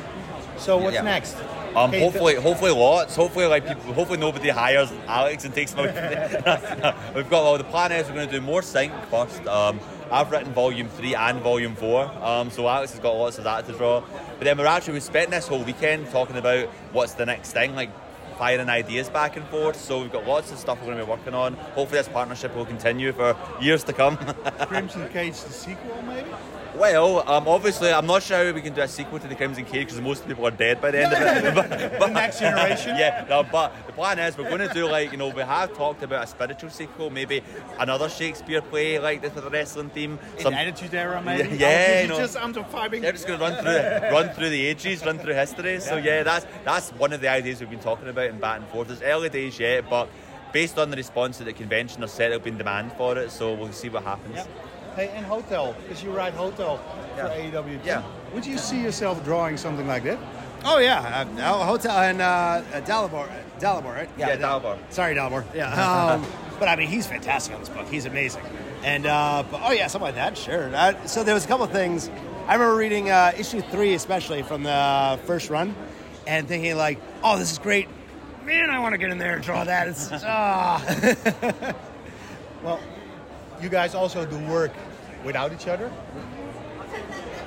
[0.58, 1.02] So what's Yeah.
[1.02, 1.36] next?
[1.76, 3.16] Um, Okay, hopefully, hopefully lots.
[3.18, 3.94] Hopefully, like people.
[3.94, 5.84] Hopefully, nobody hires Alex and takes my.
[7.16, 7.44] We've got.
[7.44, 9.46] Well, the plan is we're going to do more Sink first.
[9.46, 9.80] Um,
[10.10, 12.10] I've written volume three and volume four.
[12.24, 14.02] Um, so Alex has got lots of that to draw.
[14.38, 17.76] But then we're actually we spent this whole weekend talking about what's the next thing,
[17.76, 17.90] like
[18.38, 19.76] firing ideas back and forth.
[19.76, 21.56] So we've got lots of stuff we're going to be working on.
[21.76, 24.16] Hopefully, this partnership will continue for years to come.
[24.62, 26.30] Crimson Cage, the sequel, maybe?
[26.78, 29.64] Well, um, obviously, I'm not sure how we can do a sequel to the Crimson
[29.64, 31.56] Cage because most people are dead by the end of it.
[31.70, 32.96] but, but- next generation?
[33.00, 35.76] yeah, no, but the plan is we're going to do like you know we have
[35.76, 37.42] talked about a spiritual sequel, maybe
[37.80, 40.20] another Shakespeare play like this with a wrestling theme.
[40.40, 41.56] In Attitude Era, maybe?
[41.56, 42.18] Yeah, is you know.
[42.18, 42.54] just I'm.
[42.56, 45.80] Yeah, just going to run through run through the ages, run through history.
[45.80, 48.68] So yeah, that's that's one of the ideas we've been talking about in back and
[48.70, 48.90] forth.
[48.92, 50.10] It's early days yet, but
[50.52, 53.32] based on the response at the convention, there's certainly been demand for it.
[53.32, 54.36] So we'll see what happens.
[54.36, 54.46] Yeah.
[54.96, 56.80] Hey, and Hotell, because you write Hotell
[57.18, 57.28] Yeah.
[57.28, 57.80] for AEW.
[57.84, 58.04] Yeah.
[58.34, 60.18] Would you see yourself drawing something like that?
[60.64, 64.10] Oh yeah, uh, uh, hotel and uh, uh, Dalibor, Dalibor, right?
[64.18, 64.78] Yeah, Dalibor.
[64.90, 65.44] Sorry, Dalibor.
[65.54, 65.74] Yeah.
[66.16, 66.26] Um,
[66.60, 67.88] but I mean, he's fantastic on this book.
[67.90, 68.42] He's amazing.
[68.84, 70.38] And uh, but, oh yeah, something like that.
[70.38, 70.74] Sure.
[70.74, 72.10] Uh, so there was a couple of things.
[72.48, 75.76] I remember reading uh, issue three, especially from the first run,
[76.26, 77.88] and thinking like, oh, this is great.
[78.46, 79.88] Man, I want to get in there and draw that.
[79.88, 81.74] It's ah.
[82.64, 82.80] Well,
[83.62, 84.72] you guys also do work
[85.24, 85.92] without each other.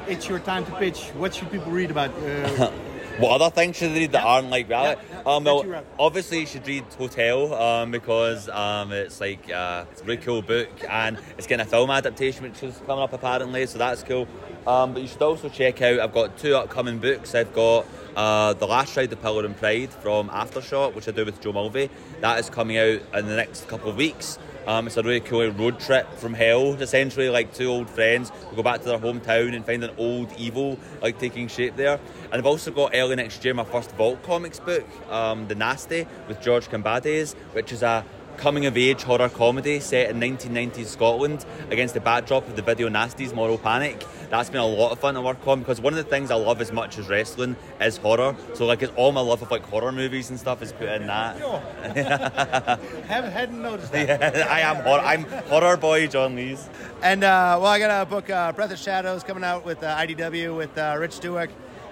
[0.07, 1.09] It's your time to pitch.
[1.11, 2.11] What should people read about?
[2.23, 2.71] Uh,
[3.19, 5.03] What other things should they read that aren't like reality?
[5.11, 5.35] Yeah, yeah.
[5.35, 9.87] Um, That well, you obviously you should read Hotell um, because um, it's like uh,
[9.91, 13.13] it's a really cool book and it's getting a film adaptation which is coming up
[13.13, 14.29] apparently, so that's cool.
[14.69, 15.99] Um, but you should also check out.
[15.99, 17.35] I've got two upcoming books.
[17.35, 21.25] I've got uh, the Last Ride, the Pillar and Pride from Aftershock, which I do
[21.25, 21.91] with Joe Mulvey.
[22.21, 24.39] That is coming out in the next couple of weeks.
[24.69, 26.75] Um, it's a really cool road trip from hell.
[26.75, 30.31] Essentially, like two old friends who go back to their hometown and find an old
[30.37, 31.99] evil like taking shape there.
[32.25, 36.07] And I've also got early next year my first Vault Comics book, um, The Nasty,
[36.29, 38.05] with George Kambadais, which is a
[38.37, 42.91] coming of age horror comedy set in 1990s Scotland against the backdrop of the video
[42.91, 44.05] Nasties Moral Panic.
[44.31, 46.35] That's been a lot of fun to work on because one of the things I
[46.35, 48.37] love as much as wrestling is horror.
[48.55, 51.07] So like it's all my love of like horror movies and stuff is put in
[51.07, 51.39] that.
[53.07, 54.49] haven't hadn't noticed that.
[54.49, 55.01] I am horror.
[55.01, 56.69] I'm horror boy John Lees.
[57.03, 59.97] And uh, well, I got a book, uh, Breath of Shadows, coming out with uh,
[59.97, 61.49] IDW with uh, Rich Douek,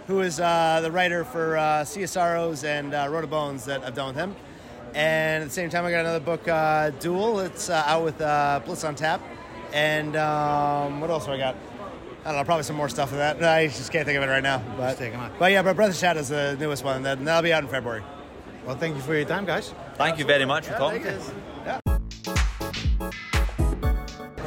[0.06, 3.64] who is uh, the writer for uh, Sea of Sorrows and uh, Road of Bones
[3.64, 4.36] that I've done with him.
[4.94, 7.40] And at the same time, I got another book, uh, Duel.
[7.40, 9.20] It's uh, out with uh, Blitz on Tap.
[9.72, 11.56] And um, what else do I got?
[12.26, 13.40] I don't know, probably some more stuff of that.
[13.40, 14.60] I just can't think of it right now.
[14.76, 15.38] But, Just take 'em out.
[15.38, 17.02] but yeah, but Breath of Shadows is the newest one.
[17.04, 18.02] That, that'll be out in February.
[18.66, 19.72] Well, thank you for your time, guys.
[19.96, 21.30] Thank you very much for talking to us.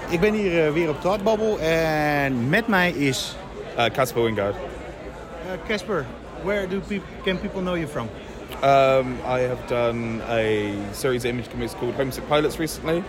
[0.09, 3.35] Ik ben hier eh, weer op Thought Bubble en met mij is
[3.77, 4.55] Uh, Caspar Wijngaard.
[4.55, 6.05] eh, Casper.
[6.43, 8.09] Where do people can people know you from?
[8.63, 13.03] Um, I have done a series of image comics called Homesick Pilots recently.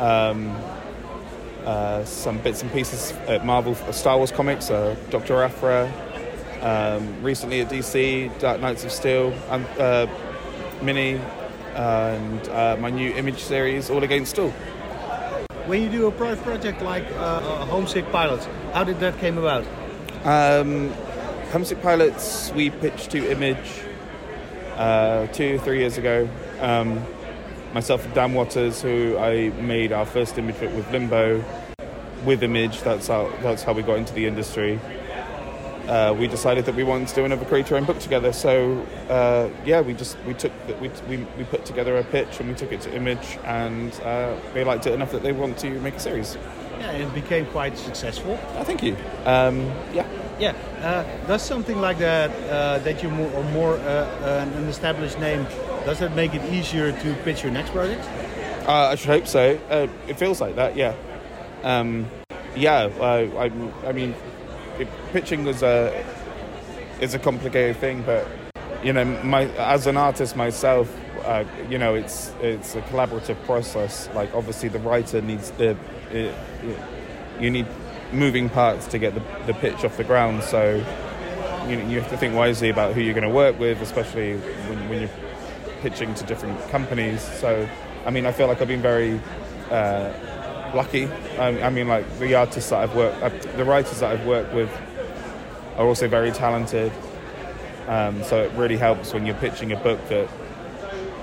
[0.00, 0.50] Um,
[1.64, 5.92] uh, some bits and pieces at Marvel uh, Star Wars comics, uh, Doctor Aphra.
[6.62, 10.06] Um, recently at DC, Dark Knights of Steel, and uh,
[10.82, 11.18] Mini,
[11.74, 14.50] and uh, my new image series, All Against All.
[15.66, 19.64] When you do a pro- project like Homesick Pilots, how did that came about?
[20.24, 20.90] Um,
[21.50, 23.82] Homesick Pilots, we pitched to Image
[24.76, 26.28] uh, two, three years ago.
[26.60, 27.04] Um,
[27.72, 31.44] myself and Dan Watters, who I made our first image with, with Limbo,
[32.24, 32.80] with Image.
[32.82, 34.80] That's how that's how we got into the industry.
[35.88, 38.32] Uh, we decided that we wanted to do another creator-owned book together.
[38.32, 42.38] So uh, yeah, we just we took the, we, we we put together a pitch
[42.40, 45.58] and we took it to Image, and uh, they liked it enough that they want
[45.58, 46.36] to make a series.
[46.78, 48.38] Yeah, it became quite successful.
[48.56, 48.96] Oh, thank you.
[49.24, 50.06] Um, yeah.
[50.38, 55.18] Yeah, uh, does something like that, uh, that you're more, or more uh, an established
[55.20, 55.44] name,
[55.84, 58.04] does that make it easier to pitch your next project?
[58.66, 59.58] Uh, I should hope so.
[59.68, 60.94] Uh, it feels like that, yeah.
[61.62, 62.08] Um,
[62.54, 64.14] yeah, I, I, I mean,
[64.78, 66.04] it, pitching is a
[67.00, 68.26] is a complicated thing, but
[68.82, 70.94] you know, my as an artist myself,
[71.24, 74.08] uh, you know, it's it's a collaborative process.
[74.14, 75.76] Like, obviously, the writer needs the
[76.10, 76.78] it, it,
[77.40, 77.66] you need
[78.12, 80.42] moving parts to get the, the pitch off the ground.
[80.42, 80.84] So
[81.68, 84.36] you know, you have to think wisely about who you're going to work with, especially
[84.36, 85.29] when, when you're
[85.80, 87.22] pitching to different companies.
[87.22, 87.68] So,
[88.06, 89.20] I mean, I feel like I've been very
[89.70, 90.12] uh,
[90.74, 91.04] lucky.
[91.38, 94.54] Um, I mean, like the artists that I've worked, uh, the writers that I've worked
[94.54, 94.70] with
[95.76, 96.92] are also very talented.
[97.88, 100.28] Um, so it really helps when you're pitching a book that,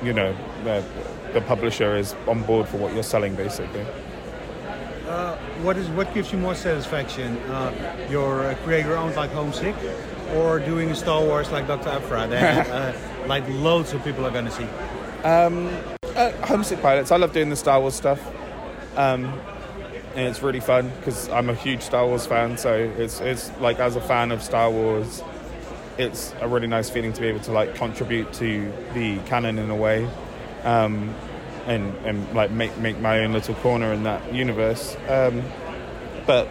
[0.03, 0.83] you know, the,
[1.33, 3.85] the publisher is on board for what you're selling, basically.
[5.07, 7.37] Uh, what is what gives you more satisfaction?
[7.49, 9.75] Uh, your uh, creator-owned like Homesick,
[10.35, 11.89] or doing Star Wars like Dr.
[11.89, 14.67] Aphra that uh, like loads of people are gonna see?
[15.23, 15.67] Um,
[16.15, 17.11] uh, Homesick Pilots.
[17.11, 18.21] I love doing the Star Wars stuff.
[18.95, 19.25] Um,
[20.15, 22.57] and it's really fun because I'm a huge Star Wars fan.
[22.57, 25.21] So it's it's like as a fan of Star Wars,
[25.97, 29.69] it's a really nice feeling to be able to like contribute to the canon in
[29.69, 30.09] a way,
[30.63, 31.13] um,
[31.67, 34.97] and and like make make my own little corner in that universe.
[35.07, 35.43] Um,
[36.25, 36.47] but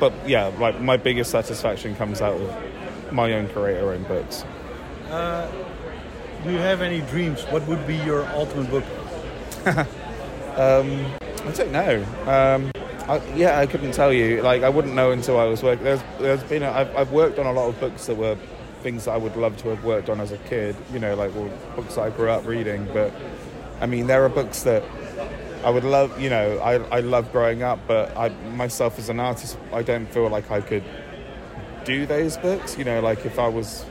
[0.00, 4.44] but yeah, like my biggest satisfaction comes out of my own creator own books.
[5.08, 5.48] Uh,
[6.44, 7.42] do you have any dreams?
[7.44, 8.84] What would be your ultimate book?
[10.58, 11.14] Um,
[11.46, 12.04] I don't know.
[12.26, 12.72] Um,
[13.08, 14.42] I, yeah, I couldn't tell you.
[14.42, 15.84] Like, I wouldn't know until I was working.
[15.84, 16.64] There's, there's been.
[16.64, 18.36] A, I've, I've worked on a lot of books that were
[18.82, 20.74] things that I would love to have worked on as a kid.
[20.92, 22.88] You know, like well, books I grew up reading.
[22.92, 23.12] But
[23.80, 24.82] I mean, there are books that
[25.64, 26.20] I would love.
[26.20, 30.06] You know, I I love growing up, but I myself as an artist, I don't
[30.06, 30.84] feel like I could
[31.84, 32.76] do those books.
[32.76, 33.84] You know, like if I was,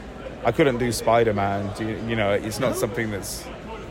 [0.43, 1.71] I couldn't do Spider Man.
[1.79, 3.45] You, you know, it's not something that's.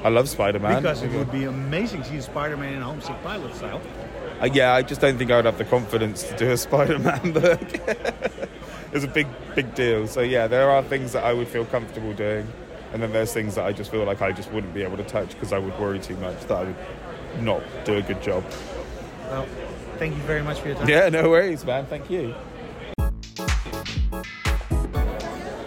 [0.05, 3.21] I love Spider Man Because it would be amazing to see Spider-Man in a Homesick
[3.25, 3.81] Pilot style.
[4.41, 7.33] Uh, yeah, I just don't think I would have the confidence to do a Spider-Man
[7.33, 7.61] book.
[8.93, 10.07] it's a big, big deal.
[10.07, 12.47] So yeah, there are things that I would feel comfortable doing,
[12.93, 15.05] and then there's things that I just feel like I just wouldn't be able to
[15.05, 16.77] touch because I would worry too much that I would
[17.43, 18.45] not do a good job.
[19.31, 19.47] Well,
[19.97, 20.89] thank you very much for your time.
[20.89, 21.87] Yeah, no worries, man.
[21.87, 22.35] Thank you.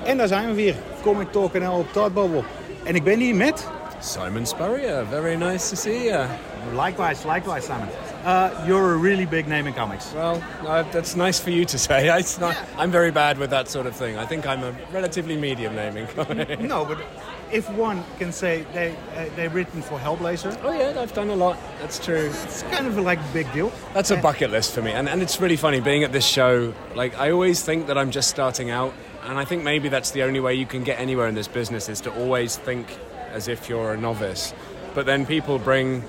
[0.10, 0.76] En daar zijn we weer.
[1.02, 2.44] Comic Talk NL op Thought Bubble.
[2.84, 3.68] En ik ben hier met...
[4.00, 6.28] Simon Spurrier, very nice to see you.
[6.72, 7.88] Likewise, likewise, Simon.
[8.26, 10.14] Uh, you're a really big name in comics.
[10.14, 12.08] Well, uh, that's nice for you to say.
[12.40, 14.18] Not, I'm very bad with that sort of thing.
[14.18, 16.62] I think I'm a relatively medium name in comics.
[16.68, 16.98] No, but
[17.52, 21.36] if one can say they uh, they've written for Hellblazer, Oh yeah, I've done a
[21.36, 21.58] lot.
[21.82, 22.32] That's true.
[22.44, 23.72] it's kind of like a big deal.
[23.94, 26.74] That's a bucket list for me, and and it's really funny being at this show.
[26.96, 28.94] Like I always think that I'm just starting out,
[29.30, 31.88] and I think maybe that's the only way you can get anywhere in this business
[31.88, 32.98] is to always think
[33.32, 34.54] as if you're a novice.
[34.96, 36.04] But then people bring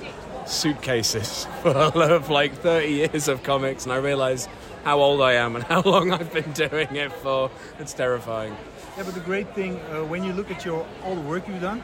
[0.46, 4.48] suitcases full of like 30 years of comics, and I realize
[4.84, 7.50] how old I am and how long I've been doing it for.
[7.78, 8.56] It's terrifying.
[8.96, 11.60] Yeah, but the great thing uh, when you look at your all the work you've
[11.60, 11.82] done,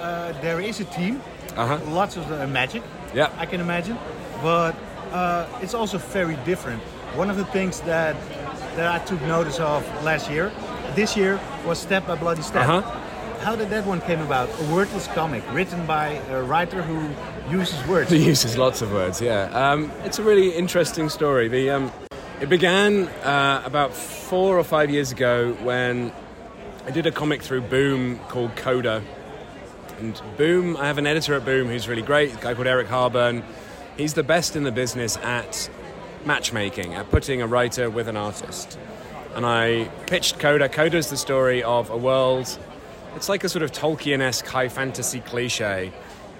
[0.00, 1.20] uh, there is a team,
[1.56, 1.78] Uh-huh.
[1.90, 2.82] lots of uh, magic.
[3.14, 3.30] Yeah.
[3.38, 3.96] I can imagine,
[4.42, 4.74] but
[5.12, 6.82] uh, it's also very different.
[7.16, 8.14] One of the things that
[8.80, 10.50] that I took notice of last year,
[10.94, 12.66] this year, was Step by Bloody Step.
[12.66, 12.80] Uh-huh.
[13.40, 14.48] How did that one came about?
[14.48, 17.10] A wordless comic written by a writer who
[17.54, 18.10] uses words.
[18.10, 19.50] He uses lots of words, yeah.
[19.52, 21.48] Um, it's a really interesting story.
[21.48, 21.92] The, um,
[22.40, 26.10] it began uh, about four or five years ago when
[26.86, 29.02] I did a comic through Boom called Coda.
[29.98, 32.88] And Boom, I have an editor at Boom who's really great, a guy called Eric
[32.88, 33.42] Harburn.
[33.98, 35.68] He's the best in the business at
[36.24, 38.78] matchmaking, at putting a writer with an artist.
[39.34, 40.68] And I pitched Coda.
[40.68, 42.58] Coda is the story of a world,
[43.16, 45.92] it's like a sort of Tolkien esque high fantasy cliche,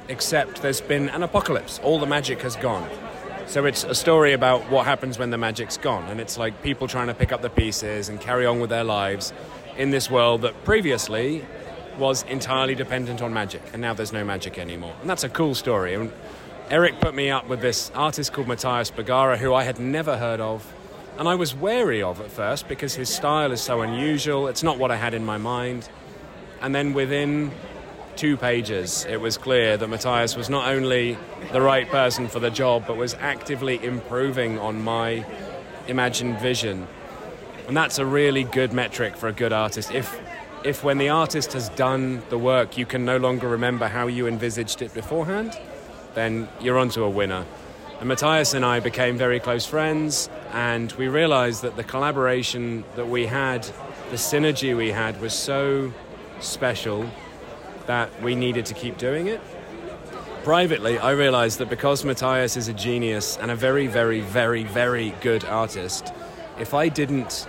[0.08, 1.80] except there's been an apocalypse.
[1.82, 2.88] All the magic has gone.
[3.46, 6.08] So it's a story about what happens when the magic's gone.
[6.08, 8.84] And it's like people trying to pick up the pieces and carry on with their
[8.84, 9.32] lives
[9.76, 11.44] in this world that previously
[11.98, 13.62] was entirely dependent on magic.
[13.72, 14.94] And now there's no magic anymore.
[15.00, 15.94] And that's a cool story.
[15.94, 16.12] And
[16.70, 20.38] Eric put me up with this artist called Matías Bergara, who I had never heard
[20.38, 20.72] of.
[21.18, 24.46] And I was wary of at first because his style is so unusual.
[24.46, 25.88] It's not what I had in my mind.
[26.60, 27.50] And then within
[28.14, 31.18] two pages, it was clear that Matías was not only
[31.50, 35.26] the right person for the job, but was actively improving on my
[35.88, 36.86] imagined vision.
[37.66, 39.90] And that's a really good metric for a good artist.
[39.90, 40.20] If,
[40.62, 44.28] if when the artist has done the work, you can no longer remember how you
[44.28, 45.58] envisaged it beforehand,
[46.14, 47.44] then you're onto a winner.
[48.00, 53.08] And Matías and I became very close friends, and we realized that the collaboration that
[53.08, 53.64] we had,
[54.10, 55.92] the synergy we had, was so
[56.40, 57.08] special
[57.86, 59.40] that we needed to keep doing it.
[60.44, 65.14] Privately, I realized that because Matías is a genius and a very, very, very, very
[65.20, 66.14] good artist,
[66.58, 67.46] if I didn't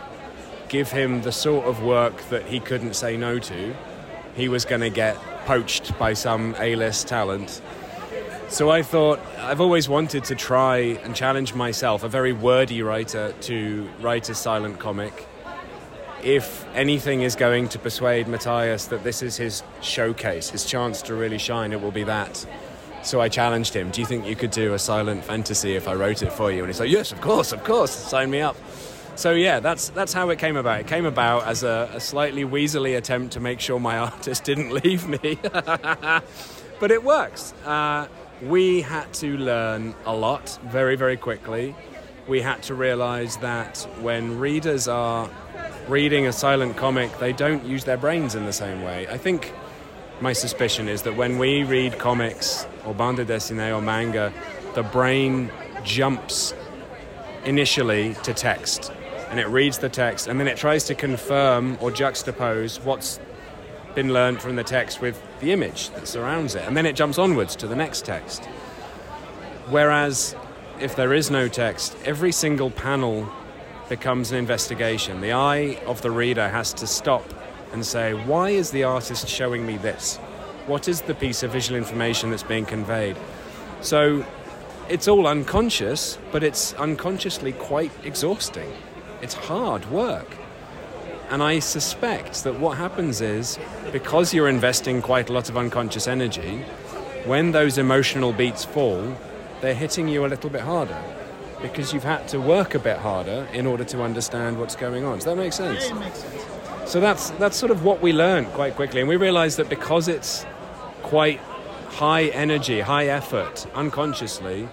[0.68, 3.76] give him the sort of work that he couldn't say no to,
[4.36, 5.16] he was going to get
[5.46, 7.62] poached by some A list talent.
[8.52, 13.34] So I thought I've always wanted to try and challenge myself, a very wordy writer,
[13.44, 15.26] to write a silent comic.
[16.22, 21.16] If anything is going to persuade Matías that this is his showcase, his chance to
[21.16, 22.46] really shine, it will be that.
[23.04, 25.94] So I challenged him, Do you think you could do a silent fantasy if I
[25.94, 26.60] wrote it for you?
[26.60, 28.58] And he's like, Yes, of course, of course, sign me up.
[29.16, 30.82] So yeah, that's that's how it came about.
[30.82, 34.72] It came about as a, a slightly weaselly attempt to make sure my artist didn't
[34.72, 35.40] leave me,
[36.82, 37.54] but it works.
[37.64, 38.08] Uh,
[38.42, 41.76] we had to learn a lot very, very quickly.
[42.28, 45.30] We had to realize that when readers are
[45.88, 49.08] reading a silent comic, they don't use their brains in the same way.
[49.08, 49.54] I think
[50.22, 54.34] my suspicion is that when we read comics or bande dessinée or manga,
[54.76, 55.52] the brain
[55.84, 56.54] jumps
[57.46, 58.92] initially to text
[59.30, 63.20] and it reads the text and then it tries to confirm or juxtapose what's
[63.96, 67.18] been learned from the text with the image that surrounds it and then it jumps
[67.18, 68.46] onwards to the next text.
[69.70, 70.36] Whereas
[70.80, 73.30] if there is no text every single panel
[73.90, 75.20] becomes an investigation.
[75.20, 77.26] The eye of the reader has to stop
[77.74, 80.18] and say why is the artist showing me this?
[80.68, 83.18] What is the piece of visual information that's being conveyed?
[83.82, 84.26] So
[84.88, 88.72] it's all unconscious but it's unconsciously quite exhausting.
[89.22, 90.38] It's hard work.
[91.32, 93.58] And I suspect that what happens is
[93.94, 96.58] because you're investing quite a lot of unconscious energy,
[97.26, 99.16] when those emotional beats fall,
[99.62, 101.02] they're hitting you a little bit harder
[101.62, 105.20] because you've had to work a bit harder in order to understand what's going on.
[105.20, 105.86] Does that make sense?
[105.86, 106.92] Yeah, it makes sense.
[106.92, 110.08] So that's that's sort of what we learned quite quickly, and we realised that because
[110.08, 110.46] it's
[111.04, 111.40] quite
[111.92, 114.68] high energy, high effort, unconsciously,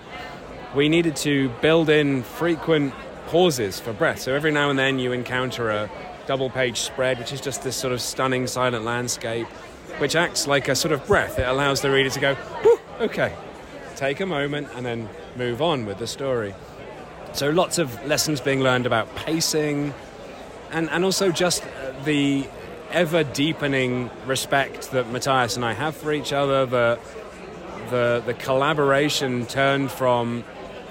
[0.74, 2.94] we needed to build in frequent
[3.26, 4.20] pauses for breath.
[4.20, 5.90] So every now and then you encounter a
[6.28, 9.46] double page spread, which is just this sort of stunning silent landscape,
[9.96, 11.38] which acts like a sort of breath.
[11.38, 12.36] It allows the reader to go,
[13.00, 13.34] okay,
[13.96, 16.54] take a moment and then move on with the story.
[17.32, 19.94] So lots of lessons being learned about pacing
[20.70, 22.46] and, and also just uh, the
[22.90, 26.98] ever deepening respect that Matías and I have for each other, the,
[27.88, 30.44] the, the collaboration turned from,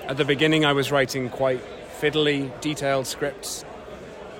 [0.07, 1.61] at the beginning I was writing quite
[2.01, 3.63] fiddly, detailed scripts.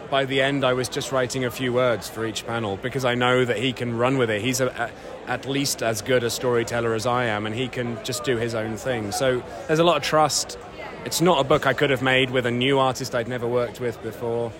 [0.09, 3.13] By the end, I was just writing a few words for each panel because I
[3.15, 4.41] know that he can run with it.
[4.41, 8.01] He's a, a, at least as good a storyteller as I am, and he can
[8.05, 9.11] just do his own thing.
[9.11, 10.57] So there's a lot of trust.
[11.03, 13.81] It's not a book I could have made with a new artist I'd never worked
[13.81, 14.53] with before.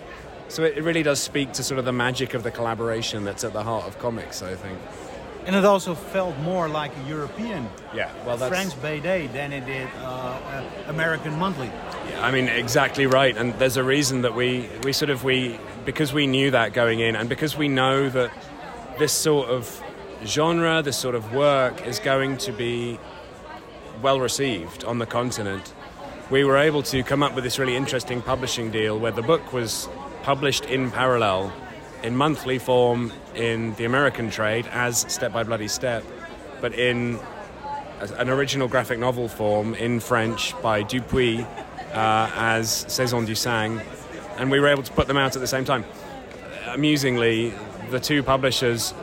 [0.48, 3.42] So it, it really does speak to sort of the magic of the collaboration that's
[3.42, 4.78] at the heart of comics, I think.
[5.48, 9.64] And it also felt more like a European Yeah, well, that's French BD than it
[9.64, 11.70] did uh, uh, American monthly.
[12.20, 13.34] I mean, exactly right.
[13.34, 17.00] And there's a reason that we, we sort of, we, because we knew that going
[17.00, 18.30] in and because we know that
[18.98, 19.82] this sort of
[20.22, 22.98] genre, this sort of work is going to be
[24.02, 25.72] well received on the continent,
[26.30, 29.54] we were able to come up with this really interesting publishing deal where the book
[29.54, 29.88] was
[30.24, 31.50] published in parallel
[32.02, 36.04] in monthly form in the American trade as Step by Bloody Step,
[36.60, 37.18] but in
[38.00, 41.44] an original graphic novel form in French by Dupuis
[41.92, 43.80] uh, as Saison du Sang,
[44.36, 45.84] and we were able to put them out at the same time.
[46.66, 47.52] Amusingly,
[47.90, 48.94] the two publishers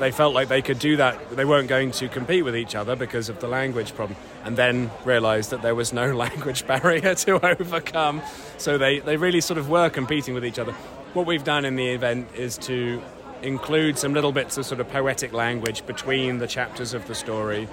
[0.00, 1.36] they felt like they could do that.
[1.36, 4.90] They weren't going to compete with each other because of the language problem, and then
[5.04, 8.22] realised that there was no language barrier to overcome.
[8.56, 10.74] So they, they really sort of were competing with each other.
[11.12, 13.02] What we've done in the event is to
[13.42, 17.68] include some little bits of sort of poetic language between the chapters of the story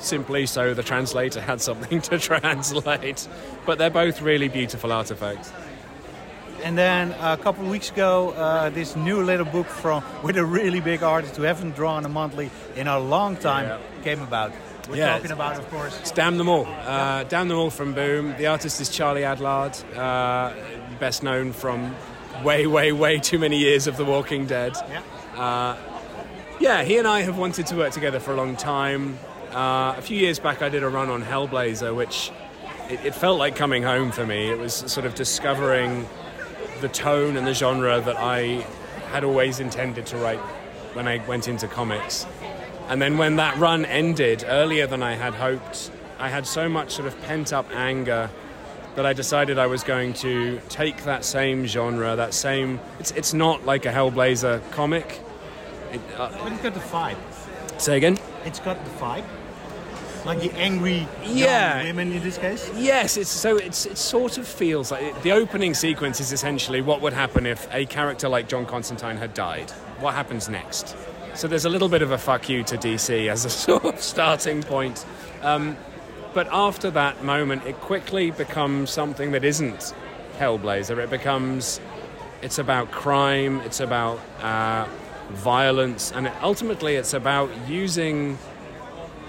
[0.00, 3.28] simply so the translator had something to translate.
[3.66, 5.52] But they're both really beautiful artifacts.
[6.64, 10.44] And then a couple of weeks ago, uh, this new little book from with a
[10.44, 14.02] really big artist who haven't drawn a monthly in a long time Yeah.
[14.02, 14.52] came about.
[14.88, 15.96] We're Yeah, talking about, of course.
[16.00, 16.66] It's Damn Them All.
[16.66, 18.34] Uh, Damn Them All from Boom.
[18.36, 20.52] The artist is Charlie Adlard, uh,
[20.98, 21.94] best known from
[22.44, 24.74] way, way, way too many years of The Walking Dead.
[24.88, 25.02] Yeah.
[25.36, 25.76] Uh,
[26.58, 29.18] yeah, he and I have wanted to work together for a long time.
[29.52, 32.30] Uh, a few years back, I did a run on Hellblazer, which
[32.88, 34.50] it, it felt like coming home for me.
[34.50, 36.06] It was sort of discovering
[36.80, 38.66] the tone and the genre that I
[39.10, 40.38] had always intended to write
[40.94, 42.26] when I went into comics.
[42.88, 46.92] And then when that run ended earlier than I had hoped, I had so much
[46.92, 48.30] sort of pent up anger
[48.96, 52.80] that I decided I was going to take that same genre, that same.
[52.98, 55.20] It's, it's not like a Hellblazer comic.
[55.92, 57.16] It, uh, But it's got the vibe.
[57.80, 58.18] say again?
[58.44, 59.24] It's got the vibe.
[60.26, 61.82] Like the angry young Yeah.
[61.84, 62.70] women in this case.
[62.76, 67.00] Yes, it's so it's it sort of feels like the opening sequence is essentially what
[67.00, 69.70] would happen if a character like John Constantine had died.
[69.98, 70.94] What happens next?
[71.34, 73.98] So there's a little bit of a fuck you to DC as a sort of
[74.00, 75.06] starting point.
[75.40, 75.76] Um,
[76.34, 79.94] but after that moment, it quickly becomes something that isn't
[80.38, 80.98] Hellblazer.
[80.98, 81.80] It becomes
[82.42, 84.86] it's about crime, it's about uh,
[85.30, 88.38] violence, and it, ultimately it's about using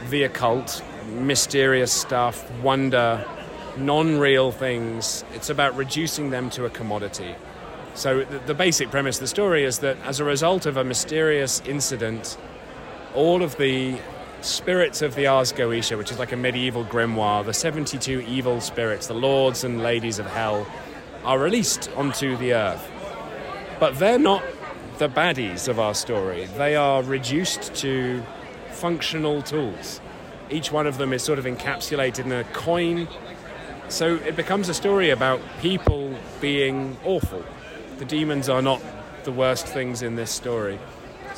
[0.09, 0.83] the occult,
[1.17, 3.25] mysterious stuff, wonder,
[3.77, 5.23] non real things.
[5.33, 7.35] It's about reducing them to a commodity.
[7.93, 10.83] So, the, the basic premise of the story is that as a result of a
[10.83, 12.37] mysterious incident,
[13.13, 13.97] all of the
[14.41, 19.07] spirits of the Ars Goetia, which is like a medieval grimoire, the 72 evil spirits,
[19.07, 20.67] the lords and ladies of hell,
[21.23, 22.89] are released onto the earth.
[23.79, 24.43] But they're not
[24.97, 26.45] the baddies of our story.
[26.57, 28.23] They are reduced to
[28.71, 30.01] functional tools.
[30.49, 33.07] Each one of them is sort of encapsulated in a coin.
[33.89, 37.43] So it becomes a story about people being awful.
[37.99, 38.81] The demons are not
[39.23, 40.79] the worst things in this story.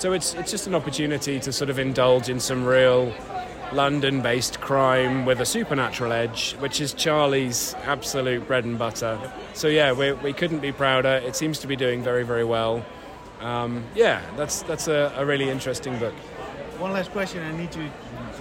[0.04, 3.14] So it's, it's just an opportunity to sort of indulge in some real
[3.72, 9.18] London based crime with a supernatural edge, which is Charlie's absolute bread and butter.
[9.54, 11.22] So, yeah, we, we couldn't be prouder.
[11.26, 12.86] It seems to be doing very, very well.
[13.40, 16.14] Um, yeah, that's, that's a, a really interesting book.
[16.80, 17.42] One last question.
[17.42, 17.90] I need to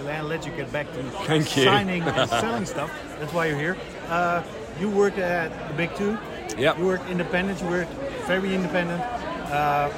[0.03, 1.63] let you get back to Thank you.
[1.63, 2.91] signing and selling stuff.
[3.21, 3.77] That's why you're here.
[4.09, 4.43] Uh,
[4.81, 6.17] you work at the Big Two.
[6.57, 6.77] Yep.
[6.77, 7.61] You work independent.
[7.61, 7.87] You work
[8.27, 9.01] very independent.
[9.01, 9.89] Uh,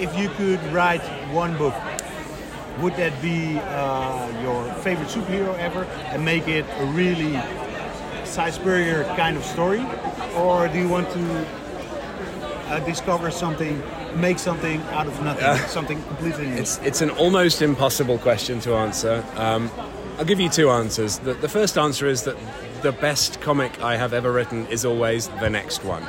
[0.00, 1.02] if you could write
[1.32, 1.74] one book,
[2.80, 7.38] would that be uh, your favorite superhero ever and make it a really
[8.24, 9.84] Si Spurrier kind of story?
[10.36, 11.46] Or do you want to
[12.68, 13.82] uh, discover something,
[14.14, 16.56] make something out of nothing, Uh, something completely new?
[16.56, 19.24] It's, it's an almost impossible question to answer.
[19.36, 19.70] Um,
[20.18, 21.18] I'll give you two answers.
[21.18, 22.36] The, the first answer is that
[22.82, 26.02] the best comic I have ever written is always the next one.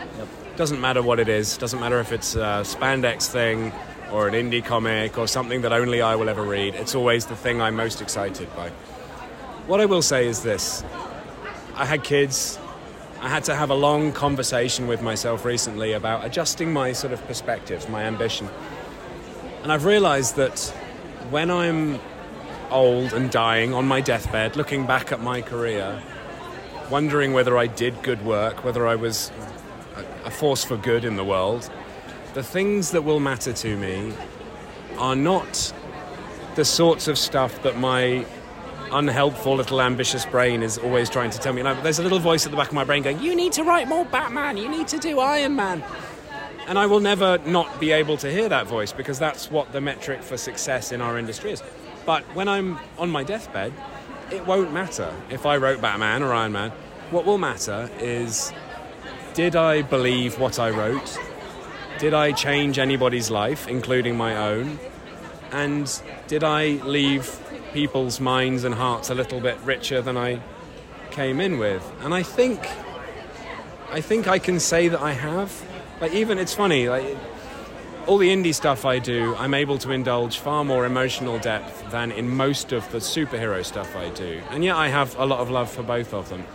[0.58, 3.72] Doesn't matter what it is, doesn't matter if it's a spandex thing
[4.12, 6.76] or an indie comic or something that only I will ever read.
[6.76, 8.70] It's always the thing I'm most excited by.
[9.68, 10.84] What I will say is this
[11.76, 12.60] I had kids.
[13.22, 17.26] I had to have a long conversation with myself recently about adjusting my sort of
[17.28, 18.50] perspectives, my ambition.
[19.64, 20.60] And I've realized that
[21.30, 22.00] when I'm
[22.72, 26.02] old and dying on my deathbed, looking back at my career,
[26.90, 29.32] wondering whether I did good work, whether I was
[30.26, 31.70] a, force for good in the world,
[32.34, 34.14] the things that will matter to me
[34.98, 35.74] are not
[36.56, 38.26] the sorts of stuff that my
[38.92, 41.64] unhelpful little ambitious brain is always trying to tell me.
[41.64, 43.64] Like, there's a little voice at the back of my brain going, You need to
[43.64, 45.84] write more Batman, you need to do Iron Man.
[46.68, 49.82] And I will never not be able to hear that voice because that's what the
[49.82, 51.64] metric for success in our industry is.
[52.06, 53.74] But when I'm on my deathbed,
[54.32, 56.72] it won't matter if I wrote Batman or Iron Man.
[57.10, 58.54] What will matter is
[59.34, 61.18] did I believe what I wrote?
[62.00, 64.80] Did I change anybody's life, including my own?
[65.52, 67.40] And did I leave
[67.74, 70.42] people's minds and hearts a little bit richer than I
[71.12, 71.90] came in with?
[72.02, 72.60] And I think
[73.92, 75.62] I think I can say that I have.
[76.00, 77.18] Like even it's funny, like
[78.08, 82.12] all the indie stuff I do, I'm able to indulge far more emotional depth than
[82.12, 84.42] in most of the superhero stuff I do.
[84.50, 86.46] And yet I have a lot of love for both of them.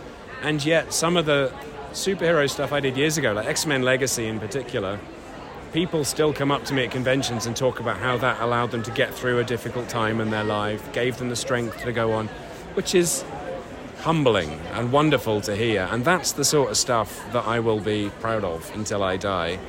[0.41, 1.53] And yet some of the
[1.91, 4.99] superhero stuff I did years ago, like X-Men Legacy in particular,
[5.73, 8.83] people still come up to me at conventions and talk about how that allowed them
[8.83, 12.13] to get through a difficult time in their life, gave them the strength to go
[12.13, 12.27] on,
[12.73, 13.23] which is
[13.99, 15.87] humbling and wonderful to hear.
[15.91, 19.59] And that's the sort of stuff that I will be proud of until I die.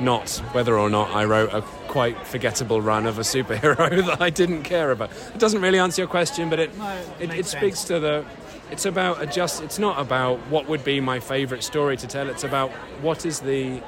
[0.00, 4.30] Not whether or not I wrote a quite forgettable run of a superhero that I
[4.30, 5.10] didn't care about.
[5.34, 8.24] It doesn't really answer your question, but it No, it it, it speaks to the.
[8.70, 9.62] It's about adjust.
[9.62, 12.28] It's not about what would be my favourite story to tell.
[12.28, 12.70] It's about
[13.02, 13.80] what is the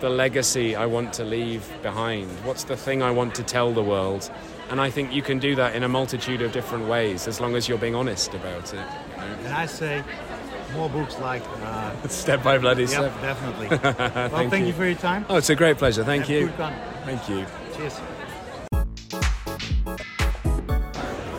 [0.00, 2.28] the legacy I want to leave behind.
[2.44, 4.30] What's the thing I want to tell the world?
[4.70, 7.54] And I think you can do that in a multitude of different ways, as long
[7.54, 8.80] as you're being honest about it.
[9.18, 10.02] And I say
[10.72, 11.42] more books like.
[11.62, 13.20] Uh, Step by bloody Yep, step.
[13.20, 13.68] definitely.
[13.70, 14.66] well, Thank thank, you.
[14.68, 14.72] you.
[14.72, 15.24] for your time.
[15.28, 16.02] Oh, it's a great pleasure.
[16.04, 16.46] Thank Have you.
[16.48, 16.72] good con.
[17.04, 17.46] Thank you.
[17.76, 18.00] Cheers.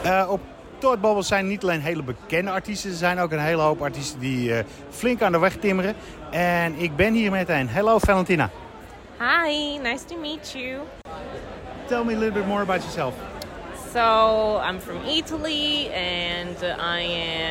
[0.05, 0.41] Op
[0.83, 4.19] Thought Bubble zijn niet alleen hele bekende artiesten, er zijn ook een hele hoop artiesten
[4.19, 5.95] die eh, flink aan de weg timmeren.
[6.31, 7.69] En ik ben hier met een.
[7.69, 8.49] Hello Valentina.
[9.19, 10.79] Hi, nice to meet you.
[11.87, 13.13] Tell me a little bit more about yourself.
[13.93, 17.01] So, I'm from Italy and I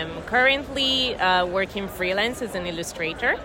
[0.01, 3.39] am currently uh, working freelance as an illustrator.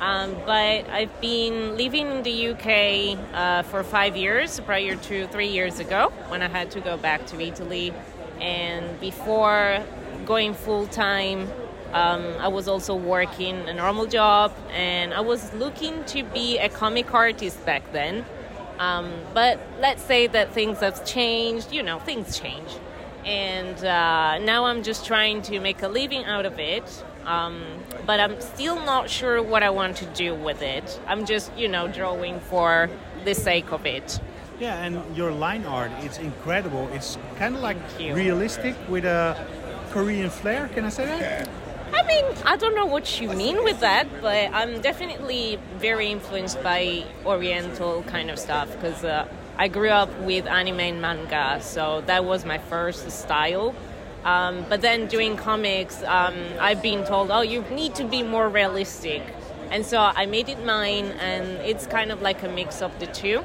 [0.00, 5.48] Um, but I've been living in the UK uh, for five years prior to three
[5.48, 7.92] years ago when I had to go back to Italy.
[8.40, 9.82] And before
[10.26, 11.48] going full time,
[11.92, 16.68] um, I was also working a normal job and I was looking to be a
[16.68, 18.24] comic artist back then.
[18.78, 22.68] Um, but let's say that things have changed, you know, things change.
[23.24, 27.04] And uh, now I'm just trying to make a living out of it.
[27.24, 27.62] Um,
[28.04, 31.00] but I'm still not sure what I want to do with it.
[31.06, 32.90] I'm just, you know, drawing for
[33.24, 34.20] the sake of it.
[34.60, 36.88] Yeah, and your line art, it's incredible.
[36.92, 39.36] It's kind of like realistic with a
[39.90, 40.68] Korean flair.
[40.68, 41.48] Can I say that?
[41.92, 46.62] I mean, I don't know what you mean with that, but I'm definitely very influenced
[46.62, 49.26] by Oriental kind of stuff because uh,
[49.56, 53.74] I grew up with anime and manga, so that was my first style.
[54.24, 58.48] Um, but then doing comics, um, I've been told, oh, you need to be more
[58.48, 59.22] realistic.
[59.70, 63.06] And so I made it mine, and it's kind of like a mix of the
[63.06, 63.44] two.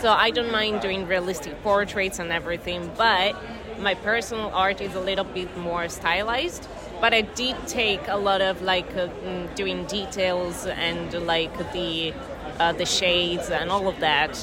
[0.00, 3.34] So I don't mind doing realistic portraits and everything, but
[3.78, 6.68] my personal art is a little bit more stylized.
[7.00, 12.14] But I did take a lot of like uh, mm, doing details and like the
[12.60, 14.36] uh, the shades and all of that.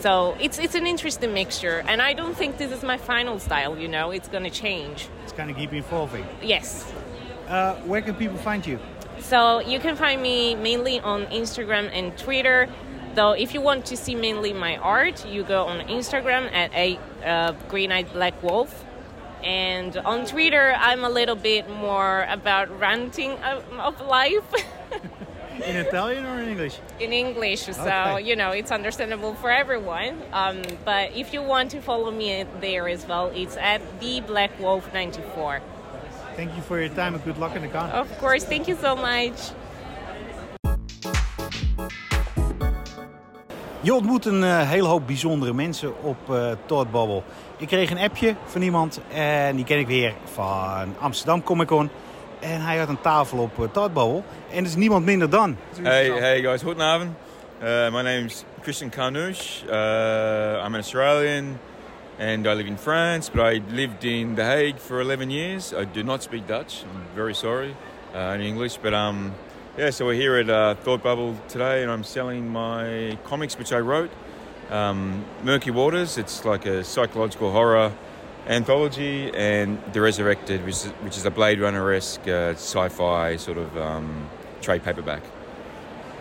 [0.00, 3.76] So it's it's an interesting mixture, and I don't think this is my final style.
[3.76, 5.08] You know, it's going to change.
[5.24, 6.26] It's going to keep evolving.
[6.42, 6.90] Yes.
[7.48, 8.78] Uh, where can people find you?
[9.20, 12.68] So you can find me mainly on Instagram and Twitter.
[13.18, 17.00] Though if you want to see mainly my art, you go on Instagram at a
[17.26, 18.84] uh, Green Eyed Black Wolf.
[19.42, 24.48] And on Twitter, I'm a little bit more about ranting of, of life.
[25.66, 26.78] In Italian or in English?
[27.00, 28.22] in English, so Okay.
[28.22, 30.22] you know it's understandable for everyone.
[30.32, 34.52] Um, but if you want to follow me there as well, it's at the Black
[34.60, 35.60] Wolf 94.
[36.36, 37.90] Thank you for your time and good luck in the con.
[37.90, 39.34] Of course, thank you so much.
[43.80, 47.22] Je ontmoet een eh, hele hoop bijzondere mensen op eh Todd Bubble.
[47.56, 51.90] Ik kreeg een appje van iemand en die ken ik weer van Amsterdam Comic Con.
[52.40, 54.22] En hij had een tafel op uh, Todd Bubble.
[54.50, 55.56] En het is niemand minder dan.
[55.82, 57.10] Hey, hey guys, goedenavond.
[57.62, 59.64] Uh, my name's Christian Carnouche.
[59.66, 61.58] Uh, I'm an Australian
[62.18, 65.72] and I live in France, but I lived in The Hague for 11 years.
[65.72, 66.82] I do not speak Dutch.
[66.82, 67.74] I'm very sorry,
[68.14, 68.78] uh, only English.
[68.82, 69.32] But um,
[69.78, 73.72] yeah, so we're here at uh, Thought Bubble today, and I'm selling my comics which
[73.72, 74.10] I wrote.
[74.70, 76.18] Um, Murky Waters.
[76.18, 77.92] It's like a psychological horror
[78.48, 83.78] anthology, and The Resurrected, which is, which is a Blade Runner-esque uh, sci-fi sort of
[83.78, 84.28] um,
[84.62, 85.22] trade paperback.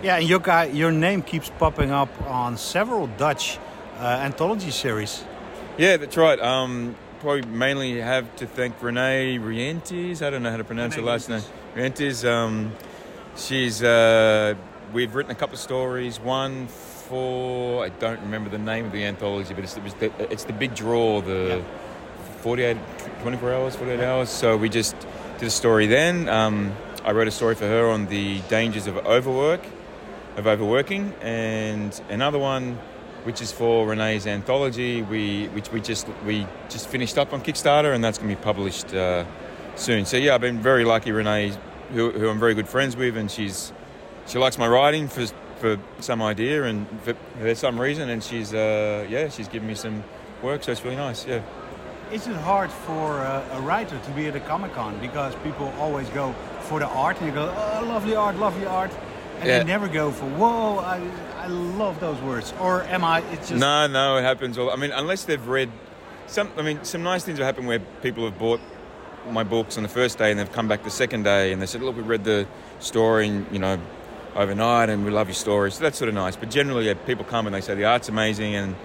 [0.03, 3.57] Yeah, and your guy, your name keeps popping up on several Dutch
[3.97, 5.23] uh, anthology series.
[5.79, 6.39] Yeah, that's right.
[6.39, 10.21] Um, probably mainly have to thank Renee Rientes.
[10.21, 11.41] I don't know how to pronounce her last name.
[11.75, 12.23] Rientes.
[12.23, 12.71] Um,
[13.37, 13.83] she's.
[13.83, 14.55] Uh,
[14.93, 16.19] we've written a couple of stories.
[16.19, 20.11] One for I don't remember the name of the anthology, but it's, it was the,
[20.31, 21.21] it's the big draw.
[21.21, 21.63] The
[22.41, 22.77] 48,
[23.21, 24.29] 24 hours, 48 hours.
[24.29, 24.95] So we just
[25.39, 26.29] did a story then.
[26.29, 29.61] Um, I wrote a story for her on the dangers of overwork,
[30.35, 32.77] of overworking, and another one
[33.23, 35.01] which is for Renee's anthology.
[35.01, 38.41] We which we just we just finished up on Kickstarter, and that's going to be
[38.41, 39.25] published uh,
[39.75, 40.05] soon.
[40.05, 41.11] So yeah, I've been very lucky.
[41.11, 41.53] Renee,
[41.93, 43.71] who, who I'm very good friends with, and she's
[44.27, 45.25] she likes my writing for
[45.59, 49.75] for some idea and for, for some reason, and she's uh, yeah she's given me
[49.75, 50.03] some
[50.43, 51.25] work, so it's really nice.
[51.25, 51.41] Yeah.
[52.11, 55.73] Is it hard for uh, a writer to be at a Comic Con because people
[55.77, 58.91] always go for the art and you go, oh, lovely art, lovely art,
[59.39, 59.57] and Yeah.
[59.59, 61.01] they never go for, whoa, I,
[61.37, 62.53] I love those words.
[62.61, 63.19] Or am I?
[63.33, 64.57] It's just No, no, it happens.
[64.57, 65.69] All, I mean, unless they've read
[66.27, 66.49] some.
[66.57, 68.61] I mean, some nice things have happened where people have bought
[69.31, 71.65] my books on the first day and they've come back the second day and they
[71.65, 72.47] said, "Look, we read the
[72.79, 73.79] story, and, you know,
[74.35, 76.35] overnight, and we love your story." So that's sort of nice.
[76.35, 78.75] But generally, yeah, people come and they say the art's amazing, and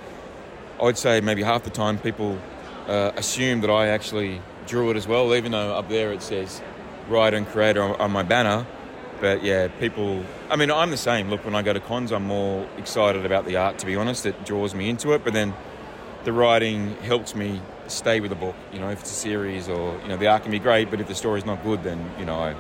[0.83, 2.39] I'd say maybe half the time people
[2.89, 6.61] uh, assume that I actually drew it as well, even though up there it says
[7.09, 8.67] writer and creator on, on my banner.
[9.21, 10.25] But yeah, people.
[10.51, 11.31] I mean, I'm the same.
[11.31, 13.79] Look, when I go to cons, I'm more excited about the art.
[13.79, 15.23] To be honest, it draws me into it.
[15.23, 15.55] But then,
[16.25, 18.55] the writing helps me stay with the book.
[18.73, 21.01] You know, if it's a series or you know, the art can be great, but
[21.01, 22.55] if the story's not good, then you know, I,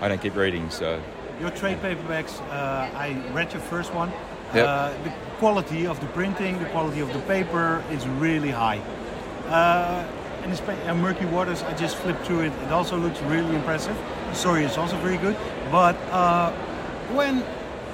[0.00, 0.70] I don't keep reading.
[0.70, 1.00] So
[1.40, 4.10] Your trade paperbacks, uh, I read your first one.
[4.54, 4.66] Yep.
[4.66, 8.80] Uh, the quality of the printing, the quality of the paper is really high.
[9.46, 10.06] Uh,
[10.42, 12.52] and it's, uh, Murky Waters, I just flipped through it.
[12.64, 13.96] It also looks really impressive.
[14.30, 15.36] The story is also very good.
[15.70, 16.50] But uh,
[17.12, 17.44] when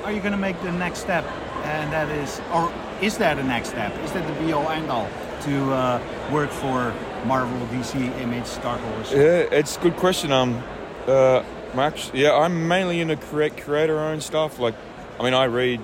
[0.04, 1.24] are you going to make the next step?
[1.64, 3.92] And that is, or is that the next step?
[4.04, 5.08] Is that the be all end all
[5.46, 6.00] to uh,
[6.32, 6.92] work for
[7.24, 9.12] Marvel, DC, Image, Star Wars?
[9.12, 10.32] Yeah, it's a good question.
[10.32, 10.62] Um,
[11.06, 11.42] uh,
[11.76, 14.58] actually, yeah, I'm mainly into create creator-owned stuff.
[14.58, 14.74] Like,
[15.18, 15.80] I mean, I read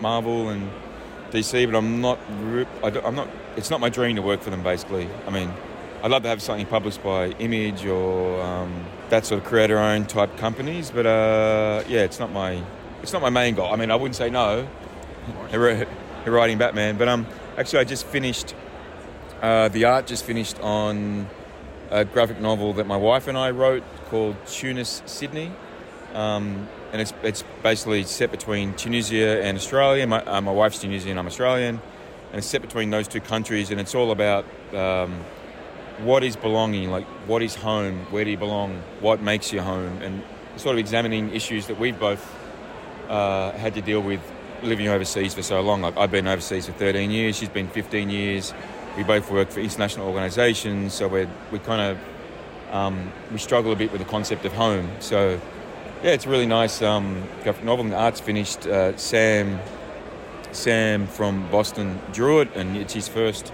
[0.00, 0.70] Marvel and
[1.30, 2.18] DC, but I'm not.
[2.82, 3.28] I don't- I'm not.
[3.56, 4.62] It's not my dream to work for them.
[4.62, 5.52] Basically, I mean,
[6.02, 10.36] I'd love to have something published by Image or um, that sort of creator-owned type
[10.38, 10.90] companies.
[10.90, 12.62] But uh, yeah, it's not my.
[13.02, 13.72] It's not my main goal.
[13.72, 14.68] I mean, I wouldn't say no.
[16.26, 17.26] Writing Batman, but um,
[17.58, 18.54] actually, I just finished.
[19.40, 21.26] Uh, the art just finished on
[21.90, 25.50] a graphic novel that my wife and I wrote called Tunis Sydney.
[26.12, 30.06] Um, and it's, it's basically set between Tunisia and Australia.
[30.06, 31.80] My, uh, my wife's Tunisian, I'm Australian.
[32.30, 34.44] And it's set between those two countries, and it's all about
[34.74, 35.24] um,
[35.98, 40.00] what is belonging, like what is home, where do you belong, what makes you home,
[40.02, 40.22] and
[40.56, 42.24] sort of examining issues that we've both
[43.08, 44.20] uh, had to deal with
[44.62, 45.80] living overseas for so long.
[45.80, 47.36] Like I've been overseas for 13 years.
[47.36, 48.52] She's been 15 years.
[48.96, 53.76] We both work for international organisations, so we're we kind of um, we struggle a
[53.76, 54.90] bit with the concept of home.
[55.00, 55.40] So
[56.02, 56.82] yeah, it's a really nice.
[56.82, 58.66] Um, graphic novel and the art's finished.
[58.66, 59.60] Uh, Sam
[60.52, 63.52] Sam from Boston drew it, and it's his first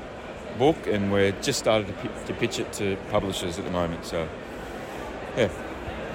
[0.59, 4.05] book, and we're just started to, pi- to pitch it to publishers at the moment.
[4.05, 4.29] So
[5.37, 5.51] yeah.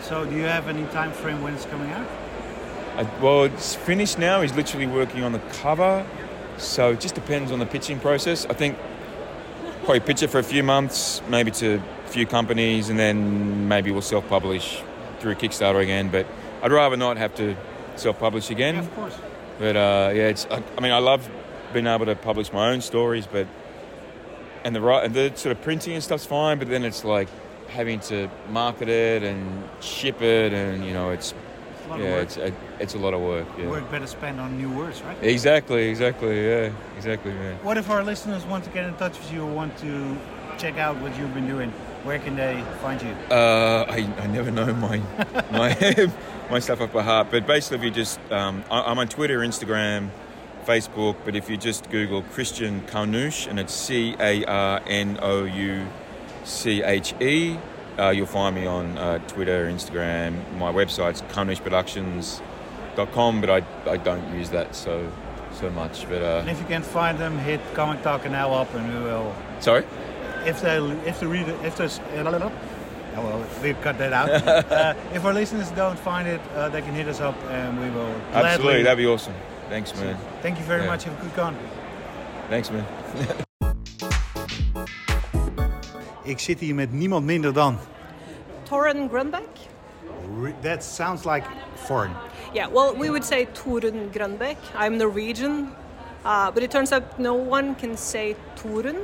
[0.02, 2.08] So, do you have any time frame when it's coming out?
[2.98, 4.42] Uh, well, it's finished now.
[4.42, 6.06] He's literally working on the cover,
[6.58, 8.46] so it just depends on the pitching process.
[8.48, 8.78] I think
[9.84, 13.92] probably pitch it for a few months, maybe to a few companies, and then maybe
[13.92, 14.82] we'll self-publish
[15.20, 16.10] through Kickstarter again.
[16.10, 16.26] But
[16.62, 17.56] I'd rather not have to
[17.96, 18.76] self-publish again.
[18.76, 19.18] Yeah, of course.
[19.60, 20.46] But uh, yeah, it's.
[20.50, 21.30] I, I mean, I love
[21.74, 23.48] being able to publish my own stories, but
[24.64, 27.28] and the right and the sort of printing and stuff's fine, but then it's like
[27.68, 31.51] having to market it and ship it, and you know, it's a lot of
[32.00, 33.48] yeah, it's a, it's a lot of work.
[33.58, 33.70] Yeah.
[33.70, 35.18] Work better spent on new words, right?
[35.22, 37.58] Exactly, exactly, yeah, exactly, man.
[37.64, 40.18] What if our listeners want to get in touch with you or want to
[40.58, 41.72] check out what you've been doing?
[42.04, 43.10] Where can they find you?
[43.30, 45.02] Uh, I, I never know my
[45.52, 46.12] my
[46.50, 49.40] my stuff off by heart, but basically, if you just um, I, I'm on Twitter,
[49.40, 50.10] Instagram,
[50.66, 55.44] Facebook, but if you just Google Christian Carnouche and it's C A R N O
[55.44, 55.86] U
[56.44, 57.58] C H E,
[58.00, 60.34] uh, you'll find me on uh, Twitter, Instagram.
[60.58, 65.12] My website's carnoucheproductions.com, but I, I don't use that so
[65.54, 66.08] so much.
[66.08, 69.00] But uh, And if you can't find them, hit Comic Talk now up and we
[69.04, 69.34] will.
[69.60, 69.84] sorry.
[70.46, 72.52] If they, if the reader, if there's, oh
[73.18, 74.30] well, we cut that out.
[74.72, 77.90] uh, if our listeners don't find it, uh, they can hit us up and we
[77.92, 78.08] will.
[78.32, 79.36] Absolutely, gladly- that'd be awesome.
[79.70, 80.18] Thanks, man.
[80.42, 80.88] Thank you very Yeah.
[80.88, 81.04] much.
[81.04, 81.56] Have a good con.
[82.50, 82.86] Thanks, man.
[86.32, 87.78] Ik zit hier met niemand minder dan.
[88.64, 89.48] Torren Grunbeck?
[90.62, 91.46] That sounds like
[91.76, 92.12] foreign.
[92.54, 94.58] Yeah, well, we would say Torunn Grønbekk.
[94.80, 95.68] I'm Norwegian,
[96.26, 98.96] uh, but it turns out no one can say Torun.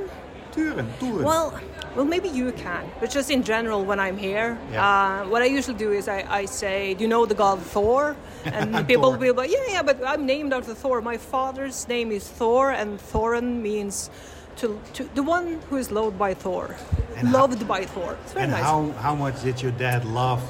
[0.54, 1.22] Turen, Turen.
[1.22, 1.52] Well,
[1.94, 4.82] well, maybe you can, but just in general, when I'm here, Yeah.
[4.82, 8.16] uh, what I usually do is I, I say, "Do you know the god Thor?"
[8.44, 11.00] And people will be like, "Yeah, yeah, but I'm named after Thor.
[11.02, 14.10] My father's name is Thor, and Torunn means
[14.58, 16.76] to, to the one who is loved by Thor,
[17.16, 18.62] And how- loved by Thor." It's very and nice.
[18.62, 20.40] how, how much did your dad love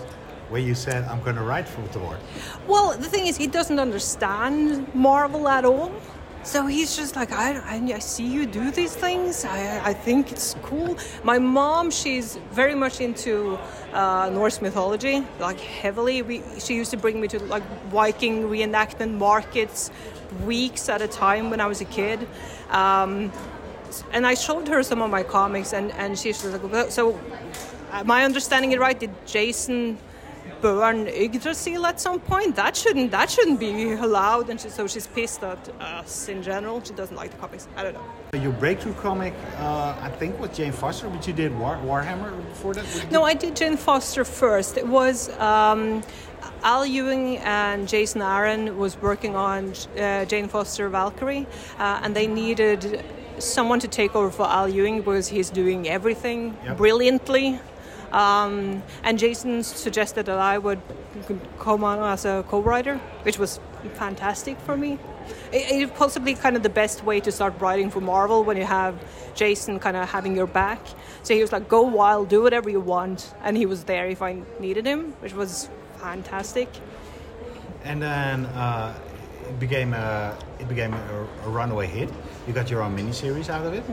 [0.51, 2.17] when you said, I'm going to write for Thor?
[2.67, 5.93] Well, the thing is, he doesn't understand Marvel at all.
[6.45, 9.45] So he's just like, I, I, I see you do these things.
[9.45, 10.97] I, I think it's cool.
[11.23, 13.59] My mom, she's very much into
[13.93, 16.23] uh, Norse mythology, like heavily.
[16.23, 19.91] We, she used to bring me to like Viking reenactment markets
[20.47, 22.27] weeks at a time when I was a kid.
[22.71, 23.31] Um,
[24.13, 27.19] and I showed her some of my comics, and, and she's like, so
[27.93, 28.99] am I understanding it right?
[28.99, 29.99] Did Jason
[30.61, 32.57] burn Yggdrasil at some point?
[32.57, 34.51] That shouldn't that shouldn't be allowed.
[34.51, 36.83] And she, so she's pissed at us in general.
[36.83, 37.69] She doesn't like the comics.
[37.77, 38.39] I don't know.
[38.39, 42.75] Your breakthrough comic, uh, I think, was Jane Foster, but you did War, Warhammer before
[42.75, 42.85] that?
[43.11, 44.77] No, I did Jane Foster first.
[44.77, 46.03] It was um,
[46.63, 51.47] Al Ewing and Jason Aaron was working on uh, Jane Foster Valkyrie,
[51.79, 53.05] uh, and they needed
[53.41, 56.77] someone to take over for Al Ewing because he's doing everything Yep.
[56.77, 57.61] brilliantly.
[58.13, 60.81] Um, and Jason suggested that I would
[61.59, 63.61] come on as a co-writer, which was
[63.95, 64.99] fantastic for me.
[65.53, 68.65] It, it possibly kind of the best way to start writing for Marvel when you
[68.65, 68.95] have
[69.35, 70.81] Jason kind of having your back.
[71.23, 74.23] So he was like, "Go wild, do whatever you want," and he was there if
[74.23, 76.69] I needed him, which was fantastic.
[77.85, 78.95] And then uh,
[79.49, 82.09] it became a it became a, a runaway hit.
[82.49, 83.85] You got your own miniseries out of it.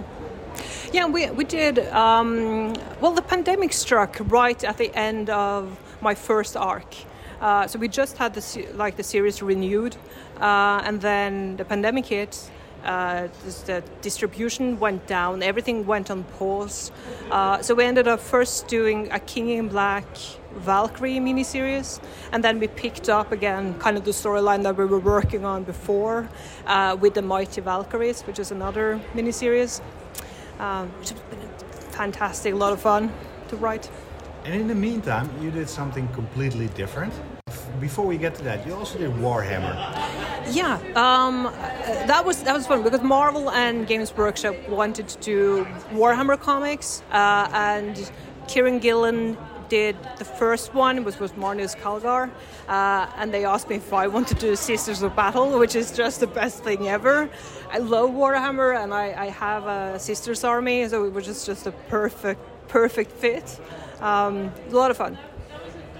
[0.93, 1.79] Yeah, we, we did.
[1.89, 6.95] Um, well, the pandemic struck right at the end of my first arc.
[7.41, 9.97] Uh, so we just had the like the series renewed,
[10.39, 12.49] uh, and then the pandemic hit.
[12.85, 13.27] Uh,
[13.65, 15.43] the distribution went down.
[15.43, 16.93] Everything went on pause.
[17.31, 20.05] Uh, so we ended up first doing a King in Black
[20.57, 21.99] Valkyrie miniseries,
[22.31, 25.63] and then we picked up again kind of the storyline that we were working on
[25.63, 26.27] before
[26.67, 29.81] uh, with the Mighty Valkyries, which is another miniseries
[30.59, 31.39] um, which has been
[31.91, 33.11] fantastic, a lot of fun
[33.49, 33.89] to write.
[34.43, 37.13] And in the meantime, you did something completely different.
[37.79, 39.75] Before we get to that, you also did Warhammer.
[40.51, 41.51] Yeah, um, uh,
[42.05, 47.01] that was that was fun because Marvel and Games Workshop wanted to do Warhammer comics,
[47.11, 48.09] uh, and
[48.47, 49.35] Kieron Gillen
[49.69, 52.29] did the first one, was Marneus Calgar,
[52.67, 55.91] uh, and they asked me if I wanted to do Sisters of Battle, which is
[55.91, 57.29] just the best thing ever.
[57.71, 61.67] I love Warhammer, and I, I have a Sisters army, so it was just just
[61.67, 63.59] a perfect perfect fit.
[64.01, 65.17] Um, a lot of fun.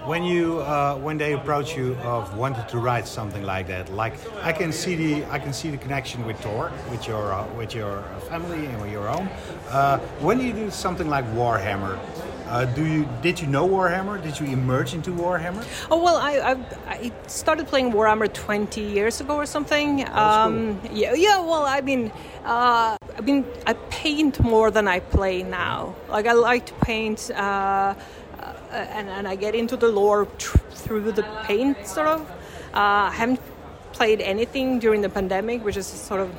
[0.04, 4.14] when you uh, when they approach you of wanting to write something like that, like
[4.42, 7.74] I can see the I can see the connection with Thor, with your uh, with
[7.74, 9.28] your family and with your own.
[9.68, 11.98] Uh, when you do something like Warhammer,
[12.48, 14.22] uh, do you did you know Warhammer?
[14.22, 15.64] Did you emerge into Warhammer?
[15.90, 16.56] Oh well, I, I,
[16.86, 20.08] I started playing Warhammer 20 years ago or something.
[20.10, 21.40] Um, yeah, yeah.
[21.40, 22.12] Well, I mean,
[22.44, 25.94] uh, I mean, I paint more than I play now.
[26.08, 27.94] Like I like to paint, uh, uh,
[28.70, 32.20] and and I get into the lore tr- through the paint, sort of.
[32.72, 33.40] Uh, I haven't
[33.92, 36.30] played anything during the pandemic, which is sort of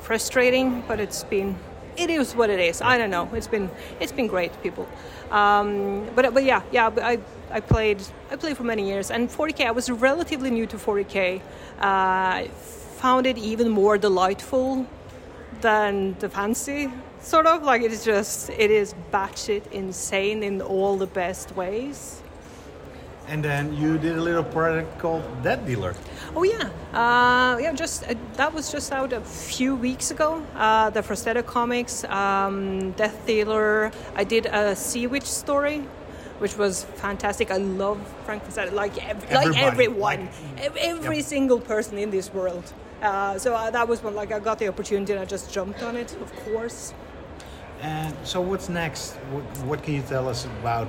[0.00, 1.56] frustrating, but it's been
[1.96, 2.80] it is what it is.
[2.80, 3.28] I don't know.
[3.32, 4.88] It's been it's been great, people.
[5.34, 6.90] Um, but but yeah, yeah.
[7.12, 7.18] I
[7.50, 7.98] I played
[8.30, 9.66] I played for many years, and 40k.
[9.66, 11.40] I was relatively new to 40k.
[11.80, 12.44] Uh,
[13.02, 14.86] found it even more delightful
[15.60, 16.90] than the fancy
[17.24, 22.20] sort of like it is just it is batshit insane in all the best ways.
[23.26, 25.94] And then you did a little project called Death Dealer.
[26.36, 27.72] Oh yeah, uh, yeah.
[27.72, 30.42] Just uh, that was just out a few weeks ago.
[30.54, 33.92] Uh, the Frazetta comics, um, Death Dealer.
[34.14, 35.78] I did a Sea Witch story,
[36.38, 37.50] which was fantastic.
[37.50, 40.28] I love Frank Frazetta, like ev- like everyone,
[40.58, 42.72] ev- every single person in this world.
[43.00, 44.14] Uh, so uh, that was one.
[44.14, 46.14] Like I got the opportunity and I just jumped on it.
[46.20, 46.92] Of course.
[47.80, 49.12] And so, what's next?
[49.30, 50.88] What, what can you tell us about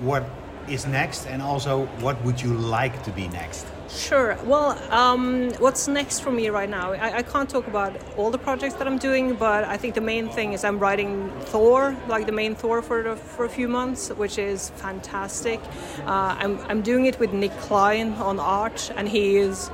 [0.00, 0.24] what
[0.70, 3.66] is next, and also what would you like to be next?
[3.88, 4.36] Sure.
[4.44, 6.92] Well, um, what's next for me right now?
[6.92, 10.02] I, I can't talk about all the projects that I'm doing, but I think the
[10.02, 13.66] main thing is I'm writing Thor, like the main Thor for the, for a few
[13.66, 15.60] months, which is fantastic.
[16.04, 19.70] Uh, I'm I'm doing it with Nic Klein on art, and he is.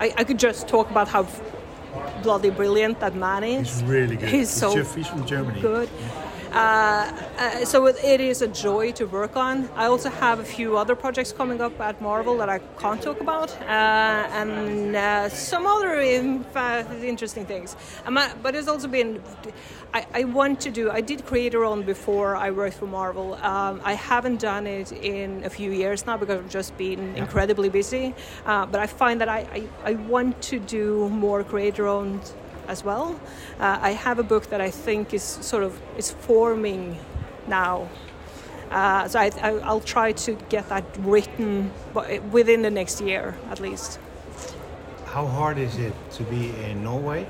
[0.00, 1.26] I, I could just talk about how
[2.22, 3.80] bloody brilliant that man is.
[3.80, 4.28] He's really good.
[4.28, 5.60] He's so he's from Germany.
[5.60, 5.88] good.
[5.88, 9.68] Uh, uh, so it, it is a joy to work on.
[9.74, 13.20] I also have a few other projects coming up at Marvel that I can't talk
[13.20, 16.44] about, uh, and uh, some other in
[17.02, 17.76] interesting things.
[18.06, 19.22] Um, uh, but it's also been,
[19.94, 20.90] I, I want to do.
[20.90, 23.34] I did Creator Owned before I worked for Marvel.
[23.34, 27.68] Um, I haven't done it in a few years now because I've just been incredibly
[27.68, 28.14] busy.
[28.46, 29.40] Uh, but I find that I,
[29.84, 32.32] I, I want to do more Creator Owned
[32.68, 33.18] as well.
[33.58, 36.98] Uh, I have a book that I think is sort of is forming
[37.48, 37.88] now.
[38.70, 41.70] Uh, so I, I, I'll try to get that written
[42.30, 43.98] within the next year at least.
[45.06, 47.26] How hard is it to be in Norway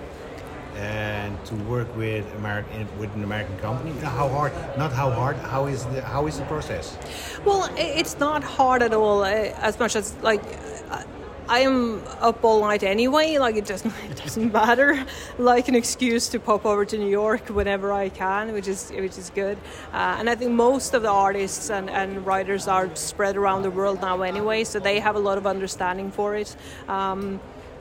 [0.76, 3.92] and to work with American with an American company?
[4.00, 4.52] How hard?
[4.76, 5.36] Not how hard.
[5.36, 6.98] How is the how is the process?
[7.44, 9.22] Well, it's not hard at all.
[9.22, 9.28] uh,
[9.68, 10.42] As much as like,
[10.90, 11.02] uh,
[11.50, 13.38] I am up all night anyway.
[13.38, 15.02] Like it doesn't it doesn't matter.
[15.38, 19.16] Like an excuse to pop over to New York whenever I can, which is which
[19.16, 19.56] is good.
[19.92, 23.70] Uh, and I think most of the artists and, and writers are spread around the
[23.70, 26.54] world now anyway, so they have a lot of understanding for it.
[26.86, 27.40] Um,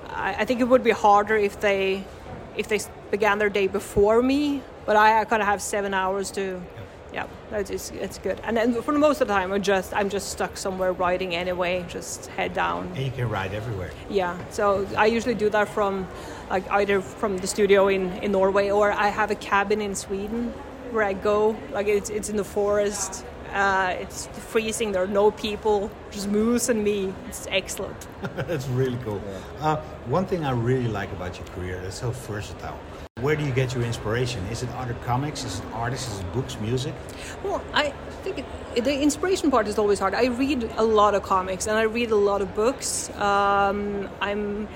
[0.09, 2.05] I, I think it would be harder if they
[2.55, 2.79] if they
[3.11, 6.86] began their day before me, but I, I kind of have seven hours to yeah,
[7.49, 8.39] that's it's, it's good.
[8.43, 11.35] And then for the most of the time, I'm just I'm just stuck somewhere riding
[11.35, 12.87] anyway, just head down.
[12.95, 13.91] And you can ride everywhere.
[14.09, 16.07] Yeah, so I usually do that from
[16.49, 20.53] like either from the studio in, in Norway or I have a cabin in Sweden
[20.91, 21.55] where I go.
[21.71, 23.25] Like it's it's in the forest.
[23.53, 24.91] Uh, it's freezing.
[24.91, 27.13] There are no people, just moose and me.
[27.27, 28.07] It's excellent.
[28.35, 29.21] That's really cool.
[29.59, 29.77] Uh,
[30.07, 32.77] one thing I really like about your career, it's so versatile.
[33.21, 34.45] Where do you get your inspiration?
[34.51, 35.43] Is it other comics?
[35.43, 36.13] Is it artists?
[36.13, 36.93] Is it books, music?
[37.43, 37.89] Well, I
[38.21, 38.45] think
[38.75, 40.13] it, the inspiration part is always hard.
[40.13, 43.09] I read a lot of comics and I read a lot of books.
[43.15, 44.67] Um, I'm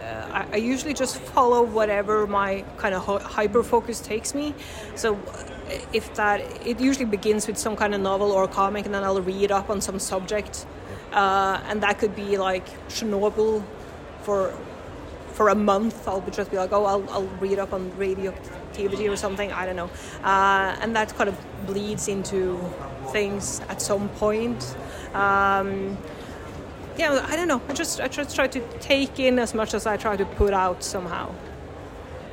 [0.00, 4.54] uh, I, I usually just follow whatever my kind of hyper focus takes me.
[4.94, 8.94] So uh, if that it usually begins with some kind of novel or comic, and
[8.94, 10.66] then I'll read up on some subject,
[11.12, 13.64] uh, and that could be like Chernobyl
[14.22, 14.54] for
[15.38, 16.08] for a month.
[16.08, 19.52] I'll be just be like, oh, I'll, I'll read up on radioactivity or something.
[19.52, 19.90] I don't know,
[20.24, 21.36] uh, and that kind of
[21.66, 22.58] bleeds into
[23.12, 24.76] things at some point.
[25.14, 25.96] Um,
[26.98, 27.62] yeah, I don't know.
[27.68, 30.52] I just I just try to take in as much as I try to put
[30.52, 31.32] out somehow.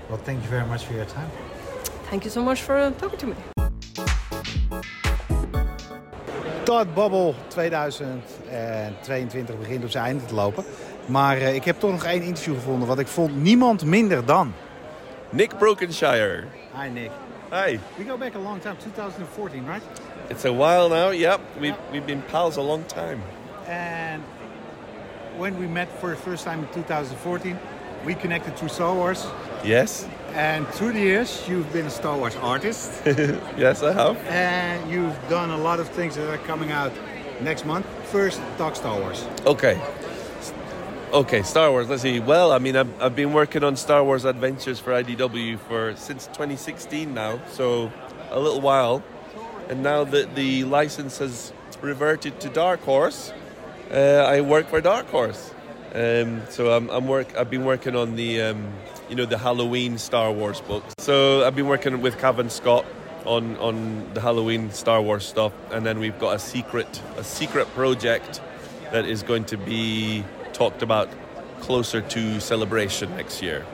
[0.09, 1.29] Well, thank you very much for your time.
[2.09, 3.35] Thank you so much for talking to me.
[6.65, 10.65] Thought Bubble 2022 begint op zijn einde te lopen.
[11.05, 14.53] Maar eh, ik heb toch nog één interview gevonden wat ik vond niemand minder dan.
[15.29, 16.43] Nick Brokenshire.
[16.81, 17.11] Hi Nick.
[17.51, 17.79] Hi.
[17.97, 19.83] We go back a long time, 2014, right?
[20.27, 21.13] It's a while now.
[21.13, 23.19] Yep, we've we've been pals a long time.
[23.67, 24.21] And
[25.37, 27.57] when we met for the first time in 2014,
[28.05, 29.25] we connected through Star Wars.
[29.63, 30.07] Yes.
[30.33, 32.91] And through the years, you've been a Star Wars artist.
[33.57, 34.17] yes, I have.
[34.27, 36.91] And you've done a lot of things that are coming out
[37.41, 37.85] next month.
[38.11, 39.25] First, talk Star Wars.
[39.45, 39.79] Okay.
[41.13, 41.87] Okay, Star Wars.
[41.87, 42.19] Let's see.
[42.19, 46.27] Well, I mean, I've, I've been working on Star Wars Adventures for IDW for since
[46.27, 47.91] 2016 now, so
[48.31, 49.01] a little while.
[49.69, 53.31] And now that the license has reverted to Dark Horse,
[53.91, 55.53] uh, I work for Dark Horse.
[55.93, 57.37] Um, so I'm, I'm work.
[57.37, 58.73] I've been working on the, um,
[59.07, 60.93] you know, the Halloween Star Wars books.
[60.97, 62.85] So I've been working with Cavan Scott
[63.25, 67.67] on on the Halloween Star Wars stuff, and then we've got a secret a secret
[67.73, 68.41] project
[68.91, 70.23] that is going to be
[70.55, 71.09] talked about
[71.59, 73.65] closer to celebration next year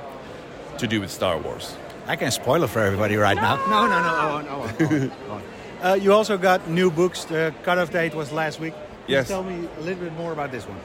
[0.80, 1.76] to do with Star Wars.
[2.08, 3.56] I can spoil it for everybody right now.
[3.68, 4.82] No, no, no.
[4.90, 5.42] I won't.
[5.82, 7.24] Uh, you also got new books.
[7.24, 8.74] The cutoff date was last week.
[9.08, 9.28] Please Yes.
[9.30, 10.78] tell me a little bit more about this one.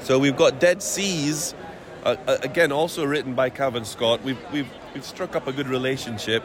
[0.00, 1.54] So we've got Dead Seas,
[2.02, 4.22] uh, uh, again also written by Cavan Scott.
[4.24, 6.42] We've we've we've struck up a good relationship.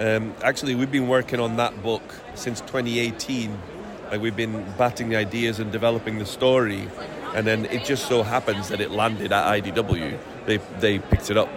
[0.00, 2.02] Um, actually, we've been working on that book
[2.34, 3.56] since 2018.
[4.10, 6.88] Like we've been batting the ideas and developing the story,
[7.34, 10.18] and then it just so happens that it landed at IDW.
[10.46, 11.48] They they picked it up,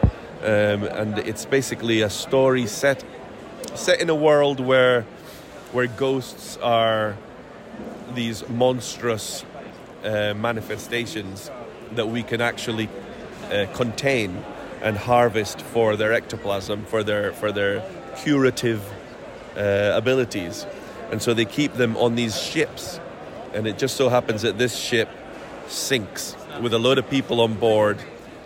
[0.42, 3.04] um, and it's basically a story set
[3.76, 5.04] set in a world where
[5.72, 7.16] where ghosts are
[8.16, 9.46] these monstrous
[10.04, 11.52] uh, manifestations
[11.92, 12.90] that we can actually
[13.52, 14.44] uh, contain
[14.82, 17.84] and harvest for their ectoplasm, for their for their
[18.18, 18.82] curative
[19.56, 20.66] uh, abilities,
[21.12, 23.00] and so they keep them on these ships.
[23.54, 25.10] And it just so happens that this ship
[25.68, 27.98] sinks with a load of people on board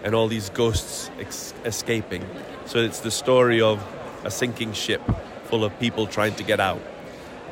[0.04, 2.26] and all these ghosts ex- escaping.
[2.66, 3.84] So it's the story of
[4.24, 5.02] a sinking ship
[5.46, 6.82] full of people trying to get out,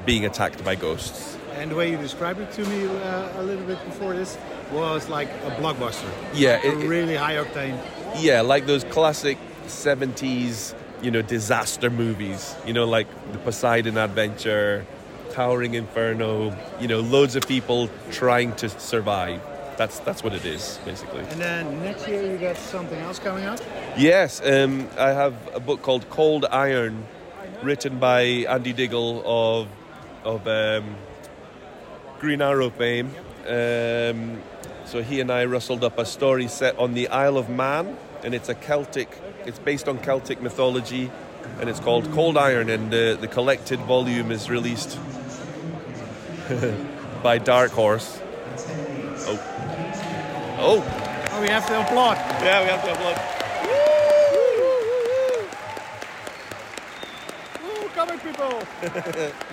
[0.05, 1.37] being attacked by ghosts.
[1.53, 4.37] And the way you described it to me uh, a little bit before this
[4.71, 6.09] was like a blockbuster.
[6.33, 7.77] Yeah, it- really high octane.
[8.17, 9.37] Yeah, like those classic
[9.67, 12.55] 70s, you know, disaster movies.
[12.65, 14.85] You know, like the Poseidon Adventure,
[15.31, 19.41] Towering Inferno, you know, loads of people trying to survive.
[19.79, 21.21] That's that's what it is, basically.
[21.21, 23.65] And then next year you got something else coming out.
[23.97, 27.05] Yes, um, I have a book called Cold Iron,
[27.63, 29.69] written by Andy Diggle of
[30.25, 30.97] of um,
[32.19, 33.15] Green Arrow fame.
[33.47, 34.41] Um,
[34.83, 37.95] so he and I rustled up a story set on the Isle of Man,
[38.25, 39.17] and it's a Celtic.
[39.45, 41.09] It's based on Celtic mythology,
[41.61, 42.69] and it's called Cold Iron.
[42.69, 44.99] And uh, the collected volume is released
[47.23, 48.19] by Dark Horse.
[49.21, 49.58] Oh,
[50.59, 50.83] oh,
[51.31, 52.17] Oh, we have to applaud.
[52.43, 53.17] yeah, we have to applaud.
[57.63, 59.31] Woo, people.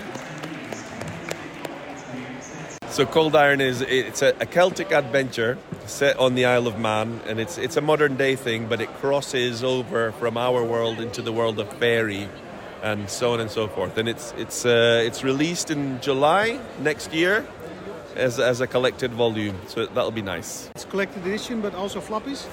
[2.88, 7.20] So Cold Iron is it's a, a Celtic adventure set on the Isle of Man,
[7.26, 11.20] and it's it's a modern day thing, but it crosses over from our world into
[11.20, 12.26] the world of fairy,
[12.82, 13.98] and so on and so forth.
[13.98, 17.44] And it's it's uh, it's released in July next year
[18.16, 20.70] as as a collected volume, so that'll be nice.
[20.74, 22.47] It's collected edition, but also floppies.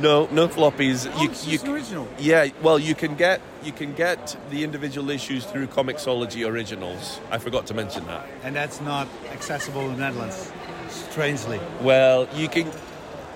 [0.00, 1.10] No, no floppies.
[1.14, 2.08] Oh, it's just an original.
[2.18, 7.20] Yeah, well, you can get you can get the individual issues through Comixology Originals.
[7.30, 8.26] I forgot to mention that.
[8.42, 10.52] And that's not accessible in the Netherlands.
[10.88, 11.60] Strangely.
[11.80, 12.70] Well, you can.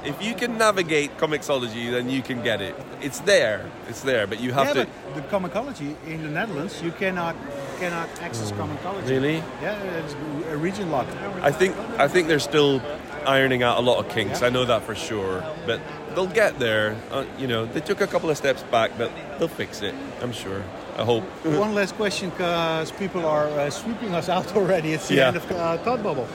[0.04, 2.74] If you can navigate Comixology, then you can get it.
[3.00, 3.68] It's there.
[3.88, 4.90] It's there, but you have yeah, to.
[5.14, 7.34] but the Comixology in the Netherlands, you cannot
[7.80, 9.02] cannot access Comixology.
[9.02, 9.08] Hmm.
[9.08, 9.36] Really?
[9.60, 10.14] Yeah, it's
[10.50, 11.06] a region lock.
[11.42, 11.76] I think.
[11.98, 12.80] I think they're still
[13.26, 14.42] ironing out a lot of kinks.
[14.42, 15.44] I know that for sure.
[15.66, 15.80] But
[16.14, 16.96] they'll get there.
[17.10, 19.94] Uh, you know, they took a couple of steps back, but they'll fix it.
[20.22, 20.62] I'm sure.
[20.96, 21.24] I hope.
[21.44, 24.92] One last question, because people are uh, sweeping us out already.
[24.92, 25.28] It's the Yeah.
[25.28, 26.26] end of uh, Thought Bubble.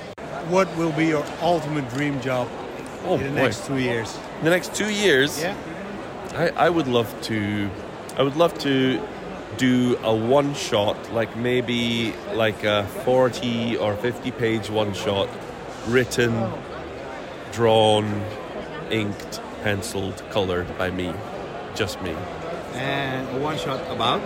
[0.50, 2.48] What will be your ultimate dream job
[3.06, 3.36] Oh, in the boy.
[3.44, 4.18] next two years?
[4.40, 5.56] In the next two years, Yeah.
[6.36, 7.70] I, I would love to.
[8.18, 9.00] I would love to
[9.58, 15.30] do a one shot, like maybe like a forty or fifty page one shot,
[15.88, 16.34] written,
[17.52, 18.24] drawn,
[18.90, 21.14] inked, penciled, colored by me,
[21.76, 22.16] just me.
[22.74, 24.22] And a one shot about?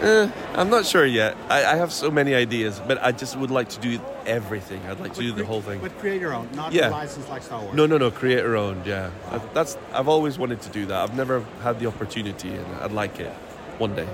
[0.00, 1.36] Eh, I'm not sure yet.
[1.48, 4.80] I, I have so many ideas, but I just would like to do everything.
[4.88, 5.80] I'd like to do the whole thing.
[5.80, 6.88] But create your own, not Yeah.
[6.88, 7.74] licensed like Star Wars.
[7.74, 8.10] No, no, no.
[8.10, 8.82] Create your own.
[8.84, 9.76] Yeah, I- that's.
[9.92, 10.96] I've always wanted to do that.
[11.02, 13.32] I've never had the opportunity, and I'd like it
[13.78, 14.06] one day.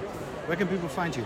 [0.46, 1.24] Where can people find you?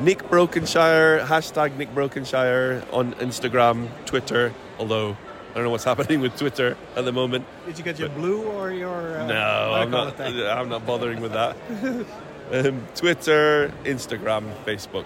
[0.00, 4.52] Nick Brokenshire hashtag Nick Brokenshire on Instagram, Twitter.
[4.78, 5.16] Although
[5.50, 7.44] I don't know what's happening with Twitter at the moment.
[7.66, 9.18] Did you get your blue or your?
[9.20, 10.18] Uh, No, I'm not.
[10.18, 11.56] I'm not bothering with that.
[12.50, 15.04] um, Twitter, Instagram, Facebook,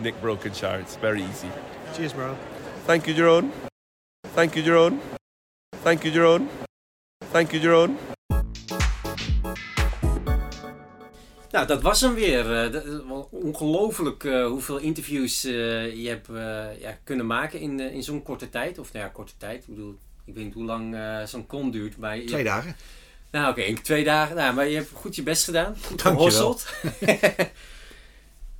[0.00, 0.80] Nick Brokenshire.
[0.80, 1.50] It's very easy.
[1.94, 2.36] Cheers, bro.
[2.86, 3.52] Thank you, Jerome.
[4.34, 5.00] Thank you, Jerome.
[5.82, 6.48] Thank you, Jerome.
[7.32, 7.96] Thank you, Jerome.
[11.50, 12.64] Nou, dat was hem weer.
[12.64, 12.70] Eh,
[13.08, 15.52] wel ongelooflijk eh, hoeveel interviews eh,
[16.02, 18.78] je hebt eh, ja, kunnen maken in, in zo'n korte tijd.
[18.78, 19.62] Of nou ja, korte tijd.
[19.62, 21.96] Ik bedoel, ik weet niet hoe lang zo'n con duurt.
[21.96, 22.76] Maar Twee dagen.
[23.30, 24.36] Nou, oké, in twee dagen.
[24.36, 25.76] Nou, maar je hebt goed je best gedaan.
[25.86, 26.66] Goed gehosseld.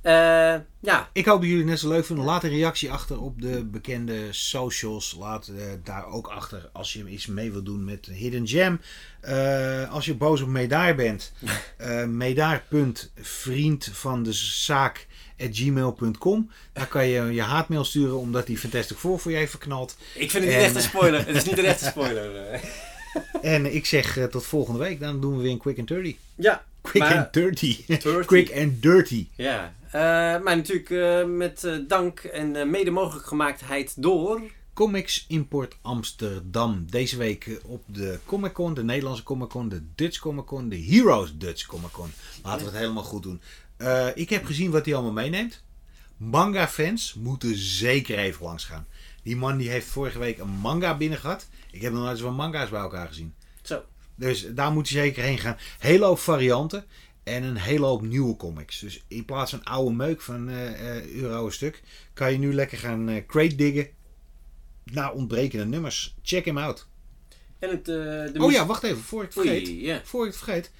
[0.01, 1.09] Eh, ja.
[1.13, 2.25] Ik hoop dat jullie het net zo leuk vinden.
[2.25, 5.15] Laat een reactie achter op de bekende socials.
[5.19, 8.81] Laat eh, daar ook achter als je iets mee wilt doen met Hidden Gem.
[9.21, 11.31] Eh, als je boos op Medaar bent.
[11.77, 16.51] eh medaar.vriend van de zaak gmail.com.
[16.73, 19.97] Daar kan je je haatmail sturen omdat hij Fantastic Four voor je heeft verknald.
[20.13, 21.25] Ik vind het niet En, echt een spoiler.
[21.25, 22.59] Het is niet een echte spoiler.
[23.41, 24.99] En ik zeg eh, tot volgende week.
[24.99, 26.15] Dan doen we weer een quick and dirty.
[26.35, 26.63] Ja.
[26.81, 27.85] Quick maar- and dirty.
[28.25, 29.27] Quick and dirty.
[29.35, 30.01] Ja, eh,
[30.43, 34.41] maar natuurlijk eh, met dank en mede mogelijk gemaakt door...
[34.73, 36.85] Comics Import Amsterdam.
[36.89, 40.83] Deze week op de Comic Con, de Nederlandse Comic Con, de Dutch Comic Con, de
[40.83, 42.11] Heroes Dutch Comic Con.
[42.43, 43.41] Laten we het helemaal goed doen.
[44.15, 45.63] Ik heb gezien wat hij allemaal meeneemt.
[46.17, 48.87] Manga fans moeten zeker even langs gaan.
[49.23, 51.47] Die man die heeft vorige week een manga binnen gehad.
[51.71, 53.33] Ik heb nog nooit zoveel manga's bij elkaar gezien.
[53.61, 53.83] Zo.
[54.15, 55.57] Dus daar moet je zeker heen gaan.
[55.79, 56.85] Hele hoop varianten.
[57.23, 58.79] En een hele hoop nieuwe comics.
[58.79, 61.81] Dus in plaats van oude meuk van eh, euro een stuk.
[62.13, 63.87] Kan je nu lekker gaan eh, crate diggen.
[64.83, 66.15] Naar ontbrekende nummers.
[66.21, 66.87] Check hem out.
[67.59, 67.95] En het, eh,
[68.33, 69.01] de Oh ja, wacht even.
[69.01, 69.67] Voor ik het vergeet.
[69.67, 70.01] Oei.
[70.03, 70.71] Voor ik het vergeet.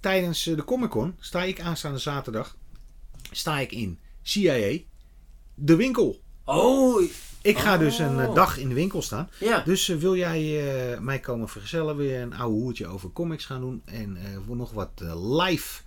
[0.00, 2.56] Tijdens de Comic Con sta ik aanstaande zaterdag.
[3.30, 4.78] Sta ik in CIA.
[5.54, 6.20] De winkel.
[6.44, 7.02] Oh.
[7.44, 8.34] Ik ga dus een eh, Oh.
[8.34, 9.30] dag in de winkel staan.
[9.38, 9.60] Ja.
[9.60, 10.40] Dus eh, wil jij
[10.92, 13.82] eh, mij komen vergezellen, weer een oude hoertje over comics gaan doen.
[13.84, 15.82] En voor nog wat live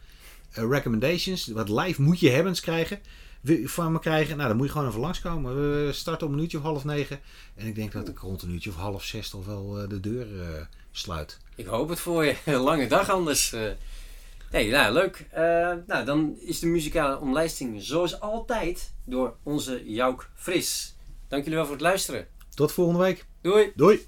[0.51, 1.47] recommendations.
[1.47, 2.99] Wat live moet je hebbens krijgen.
[3.63, 4.35] Van me krijgen?
[4.37, 5.55] Nou, dan moet je gewoon even langskomen.
[5.85, 7.19] We starten om een uurtje of half negen.
[7.55, 10.27] En ik denk dat ik rond een uurtje of half zes toch wel de deur
[10.91, 11.37] sluit.
[11.55, 12.35] Ik hoop het voor je.
[12.45, 13.55] Een lange dag anders.
[14.51, 15.25] Nee, nou, leuk.
[15.87, 20.95] Nou, dan is de muzikale omlijsting zoals altijd door onze Jouk Fris.
[21.27, 22.27] Dank jullie wel voor het luisteren.
[22.53, 23.25] Tot volgende week.
[23.41, 23.71] Doei.
[23.75, 24.07] Doei.